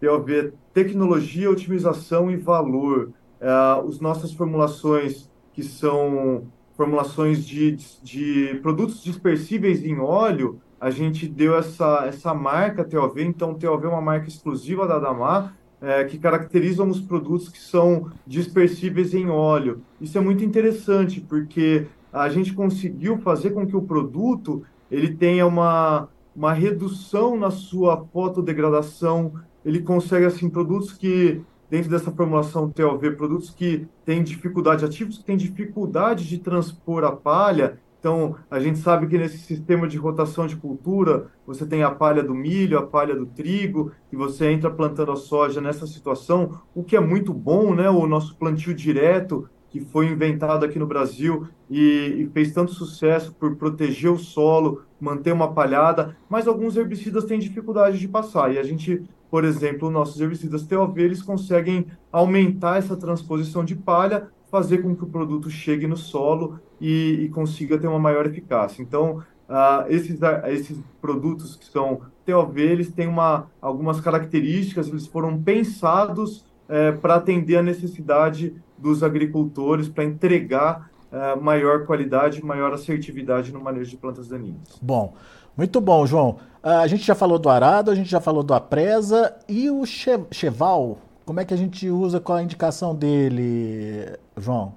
TOV 0.00 0.38
é 0.38 0.52
tecnologia, 0.72 1.50
otimização 1.50 2.30
e 2.30 2.36
valor. 2.36 3.12
É, 3.40 3.50
os 3.84 4.00
nossas 4.00 4.32
formulações, 4.32 5.30
que 5.52 5.62
são 5.62 6.46
formulações 6.78 7.44
de, 7.44 7.76
de 8.04 8.60
produtos 8.62 9.02
dispersíveis 9.02 9.84
em 9.84 9.98
óleo, 9.98 10.60
a 10.80 10.92
gente 10.92 11.26
deu 11.26 11.58
essa, 11.58 12.04
essa 12.06 12.32
marca 12.32 12.84
TOV, 12.84 13.20
então 13.24 13.52
TOV 13.52 13.86
é 13.86 13.88
uma 13.88 14.00
marca 14.00 14.28
exclusiva 14.28 14.86
da 14.86 15.00
Damar, 15.00 15.56
é, 15.82 16.04
que 16.04 16.16
caracterizam 16.18 16.88
os 16.88 17.00
produtos 17.00 17.48
que 17.48 17.58
são 17.58 18.12
dispersíveis 18.24 19.12
em 19.12 19.28
óleo. 19.28 19.82
Isso 20.00 20.16
é 20.16 20.20
muito 20.20 20.44
interessante, 20.44 21.20
porque 21.20 21.88
a 22.12 22.28
gente 22.28 22.54
conseguiu 22.54 23.18
fazer 23.18 23.50
com 23.50 23.66
que 23.66 23.76
o 23.76 23.82
produto 23.82 24.62
ele 24.88 25.16
tenha 25.16 25.48
uma, 25.48 26.08
uma 26.34 26.52
redução 26.52 27.36
na 27.36 27.50
sua 27.50 28.06
fotodegradação, 28.12 29.32
ele 29.64 29.80
consegue, 29.80 30.26
assim, 30.26 30.48
produtos 30.48 30.92
que, 30.92 31.40
dentro 31.70 31.90
dessa 31.90 32.10
formulação 32.10 32.70
TOV, 32.70 33.12
produtos 33.12 33.50
que 33.50 33.86
têm 34.04 34.22
dificuldade, 34.22 34.84
ativos 34.84 35.18
que 35.18 35.24
têm 35.24 35.36
dificuldade 35.36 36.26
de 36.26 36.38
transpor 36.38 37.04
a 37.04 37.12
palha, 37.12 37.78
então, 38.00 38.36
a 38.48 38.60
gente 38.60 38.78
sabe 38.78 39.08
que 39.08 39.18
nesse 39.18 39.38
sistema 39.38 39.88
de 39.88 39.98
rotação 39.98 40.46
de 40.46 40.54
cultura, 40.54 41.32
você 41.44 41.66
tem 41.66 41.82
a 41.82 41.90
palha 41.90 42.22
do 42.22 42.32
milho, 42.32 42.78
a 42.78 42.86
palha 42.86 43.14
do 43.14 43.26
trigo, 43.26 43.90
e 44.12 44.16
você 44.16 44.50
entra 44.50 44.70
plantando 44.70 45.10
a 45.10 45.16
soja 45.16 45.60
nessa 45.60 45.84
situação, 45.86 46.60
o 46.74 46.84
que 46.84 46.96
é 46.96 47.00
muito 47.00 47.34
bom, 47.34 47.74
né? 47.74 47.90
O 47.90 48.06
nosso 48.06 48.36
plantio 48.36 48.72
direto, 48.72 49.48
que 49.68 49.80
foi 49.80 50.06
inventado 50.06 50.64
aqui 50.64 50.78
no 50.78 50.86
Brasil 50.86 51.48
e, 51.68 52.22
e 52.22 52.30
fez 52.32 52.52
tanto 52.52 52.72
sucesso 52.72 53.34
por 53.34 53.56
proteger 53.56 54.10
o 54.10 54.18
solo, 54.18 54.82
manter 55.00 55.32
uma 55.32 55.52
palhada, 55.52 56.16
mas 56.28 56.46
alguns 56.46 56.76
herbicidas 56.76 57.24
têm 57.24 57.38
dificuldade 57.38 57.98
de 57.98 58.08
passar. 58.08 58.54
E 58.54 58.58
a 58.58 58.62
gente, 58.62 59.02
por 59.30 59.44
exemplo, 59.44 59.90
nossos 59.90 60.20
herbicidas 60.20 60.62
TOV, 60.62 61.00
eles 61.00 61.22
conseguem 61.22 61.86
aumentar 62.10 62.78
essa 62.78 62.96
transposição 62.96 63.64
de 63.64 63.74
palha, 63.74 64.28
fazer 64.50 64.78
com 64.78 64.96
que 64.96 65.04
o 65.04 65.08
produto 65.08 65.50
chegue 65.50 65.86
no 65.86 65.96
solo 65.96 66.58
e, 66.80 67.24
e 67.24 67.28
consiga 67.28 67.78
ter 67.78 67.86
uma 67.86 67.98
maior 67.98 68.26
eficácia. 68.26 68.82
Então, 68.82 69.18
uh, 69.48 69.84
esses, 69.88 70.20
uh, 70.20 70.46
esses 70.46 70.78
produtos 71.00 71.56
que 71.56 71.66
são 71.66 72.00
TOV, 72.24 72.60
eles 72.60 72.90
têm 72.90 73.06
uma, 73.06 73.46
algumas 73.60 74.00
características, 74.00 74.88
eles 74.88 75.06
foram 75.06 75.42
pensados 75.42 76.46
uh, 76.68 76.98
para 77.00 77.16
atender 77.16 77.56
a 77.56 77.62
necessidade 77.62 78.54
dos 78.78 79.02
agricultores, 79.02 79.88
para 79.88 80.04
entregar 80.04 80.88
eh, 81.10 81.36
maior 81.36 81.86
qualidade, 81.86 82.44
maior 82.44 82.72
assertividade 82.74 83.50
no 83.50 83.60
manejo 83.60 83.90
de 83.90 83.96
plantas 83.96 84.28
daninhas. 84.28 84.78
Bom, 84.82 85.14
muito 85.58 85.80
bom, 85.80 86.06
João. 86.06 86.38
Ah, 86.62 86.82
a 86.82 86.86
gente 86.86 87.04
já 87.04 87.16
falou 87.16 87.36
do 87.36 87.48
arado, 87.48 87.90
a 87.90 87.94
gente 87.96 88.08
já 88.08 88.20
falou 88.20 88.44
do 88.44 88.54
apresa 88.54 89.34
e 89.48 89.68
o 89.68 89.84
cheval, 89.84 90.98
como 91.26 91.40
é 91.40 91.44
que 91.44 91.52
a 91.52 91.56
gente 91.56 91.90
usa, 91.90 92.20
qual 92.20 92.38
a 92.38 92.42
indicação 92.42 92.94
dele, 92.94 94.16
João? 94.36 94.72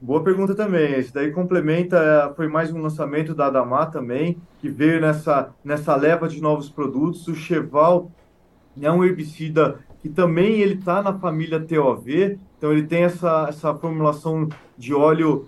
Boa 0.00 0.22
pergunta 0.22 0.52
também. 0.52 0.94
Esse 0.94 1.14
daí 1.14 1.30
complementa, 1.30 1.96
é, 1.96 2.34
foi 2.34 2.48
mais 2.48 2.72
um 2.72 2.82
lançamento 2.82 3.34
da 3.34 3.46
Adamar 3.46 3.92
também, 3.92 4.36
que 4.60 4.68
veio 4.68 5.00
nessa, 5.00 5.50
nessa 5.64 5.94
leva 5.94 6.26
de 6.26 6.40
novos 6.42 6.68
produtos. 6.68 7.28
O 7.28 7.34
Cheval 7.34 8.10
é 8.82 8.90
um 8.90 9.04
herbicida 9.04 9.78
que 10.04 10.10
também 10.10 10.60
ele 10.60 10.74
está 10.74 11.02
na 11.02 11.18
família 11.18 11.58
TOV, 11.58 12.38
então 12.58 12.70
ele 12.70 12.82
tem 12.82 13.04
essa, 13.04 13.46
essa 13.48 13.74
formulação 13.74 14.46
de 14.76 14.92
óleo 14.92 15.46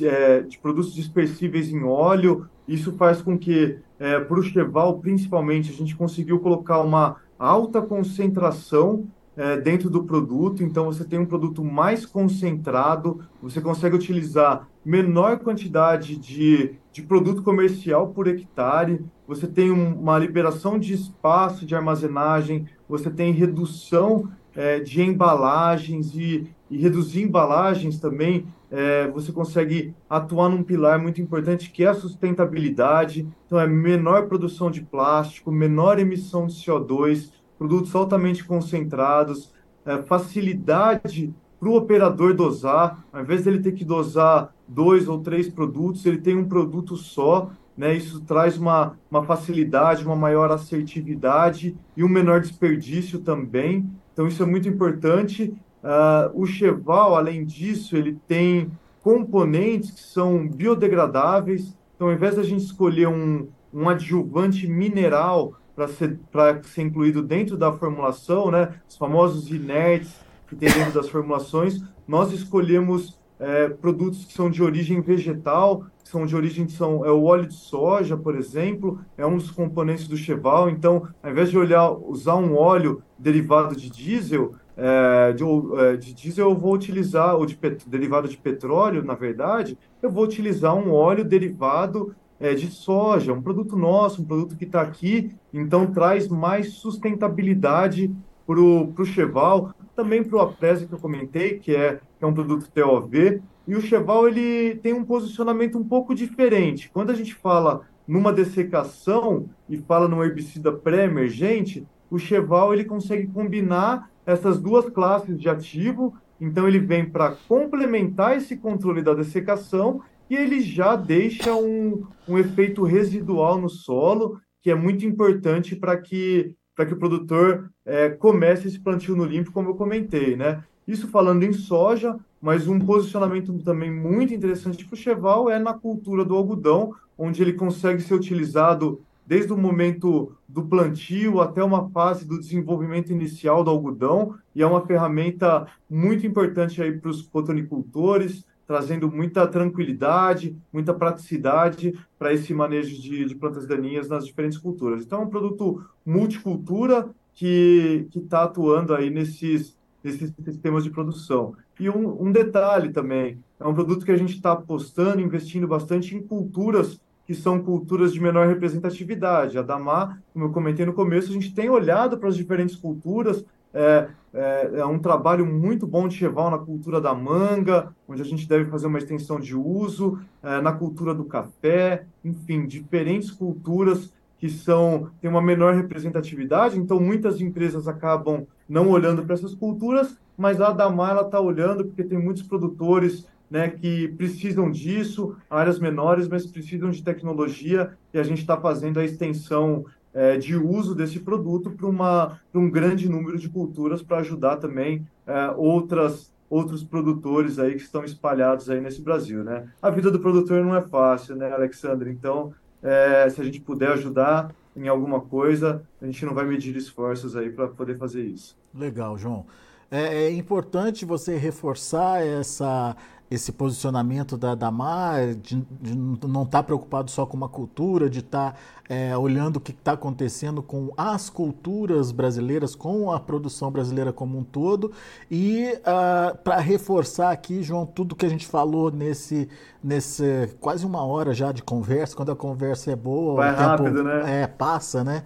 é, 0.00 0.40
de 0.40 0.56
produtos 0.56 0.94
dispersíveis 0.94 1.68
em 1.68 1.84
óleo. 1.84 2.48
Isso 2.66 2.92
faz 2.92 3.20
com 3.20 3.36
que, 3.36 3.76
é, 3.98 4.18
para 4.20 4.38
o 4.40 4.42
Cheval 4.42 5.00
principalmente, 5.00 5.70
a 5.70 5.74
gente 5.74 5.94
conseguiu 5.94 6.40
colocar 6.40 6.80
uma 6.80 7.16
alta 7.38 7.82
concentração 7.82 9.06
é, 9.36 9.58
dentro 9.58 9.90
do 9.90 10.04
produto, 10.04 10.62
então 10.62 10.86
você 10.86 11.04
tem 11.04 11.18
um 11.18 11.26
produto 11.26 11.62
mais 11.62 12.06
concentrado, 12.06 13.20
você 13.42 13.60
consegue 13.60 13.96
utilizar 13.96 14.66
menor 14.82 15.40
quantidade 15.40 16.16
de, 16.16 16.76
de 16.90 17.02
produto 17.02 17.42
comercial 17.42 18.08
por 18.08 18.28
hectare, 18.28 19.04
você 19.26 19.46
tem 19.46 19.70
um, 19.70 19.94
uma 19.94 20.18
liberação 20.18 20.78
de 20.78 20.94
espaço 20.94 21.66
de 21.66 21.74
armazenagem, 21.74 22.66
você 22.88 23.10
tem 23.10 23.32
redução 23.32 24.30
é, 24.54 24.78
de 24.80 25.02
embalagens 25.02 26.14
e, 26.14 26.48
e, 26.70 26.76
reduzir 26.78 27.22
embalagens 27.22 27.98
também, 27.98 28.46
é, 28.70 29.08
você 29.08 29.32
consegue 29.32 29.94
atuar 30.08 30.48
num 30.48 30.62
pilar 30.62 30.98
muito 30.98 31.20
importante 31.20 31.70
que 31.70 31.84
é 31.84 31.88
a 31.88 31.94
sustentabilidade, 31.94 33.26
então 33.46 33.58
é 33.58 33.66
menor 33.66 34.26
produção 34.26 34.70
de 34.70 34.80
plástico, 34.82 35.50
menor 35.50 35.98
emissão 35.98 36.46
de 36.46 36.54
CO2, 36.54 37.30
produtos 37.58 37.94
altamente 37.94 38.44
concentrados, 38.44 39.52
é, 39.84 40.02
facilidade 40.02 41.34
para 41.58 41.68
o 41.68 41.76
operador 41.76 42.34
dosar, 42.34 43.04
ao 43.12 43.22
invés 43.22 43.44
dele 43.44 43.60
ter 43.60 43.72
que 43.72 43.84
dosar 43.84 44.54
dois 44.68 45.08
ou 45.08 45.20
três 45.20 45.48
produtos, 45.48 46.04
ele 46.04 46.18
tem 46.18 46.36
um 46.36 46.46
produto 46.46 46.96
só, 46.96 47.50
né? 47.76 47.94
Isso 47.94 48.20
traz 48.20 48.56
uma, 48.56 48.96
uma 49.10 49.24
facilidade, 49.24 50.04
uma 50.04 50.16
maior 50.16 50.50
assertividade 50.50 51.76
e 51.96 52.04
um 52.04 52.08
menor 52.08 52.40
desperdício 52.40 53.20
também. 53.20 53.88
Então, 54.12 54.26
isso 54.26 54.42
é 54.42 54.46
muito 54.46 54.68
importante. 54.68 55.52
Uh, 55.82 56.40
o 56.40 56.46
Cheval, 56.46 57.16
além 57.16 57.44
disso, 57.44 57.96
ele 57.96 58.18
tem 58.26 58.70
componentes 59.02 59.90
que 59.90 60.02
são 60.02 60.48
biodegradáveis. 60.48 61.76
Então, 61.94 62.08
ao 62.08 62.14
invés 62.14 62.36
da 62.36 62.42
gente 62.42 62.64
escolher 62.64 63.08
um, 63.08 63.48
um 63.72 63.88
adjuvante 63.88 64.66
mineral 64.66 65.54
para 65.74 65.88
ser, 65.88 66.18
ser 66.62 66.82
incluído 66.82 67.22
dentro 67.22 67.56
da 67.56 67.72
formulação, 67.72 68.50
né? 68.50 68.74
Os 68.88 68.96
famosos 68.96 69.50
inertes 69.50 70.14
que 70.48 70.54
tem 70.54 70.70
dentro 70.70 70.92
das 70.92 71.08
formulações, 71.08 71.82
nós 72.06 72.32
escolhemos 72.32 73.18
é, 73.40 73.68
produtos 73.68 74.24
que 74.24 74.32
são 74.32 74.48
de 74.48 74.62
origem 74.62 75.00
vegetal, 75.00 75.84
são 76.14 76.26
de 76.26 76.36
origem 76.36 76.68
são 76.68 77.04
é 77.04 77.10
o 77.10 77.24
óleo 77.24 77.48
de 77.48 77.54
soja, 77.54 78.16
por 78.16 78.36
exemplo, 78.36 79.00
é 79.18 79.26
um 79.26 79.36
dos 79.36 79.50
componentes 79.50 80.06
do 80.06 80.16
Cheval. 80.16 80.70
Então, 80.70 81.08
ao 81.20 81.32
invés 81.32 81.50
de 81.50 81.58
olhar 81.58 81.90
usar 81.90 82.36
um 82.36 82.56
óleo 82.56 83.02
derivado 83.18 83.74
de 83.74 83.90
diesel, 83.90 84.54
é, 84.76 85.32
de, 85.32 85.42
é, 85.42 85.96
de, 85.96 86.14
diesel 86.14 86.50
eu 86.50 86.56
vou 86.56 86.72
utilizar 86.72 87.34
ou 87.34 87.44
de 87.44 87.58
derivado 87.84 88.28
de 88.28 88.36
petróleo, 88.36 89.02
na 89.02 89.14
verdade, 89.14 89.76
eu 90.00 90.08
vou 90.08 90.22
utilizar 90.22 90.76
um 90.76 90.92
óleo 90.92 91.24
derivado 91.24 92.14
é, 92.38 92.54
de 92.54 92.68
soja, 92.68 93.32
um 93.32 93.42
produto 93.42 93.76
nosso, 93.76 94.22
um 94.22 94.24
produto 94.24 94.56
que 94.56 94.64
está 94.64 94.82
aqui, 94.82 95.34
então 95.52 95.92
traz 95.92 96.28
mais 96.28 96.74
sustentabilidade 96.74 98.14
para 98.46 98.60
o 98.60 99.04
Cheval, 99.04 99.74
também 99.94 100.22
para 100.22 100.36
o 100.36 100.40
Apresa 100.40 100.86
que 100.86 100.92
eu 100.92 100.98
comentei, 100.98 101.58
que 101.58 101.74
é, 101.74 102.00
que 102.18 102.24
é 102.24 102.26
um 102.26 102.34
produto 102.34 102.70
TOV, 102.70 103.42
e 103.66 103.74
o 103.74 103.80
Cheval 103.80 104.28
ele 104.28 104.76
tem 104.76 104.92
um 104.92 105.04
posicionamento 105.04 105.78
um 105.78 105.84
pouco 105.84 106.14
diferente. 106.14 106.90
Quando 106.92 107.10
a 107.10 107.14
gente 107.14 107.34
fala 107.34 107.82
numa 108.06 108.32
dessecação 108.32 109.48
e 109.68 109.78
fala 109.78 110.06
num 110.08 110.22
herbicida 110.22 110.70
pré-emergente, 110.72 111.86
o 112.10 112.18
Cheval 112.18 112.72
ele 112.72 112.84
consegue 112.84 113.26
combinar 113.26 114.10
essas 114.26 114.60
duas 114.60 114.88
classes 114.90 115.38
de 115.38 115.48
ativo, 115.48 116.14
então 116.40 116.68
ele 116.68 116.78
vem 116.78 117.08
para 117.08 117.36
complementar 117.48 118.36
esse 118.36 118.56
controle 118.56 119.02
da 119.02 119.14
dessecação 119.14 120.02
e 120.28 120.36
ele 120.36 120.60
já 120.60 120.96
deixa 120.96 121.54
um, 121.54 122.06
um 122.28 122.38
efeito 122.38 122.82
residual 122.82 123.58
no 123.60 123.68
solo, 123.68 124.40
que 124.62 124.70
é 124.70 124.74
muito 124.74 125.04
importante 125.04 125.76
para 125.76 125.96
que, 125.96 126.54
que 126.82 126.94
o 126.94 126.98
produtor 126.98 127.70
é, 127.84 128.08
comece 128.08 128.68
esse 128.68 128.80
plantio 128.80 129.14
no 129.14 129.24
limpo, 129.24 129.52
como 129.52 129.68
eu 129.70 129.74
comentei, 129.74 130.34
né? 130.34 130.64
Isso 130.86 131.08
falando 131.08 131.42
em 131.42 131.52
soja, 131.52 132.16
mas 132.40 132.66
um 132.66 132.78
posicionamento 132.78 133.52
também 133.62 133.90
muito 133.90 134.34
interessante 134.34 134.84
para 134.84 134.94
o 134.94 134.98
Cheval 134.98 135.50
é 135.50 135.58
na 135.58 135.74
cultura 135.74 136.24
do 136.24 136.34
algodão, 136.34 136.94
onde 137.16 137.42
ele 137.42 137.52
consegue 137.52 138.02
ser 138.02 138.14
utilizado 138.14 139.00
desde 139.26 139.52
o 139.52 139.56
momento 139.56 140.36
do 140.46 140.64
plantio 140.64 141.40
até 141.40 141.64
uma 141.64 141.88
fase 141.90 142.26
do 142.26 142.38
desenvolvimento 142.38 143.10
inicial 143.10 143.64
do 143.64 143.70
algodão, 143.70 144.34
e 144.54 144.62
é 144.62 144.66
uma 144.66 144.84
ferramenta 144.86 145.66
muito 145.88 146.26
importante 146.26 146.82
aí 146.82 146.92
para 146.92 147.10
os 147.10 147.22
cotonicultores, 147.22 148.44
trazendo 148.66 149.10
muita 149.10 149.46
tranquilidade, 149.46 150.56
muita 150.72 150.94
praticidade 150.94 151.94
para 152.18 152.32
esse 152.32 152.52
manejo 152.54 153.00
de, 153.00 153.24
de, 153.24 153.34
plantas 153.34 153.66
daninhas 153.66 154.08
nas 154.08 154.26
diferentes 154.26 154.58
culturas. 154.58 155.02
Então, 155.02 155.20
é 155.20 155.24
um 155.24 155.28
produto 155.28 155.84
multicultura 156.04 157.08
que 157.34 158.06
está 158.14 158.44
atuando 158.44 158.94
aí 158.94 159.10
nesses, 159.10 159.76
nesses 160.02 160.32
sistemas 160.44 160.84
de 160.84 160.90
produção. 160.90 161.54
E 161.78 161.90
um, 161.90 162.22
um 162.22 162.32
detalhe 162.32 162.90
também, 162.90 163.38
é 163.58 163.66
um 163.66 163.74
produto 163.74 164.04
que 164.04 164.12
a 164.12 164.16
gente 164.16 164.34
está 164.34 164.52
apostando, 164.52 165.20
investindo 165.20 165.66
bastante 165.66 166.14
em 166.14 166.22
culturas 166.22 167.00
que 167.26 167.34
são 167.34 167.62
culturas 167.62 168.12
de 168.12 168.20
menor 168.20 168.46
representatividade. 168.46 169.58
A 169.58 169.62
Damar, 169.62 170.22
como 170.32 170.44
eu 170.44 170.52
comentei 170.52 170.84
no 170.84 170.92
começo, 170.92 171.30
a 171.30 171.32
gente 171.32 171.54
tem 171.54 171.70
olhado 171.70 172.18
para 172.18 172.28
as 172.28 172.36
diferentes 172.36 172.76
culturas 172.76 173.44
é, 173.74 174.08
é, 174.32 174.70
é, 174.76 174.86
um 174.86 174.98
trabalho 174.98 175.44
muito 175.44 175.86
bom 175.86 176.06
de 176.06 176.16
Cheval 176.16 176.50
na 176.50 176.58
cultura 176.58 177.00
da 177.00 177.14
manga, 177.14 177.92
onde 178.08 178.22
a 178.22 178.24
gente 178.24 178.48
deve 178.48 178.70
fazer 178.70 178.86
uma 178.86 178.98
extensão 178.98 179.38
de 179.38 179.56
uso, 179.56 180.20
é, 180.42 180.60
na 180.60 180.72
cultura 180.72 181.12
do 181.12 181.24
café, 181.24 182.06
enfim, 182.24 182.66
diferentes 182.66 183.30
culturas 183.30 184.12
que 184.38 184.48
são 184.48 185.10
têm 185.20 185.30
uma 185.30 185.42
menor 185.42 185.74
representatividade, 185.74 186.78
então 186.78 187.00
muitas 187.00 187.40
empresas 187.40 187.88
acabam 187.88 188.46
não 188.68 188.88
olhando 188.90 189.24
para 189.24 189.34
essas 189.34 189.54
culturas, 189.54 190.16
mas 190.36 190.60
a 190.60 190.70
Damar 190.70 191.16
está 191.24 191.40
olhando 191.40 191.84
porque 191.84 192.04
tem 192.04 192.18
muitos 192.18 192.42
produtores 192.42 193.26
né, 193.50 193.68
que 193.68 194.08
precisam 194.08 194.70
disso, 194.70 195.36
áreas 195.48 195.78
menores, 195.78 196.26
mas 196.26 196.46
precisam 196.46 196.90
de 196.90 197.02
tecnologia, 197.02 197.92
e 198.12 198.18
a 198.18 198.22
gente 198.22 198.40
está 198.40 198.56
fazendo 198.56 198.98
a 198.98 199.04
extensão 199.04 199.84
é, 200.14 200.36
de 200.36 200.56
uso 200.56 200.94
desse 200.94 201.18
produto 201.18 201.70
para 201.70 202.60
um 202.60 202.70
grande 202.70 203.08
número 203.08 203.36
de 203.36 203.48
culturas 203.48 204.02
para 204.02 204.18
ajudar 204.18 204.56
também 204.56 205.06
é, 205.26 205.50
outras 205.56 206.32
outros 206.48 206.84
produtores 206.84 207.58
aí 207.58 207.72
que 207.74 207.82
estão 207.82 208.04
espalhados 208.04 208.70
aí 208.70 208.80
nesse 208.80 209.02
Brasil, 209.02 209.42
né? 209.42 209.68
A 209.82 209.90
vida 209.90 210.08
do 210.08 210.20
produtor 210.20 210.62
não 210.62 210.76
é 210.76 210.82
fácil, 210.82 211.34
né, 211.34 211.50
Alexandre? 211.52 212.10
Então, 212.10 212.52
é, 212.80 213.28
se 213.28 213.40
a 213.40 213.44
gente 213.44 213.60
puder 213.60 213.90
ajudar 213.92 214.54
em 214.76 214.86
alguma 214.86 215.20
coisa, 215.20 215.82
a 216.00 216.06
gente 216.06 216.24
não 216.24 216.34
vai 216.34 216.44
medir 216.44 216.76
esforços 216.76 217.34
aí 217.34 217.50
para 217.50 217.66
poder 217.66 217.96
fazer 217.96 218.22
isso. 218.22 218.56
Legal, 218.72 219.18
João. 219.18 219.46
É, 219.90 220.24
é 220.24 220.30
importante 220.30 221.04
você 221.04 221.36
reforçar 221.36 222.24
essa 222.24 222.96
esse 223.34 223.52
posicionamento 223.52 224.36
da 224.36 224.54
Damar, 224.54 225.34
de, 225.34 225.64
de 225.80 225.96
não 225.96 226.42
estar 226.42 226.58
tá 226.58 226.62
preocupado 226.62 227.10
só 227.10 227.26
com 227.26 227.36
uma 227.36 227.48
cultura, 227.48 228.08
de 228.08 228.20
estar 228.20 228.52
tá, 228.52 228.58
é, 228.88 229.16
olhando 229.16 229.56
o 229.56 229.60
que 229.60 229.72
está 229.72 229.92
acontecendo 229.92 230.62
com 230.62 230.92
as 230.96 231.28
culturas 231.28 232.12
brasileiras, 232.12 232.74
com 232.74 233.10
a 233.10 233.20
produção 233.20 233.70
brasileira 233.70 234.12
como 234.12 234.38
um 234.38 234.44
todo. 234.44 234.92
E 235.30 235.72
uh, 235.78 235.80
ah, 235.84 236.38
para 236.42 236.58
reforçar 236.58 237.30
aqui, 237.30 237.62
João, 237.62 237.84
tudo 237.84 238.14
que 238.14 238.26
a 238.26 238.28
gente 238.28 238.46
falou 238.46 238.90
nesse, 238.90 239.48
nesse 239.82 240.56
quase 240.60 240.86
uma 240.86 241.04
hora 241.04 241.34
já 241.34 241.52
de 241.52 241.62
conversa, 241.62 242.16
quando 242.16 242.32
a 242.32 242.36
conversa 242.36 242.92
é 242.92 242.96
boa, 242.96 243.36
Vai 243.36 243.52
o 243.52 243.56
tempo 243.56 243.68
rápido, 243.68 244.04
né? 244.04 244.42
é, 244.42 244.46
passa, 244.46 245.02
né? 245.02 245.24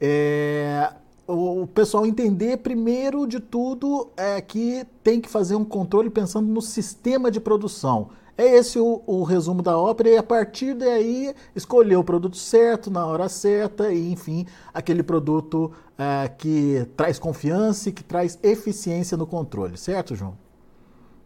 É, 0.00 0.92
o 1.26 1.66
pessoal 1.66 2.04
entender 2.04 2.58
primeiro 2.58 3.26
de 3.26 3.40
tudo 3.40 4.10
é 4.16 4.40
que 4.40 4.84
tem 5.02 5.20
que 5.20 5.28
fazer 5.28 5.54
um 5.54 5.64
controle 5.64 6.10
pensando 6.10 6.48
no 6.48 6.60
sistema 6.60 7.30
de 7.30 7.40
produção. 7.40 8.10
É 8.36 8.56
esse 8.56 8.78
o, 8.78 9.02
o, 9.06 9.22
resumo 9.22 9.62
da 9.62 9.76
ópera, 9.76 10.08
e 10.08 10.16
a 10.16 10.22
partir 10.22 10.74
daí 10.74 11.34
escolher 11.54 11.96
o 11.96 12.04
produto 12.04 12.36
certo, 12.36 12.90
na 12.90 13.06
hora 13.06 13.28
certa, 13.28 13.92
e 13.92 14.10
enfim, 14.10 14.46
aquele 14.72 15.02
produto 15.02 15.70
é, 15.98 16.28
que 16.28 16.86
traz 16.96 17.18
confiança 17.18 17.90
e 17.90 17.92
que 17.92 18.02
traz 18.02 18.38
eficiência 18.42 19.16
no 19.16 19.26
controle, 19.26 19.76
certo, 19.76 20.16
João? 20.16 20.36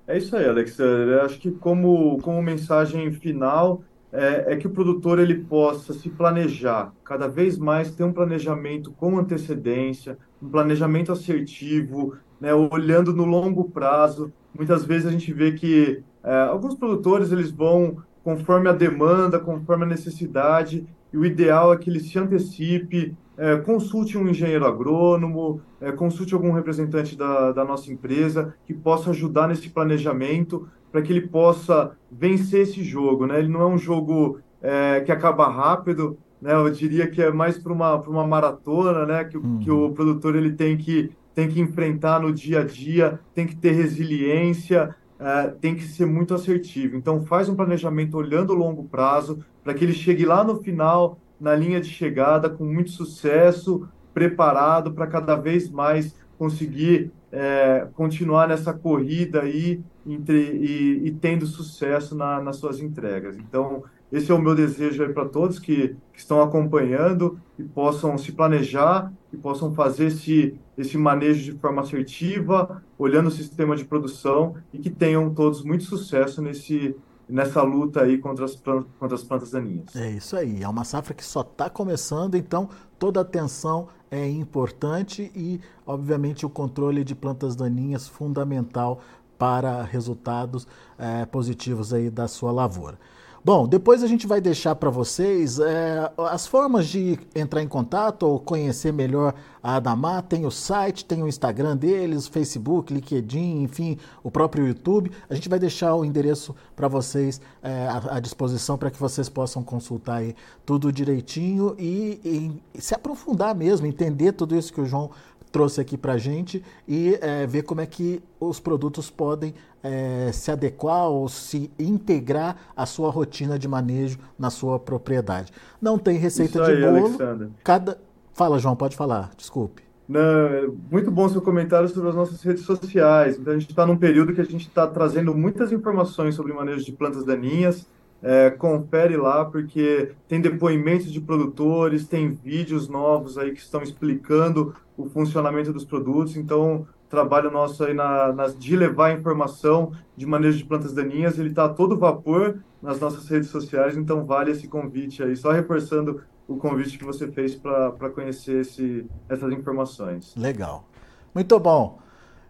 É 0.06 0.18
isso 0.18 0.36
aí, 0.36 0.46
Alexandre. 0.46 1.20
Acho 1.20 1.38
que 1.38 1.50
como, 1.50 2.18
como 2.22 2.42
mensagem 2.42 3.10
final, 3.12 3.82
é, 4.16 4.52
é, 4.52 4.56
que 4.56 4.66
o 4.66 4.70
produtor 4.70 5.18
ele 5.18 5.34
possa 5.34 5.92
se 5.92 6.08
planejar 6.08 6.92
cada 7.04 7.28
vez 7.28 7.58
mais, 7.58 7.94
ter 7.94 8.02
um 8.04 8.12
planejamento 8.12 8.90
com 8.92 9.18
antecedência, 9.18 10.16
um 10.42 10.48
planejamento 10.48 11.12
assertivo, 11.12 12.16
né, 12.40 12.54
olhando 12.54 13.12
no 13.12 13.24
longo 13.24 13.64
prazo. 13.64 14.32
Muitas 14.54 14.84
vezes 14.84 15.06
a 15.06 15.10
gente 15.10 15.32
vê 15.32 15.52
que 15.52 16.02
é, 16.24 16.42
alguns 16.44 16.74
produtores 16.74 17.30
eles 17.30 17.50
vão 17.50 18.02
conforme 18.24 18.68
a 18.68 18.72
demanda, 18.72 19.38
conforme 19.38 19.84
a 19.84 19.88
necessidade, 19.88 20.84
e 21.12 21.16
o 21.16 21.24
ideal 21.24 21.72
é 21.72 21.76
que 21.76 21.88
ele 21.88 22.00
se 22.00 22.18
antecipe, 22.18 23.16
é, 23.38 23.56
consulte 23.58 24.16
um 24.16 24.28
engenheiro 24.28 24.66
agrônomo, 24.66 25.60
é, 25.80 25.92
consulte 25.92 26.32
algum 26.34 26.52
representante 26.52 27.16
da, 27.16 27.52
da 27.52 27.64
nossa 27.64 27.92
empresa 27.92 28.54
que 28.64 28.72
possa 28.72 29.10
ajudar 29.10 29.46
nesse 29.46 29.68
planejamento 29.68 30.68
para 30.90 31.02
que 31.02 31.12
ele 31.12 31.28
possa 31.28 31.96
vencer 32.10 32.62
esse 32.62 32.82
jogo. 32.82 33.26
Né? 33.26 33.38
Ele 33.38 33.48
não 33.48 33.60
é 33.60 33.66
um 33.66 33.78
jogo 33.78 34.38
é, 34.62 35.00
que 35.00 35.12
acaba 35.12 35.48
rápido, 35.48 36.18
né? 36.40 36.54
eu 36.54 36.70
diria 36.70 37.06
que 37.06 37.22
é 37.22 37.30
mais 37.30 37.58
para 37.58 37.72
uma, 37.72 37.96
uma 38.02 38.26
maratona 38.26 39.04
né? 39.06 39.24
que, 39.24 39.36
uhum. 39.36 39.58
que 39.58 39.70
o 39.70 39.90
produtor 39.90 40.36
ele 40.36 40.52
tem 40.52 40.76
que, 40.76 41.10
tem 41.34 41.48
que 41.48 41.60
enfrentar 41.60 42.20
no 42.20 42.32
dia 42.32 42.60
a 42.60 42.64
dia, 42.64 43.20
tem 43.34 43.46
que 43.46 43.56
ter 43.56 43.72
resiliência, 43.72 44.94
é, 45.18 45.48
tem 45.60 45.74
que 45.74 45.84
ser 45.84 46.06
muito 46.06 46.34
assertivo. 46.34 46.96
Então, 46.96 47.24
faz 47.24 47.48
um 47.48 47.54
planejamento 47.54 48.16
olhando 48.16 48.50
o 48.50 48.56
longo 48.56 48.84
prazo, 48.84 49.44
para 49.64 49.74
que 49.74 49.84
ele 49.84 49.92
chegue 49.92 50.24
lá 50.24 50.44
no 50.44 50.56
final, 50.56 51.18
na 51.40 51.54
linha 51.54 51.80
de 51.80 51.88
chegada, 51.88 52.48
com 52.48 52.64
muito 52.64 52.90
sucesso, 52.90 53.88
preparado 54.12 54.92
para 54.92 55.06
cada 55.06 55.36
vez 55.36 55.70
mais 55.70 56.14
conseguir 56.38 57.10
é, 57.32 57.88
continuar 57.94 58.48
nessa 58.48 58.72
corrida 58.72 59.42
aí 59.42 59.80
entre, 60.06 60.38
e, 60.38 61.08
e 61.08 61.10
tendo 61.12 61.46
sucesso 61.46 62.14
na, 62.14 62.40
nas 62.40 62.56
suas 62.56 62.80
entregas. 62.80 63.36
Então, 63.36 63.84
esse 64.12 64.30
é 64.30 64.34
o 64.34 64.40
meu 64.40 64.54
desejo 64.54 65.12
para 65.12 65.24
todos 65.24 65.58
que, 65.58 65.96
que, 66.12 66.18
estão 66.18 66.40
acompanhando 66.40 67.40
e 67.58 67.64
possam 67.64 68.16
se 68.16 68.32
planejar 68.32 69.12
e 69.32 69.36
possam 69.36 69.74
fazer 69.74 70.06
esse, 70.06 70.54
esse 70.78 70.96
manejo 70.96 71.52
de 71.52 71.58
forma 71.58 71.82
assertiva, 71.82 72.82
olhando 72.96 73.26
o 73.26 73.32
sistema 73.32 73.74
de 73.74 73.84
produção 73.84 74.54
e 74.72 74.78
que 74.78 74.90
tenham 74.90 75.34
todos 75.34 75.64
muito 75.64 75.84
sucesso 75.84 76.40
nesse, 76.40 76.94
nessa 77.28 77.62
luta 77.62 78.02
aí 78.02 78.18
contra 78.18 78.44
as, 78.44 78.54
contra 78.54 79.14
as 79.14 79.22
plantas 79.22 79.50
daninhas. 79.50 79.94
É 79.96 80.10
isso 80.10 80.36
aí, 80.36 80.62
é 80.62 80.68
uma 80.68 80.84
safra 80.84 81.14
que 81.14 81.24
só 81.24 81.40
está 81.40 81.68
começando, 81.68 82.34
então 82.36 82.68
toda 82.98 83.20
atenção 83.20 83.88
é 84.10 84.28
importante 84.28 85.30
e, 85.34 85.60
obviamente, 85.86 86.46
o 86.46 86.50
controle 86.50 87.02
de 87.02 87.14
plantas 87.14 87.56
daninhas 87.56 88.06
fundamental 88.06 89.00
para 89.38 89.82
resultados 89.82 90.66
é, 90.98 91.26
positivos 91.26 91.92
aí 91.92 92.08
da 92.08 92.28
sua 92.28 92.52
lavoura. 92.52 92.98
Bom, 93.46 93.68
depois 93.68 94.02
a 94.02 94.08
gente 94.08 94.26
vai 94.26 94.40
deixar 94.40 94.74
para 94.74 94.90
vocês 94.90 95.60
é, 95.60 96.10
as 96.18 96.48
formas 96.48 96.88
de 96.88 97.16
entrar 97.32 97.62
em 97.62 97.68
contato 97.68 98.24
ou 98.24 98.40
conhecer 98.40 98.92
melhor 98.92 99.32
a 99.62 99.76
Adamar. 99.76 100.22
Tem 100.22 100.44
o 100.44 100.50
site, 100.50 101.04
tem 101.04 101.22
o 101.22 101.28
Instagram 101.28 101.76
deles, 101.76 102.26
Facebook, 102.26 102.92
LinkedIn, 102.92 103.62
enfim, 103.62 103.98
o 104.24 104.32
próprio 104.32 104.66
YouTube. 104.66 105.12
A 105.30 105.34
gente 105.36 105.48
vai 105.48 105.60
deixar 105.60 105.94
o 105.94 106.04
endereço 106.04 106.56
para 106.74 106.88
vocês 106.88 107.40
é, 107.62 107.86
à, 107.86 108.16
à, 108.16 108.18
disposição 108.18 108.76
para 108.76 108.90
que 108.90 108.98
vocês 108.98 109.28
possam 109.28 109.62
consultar 109.62 110.16
aí 110.16 110.34
tudo 110.64 110.90
direitinho 110.90 111.76
e, 111.78 112.60
e 112.74 112.80
se 112.82 112.96
aprofundar 112.96 113.54
mesmo, 113.54 113.86
entender 113.86 114.32
tudo 114.32 114.56
isso 114.56 114.72
que 114.72 114.80
o 114.80 114.86
João 114.86 115.12
trouxe 115.56 115.80
aqui 115.80 115.96
para 115.96 116.18
gente 116.18 116.62
e 116.86 117.18
é, 117.18 117.46
ver 117.46 117.62
como 117.62 117.80
é 117.80 117.86
que 117.86 118.22
os 118.38 118.60
produtos 118.60 119.08
podem 119.08 119.54
é, 119.82 120.30
se 120.30 120.50
adequar 120.50 121.08
ou 121.08 121.30
se 121.30 121.70
integrar 121.78 122.58
à 122.76 122.84
sua 122.84 123.10
rotina 123.10 123.58
de 123.58 123.66
manejo 123.66 124.18
na 124.38 124.50
sua 124.50 124.78
propriedade. 124.78 125.50
Não 125.80 125.98
tem 125.98 126.18
receita 126.18 126.60
Isso 126.60 126.76
de 126.76 126.82
bolo. 126.82 127.06
Alexandre. 127.06 127.48
Cada... 127.64 127.98
Fala, 128.34 128.58
João, 128.58 128.76
pode 128.76 128.94
falar, 128.94 129.30
desculpe. 129.34 129.82
Não, 130.06 130.20
é 130.20 130.68
muito 130.92 131.10
bom 131.10 131.26
seu 131.26 131.40
comentário 131.40 131.88
sobre 131.88 132.10
as 132.10 132.14
nossas 132.14 132.42
redes 132.42 132.64
sociais. 132.64 133.38
Então, 133.38 133.54
a 133.54 133.58
gente 133.58 133.70
está 133.70 133.86
num 133.86 133.96
período 133.96 134.34
que 134.34 134.42
a 134.42 134.44
gente 134.44 134.68
está 134.68 134.86
trazendo 134.86 135.34
muitas 135.34 135.72
informações 135.72 136.34
sobre 136.34 136.52
o 136.52 136.56
manejo 136.56 136.84
de 136.84 136.92
plantas 136.92 137.24
daninhas. 137.24 137.88
É, 138.22 138.50
confere 138.50 139.16
lá, 139.16 139.44
porque 139.44 140.12
tem 140.26 140.40
depoimentos 140.40 141.12
de 141.12 141.20
produtores, 141.20 142.08
tem 142.08 142.30
vídeos 142.30 142.88
novos 142.88 143.38
aí 143.38 143.52
que 143.52 143.60
estão 143.60 143.82
explicando 143.82 144.74
o 144.96 145.08
funcionamento 145.08 145.72
dos 145.72 145.84
produtos. 145.84 146.36
Então, 146.36 146.86
trabalho 147.08 147.50
nosso 147.50 147.84
aí 147.84 147.94
na, 147.94 148.32
na, 148.32 148.46
de 148.48 148.76
levar 148.76 149.16
informação 149.16 149.92
de 150.16 150.26
manejo 150.26 150.58
de 150.58 150.64
plantas 150.64 150.92
daninhas, 150.92 151.38
ele 151.38 151.50
está 151.50 151.68
todo 151.68 151.96
vapor 151.96 152.58
nas 152.82 153.00
nossas 153.00 153.28
redes 153.28 153.48
sociais, 153.50 153.96
então 153.96 154.24
vale 154.24 154.50
esse 154.50 154.68
convite 154.68 155.22
aí. 155.22 155.36
Só 155.36 155.50
reforçando 155.52 156.22
o 156.48 156.56
convite 156.56 156.98
que 156.98 157.04
você 157.04 157.26
fez 157.28 157.54
para 157.54 158.10
conhecer 158.14 158.60
esse, 158.60 159.06
essas 159.28 159.52
informações. 159.52 160.34
Legal. 160.36 160.88
Muito 161.34 161.58
bom. 161.58 161.98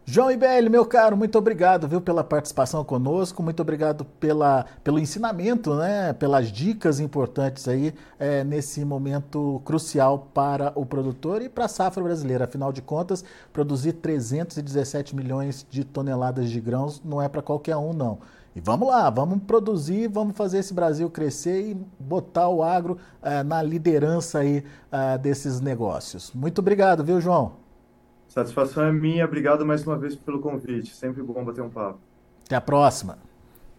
João 0.08 0.30
Ibele, 0.30 0.68
meu 0.68 0.86
caro, 0.86 1.16
muito 1.16 1.36
obrigado, 1.36 1.88
viu, 1.88 2.00
pela 2.00 2.22
participação 2.22 2.84
conosco, 2.84 3.42
muito 3.42 3.60
obrigado 3.60 4.04
pela, 4.04 4.64
pelo 4.84 5.00
ensinamento, 5.00 5.74
né, 5.74 6.12
pelas 6.12 6.52
dicas 6.52 7.00
importantes 7.00 7.66
aí 7.66 7.92
é, 8.16 8.44
nesse 8.44 8.84
momento 8.84 9.60
crucial 9.64 10.28
para 10.32 10.72
o 10.76 10.86
produtor 10.86 11.42
e 11.42 11.48
para 11.48 11.64
a 11.64 11.68
safra 11.68 12.04
brasileira. 12.04 12.44
Afinal 12.44 12.72
de 12.72 12.80
contas, 12.80 13.24
produzir 13.52 13.94
317 13.94 15.16
milhões 15.16 15.66
de 15.68 15.82
toneladas 15.82 16.50
de 16.50 16.60
grãos 16.60 17.02
não 17.04 17.20
é 17.20 17.28
para 17.28 17.42
qualquer 17.42 17.76
um, 17.76 17.92
não. 17.92 18.20
E 18.54 18.60
vamos 18.60 18.86
lá, 18.86 19.10
vamos 19.10 19.42
produzir, 19.42 20.06
vamos 20.06 20.36
fazer 20.36 20.58
esse 20.58 20.72
Brasil 20.72 21.10
crescer 21.10 21.70
e 21.70 21.76
botar 21.98 22.48
o 22.48 22.62
agro 22.62 22.96
é, 23.20 23.42
na 23.42 23.60
liderança 23.60 24.38
aí 24.38 24.62
é, 24.92 25.18
desses 25.18 25.60
negócios. 25.60 26.30
Muito 26.32 26.60
obrigado, 26.60 27.02
viu, 27.02 27.20
João? 27.20 27.65
Satisfação 28.28 28.84
é 28.84 28.92
minha. 28.92 29.24
Obrigado 29.24 29.64
mais 29.64 29.86
uma 29.86 29.96
vez 29.96 30.14
pelo 30.14 30.40
convite. 30.40 30.94
Sempre 30.94 31.22
bom 31.22 31.44
bater 31.44 31.62
um 31.62 31.70
papo. 31.70 31.98
Até 32.44 32.56
a 32.56 32.60
próxima. 32.60 33.18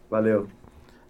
Valeu. 0.10 0.48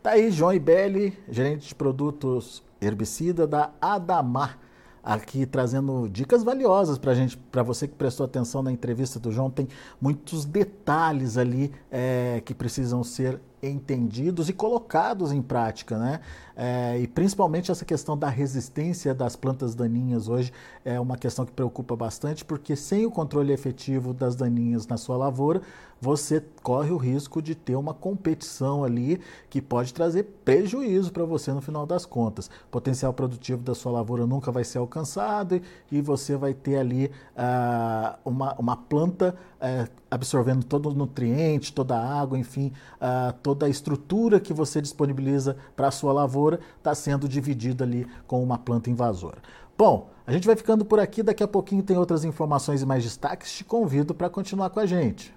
Tá 0.01 0.11
aí 0.11 0.31
João 0.31 0.53
Ibelli, 0.53 1.17
gerente 1.29 1.67
de 1.67 1.75
produtos 1.75 2.63
herbicida 2.81 3.47
da 3.47 3.71
Adamar, 3.81 4.59
aqui 5.03 5.45
trazendo 5.45 6.07
dicas 6.09 6.43
valiosas 6.43 6.97
para 6.97 7.13
gente, 7.13 7.37
para 7.37 7.63
você 7.63 7.87
que 7.87 7.95
prestou 7.95 8.25
atenção 8.25 8.61
na 8.61 8.71
entrevista 8.71 9.19
do 9.19 9.31
João, 9.31 9.49
tem 9.49 9.67
muitos 9.99 10.45
detalhes 10.45 11.37
ali 11.37 11.71
é, 11.91 12.41
que 12.45 12.53
precisam 12.53 13.03
ser 13.03 13.39
entendidos 13.61 14.49
e 14.49 14.53
colocados 14.53 15.31
em 15.31 15.41
prática, 15.41 15.97
né? 15.97 16.19
É, 16.55 16.99
e 16.99 17.07
principalmente 17.07 17.71
essa 17.71 17.85
questão 17.85 18.17
da 18.17 18.29
resistência 18.29 19.13
das 19.13 19.35
plantas 19.35 19.75
daninhas 19.75 20.27
hoje 20.27 20.51
é 20.83 20.99
uma 20.99 21.17
questão 21.17 21.45
que 21.45 21.51
preocupa 21.51 21.95
bastante, 21.95 22.45
porque 22.45 22.75
sem 22.75 23.05
o 23.05 23.11
controle 23.11 23.53
efetivo 23.53 24.13
das 24.13 24.35
daninhas 24.35 24.87
na 24.87 24.97
sua 24.97 25.17
lavoura, 25.17 25.61
você 25.99 26.43
corre 26.61 26.91
o 26.91 26.97
risco 26.97 27.41
de 27.41 27.55
ter 27.55 27.75
uma 27.75 27.93
competição 27.93 28.83
ali 28.83 29.19
que 29.49 29.61
pode 29.61 29.93
trazer 29.93 30.23
prejuízo 30.45 31.11
para 31.11 31.25
você 31.25 31.51
no 31.51 31.61
final 31.61 31.85
das 31.85 32.05
contas. 32.05 32.47
O 32.47 32.71
potencial 32.71 33.13
produtivo 33.13 33.61
da 33.61 33.73
sua 33.73 33.91
lavoura 33.91 34.25
nunca 34.25 34.51
vai 34.51 34.63
ser 34.63 34.77
alcançado 34.77 35.61
e 35.91 36.01
você 36.01 36.35
vai 36.35 36.53
ter 36.53 36.77
ali 36.77 37.05
uh, 37.07 38.17
uma, 38.23 38.53
uma 38.55 38.77
planta 38.77 39.35
uh, 39.61 39.91
absorvendo 40.09 40.63
todo 40.63 40.89
o 40.89 40.93
nutriente, 40.93 41.73
toda 41.73 41.97
a 41.97 42.21
água, 42.21 42.37
enfim, 42.37 42.71
uh, 42.95 43.33
toda 43.41 43.65
a 43.65 43.69
estrutura 43.69 44.39
que 44.39 44.53
você 44.53 44.81
disponibiliza 44.81 45.57
para 45.75 45.87
a 45.87 45.91
sua 45.91 46.13
lavoura 46.13 46.59
está 46.77 46.93
sendo 46.93 47.27
dividida 47.27 47.83
ali 47.83 48.07
com 48.25 48.43
uma 48.43 48.57
planta 48.57 48.89
invasora. 48.89 49.37
Bom, 49.77 50.09
a 50.25 50.31
gente 50.31 50.47
vai 50.47 50.55
ficando 50.55 50.83
por 50.83 50.99
aqui, 50.99 51.21
daqui 51.21 51.43
a 51.43 51.47
pouquinho 51.47 51.83
tem 51.83 51.97
outras 51.97 52.25
informações 52.25 52.81
e 52.81 52.85
mais 52.85 53.03
destaques. 53.03 53.51
Te 53.51 53.63
convido 53.63 54.15
para 54.15 54.27
continuar 54.27 54.71
com 54.71 54.79
a 54.79 54.85
gente. 54.85 55.36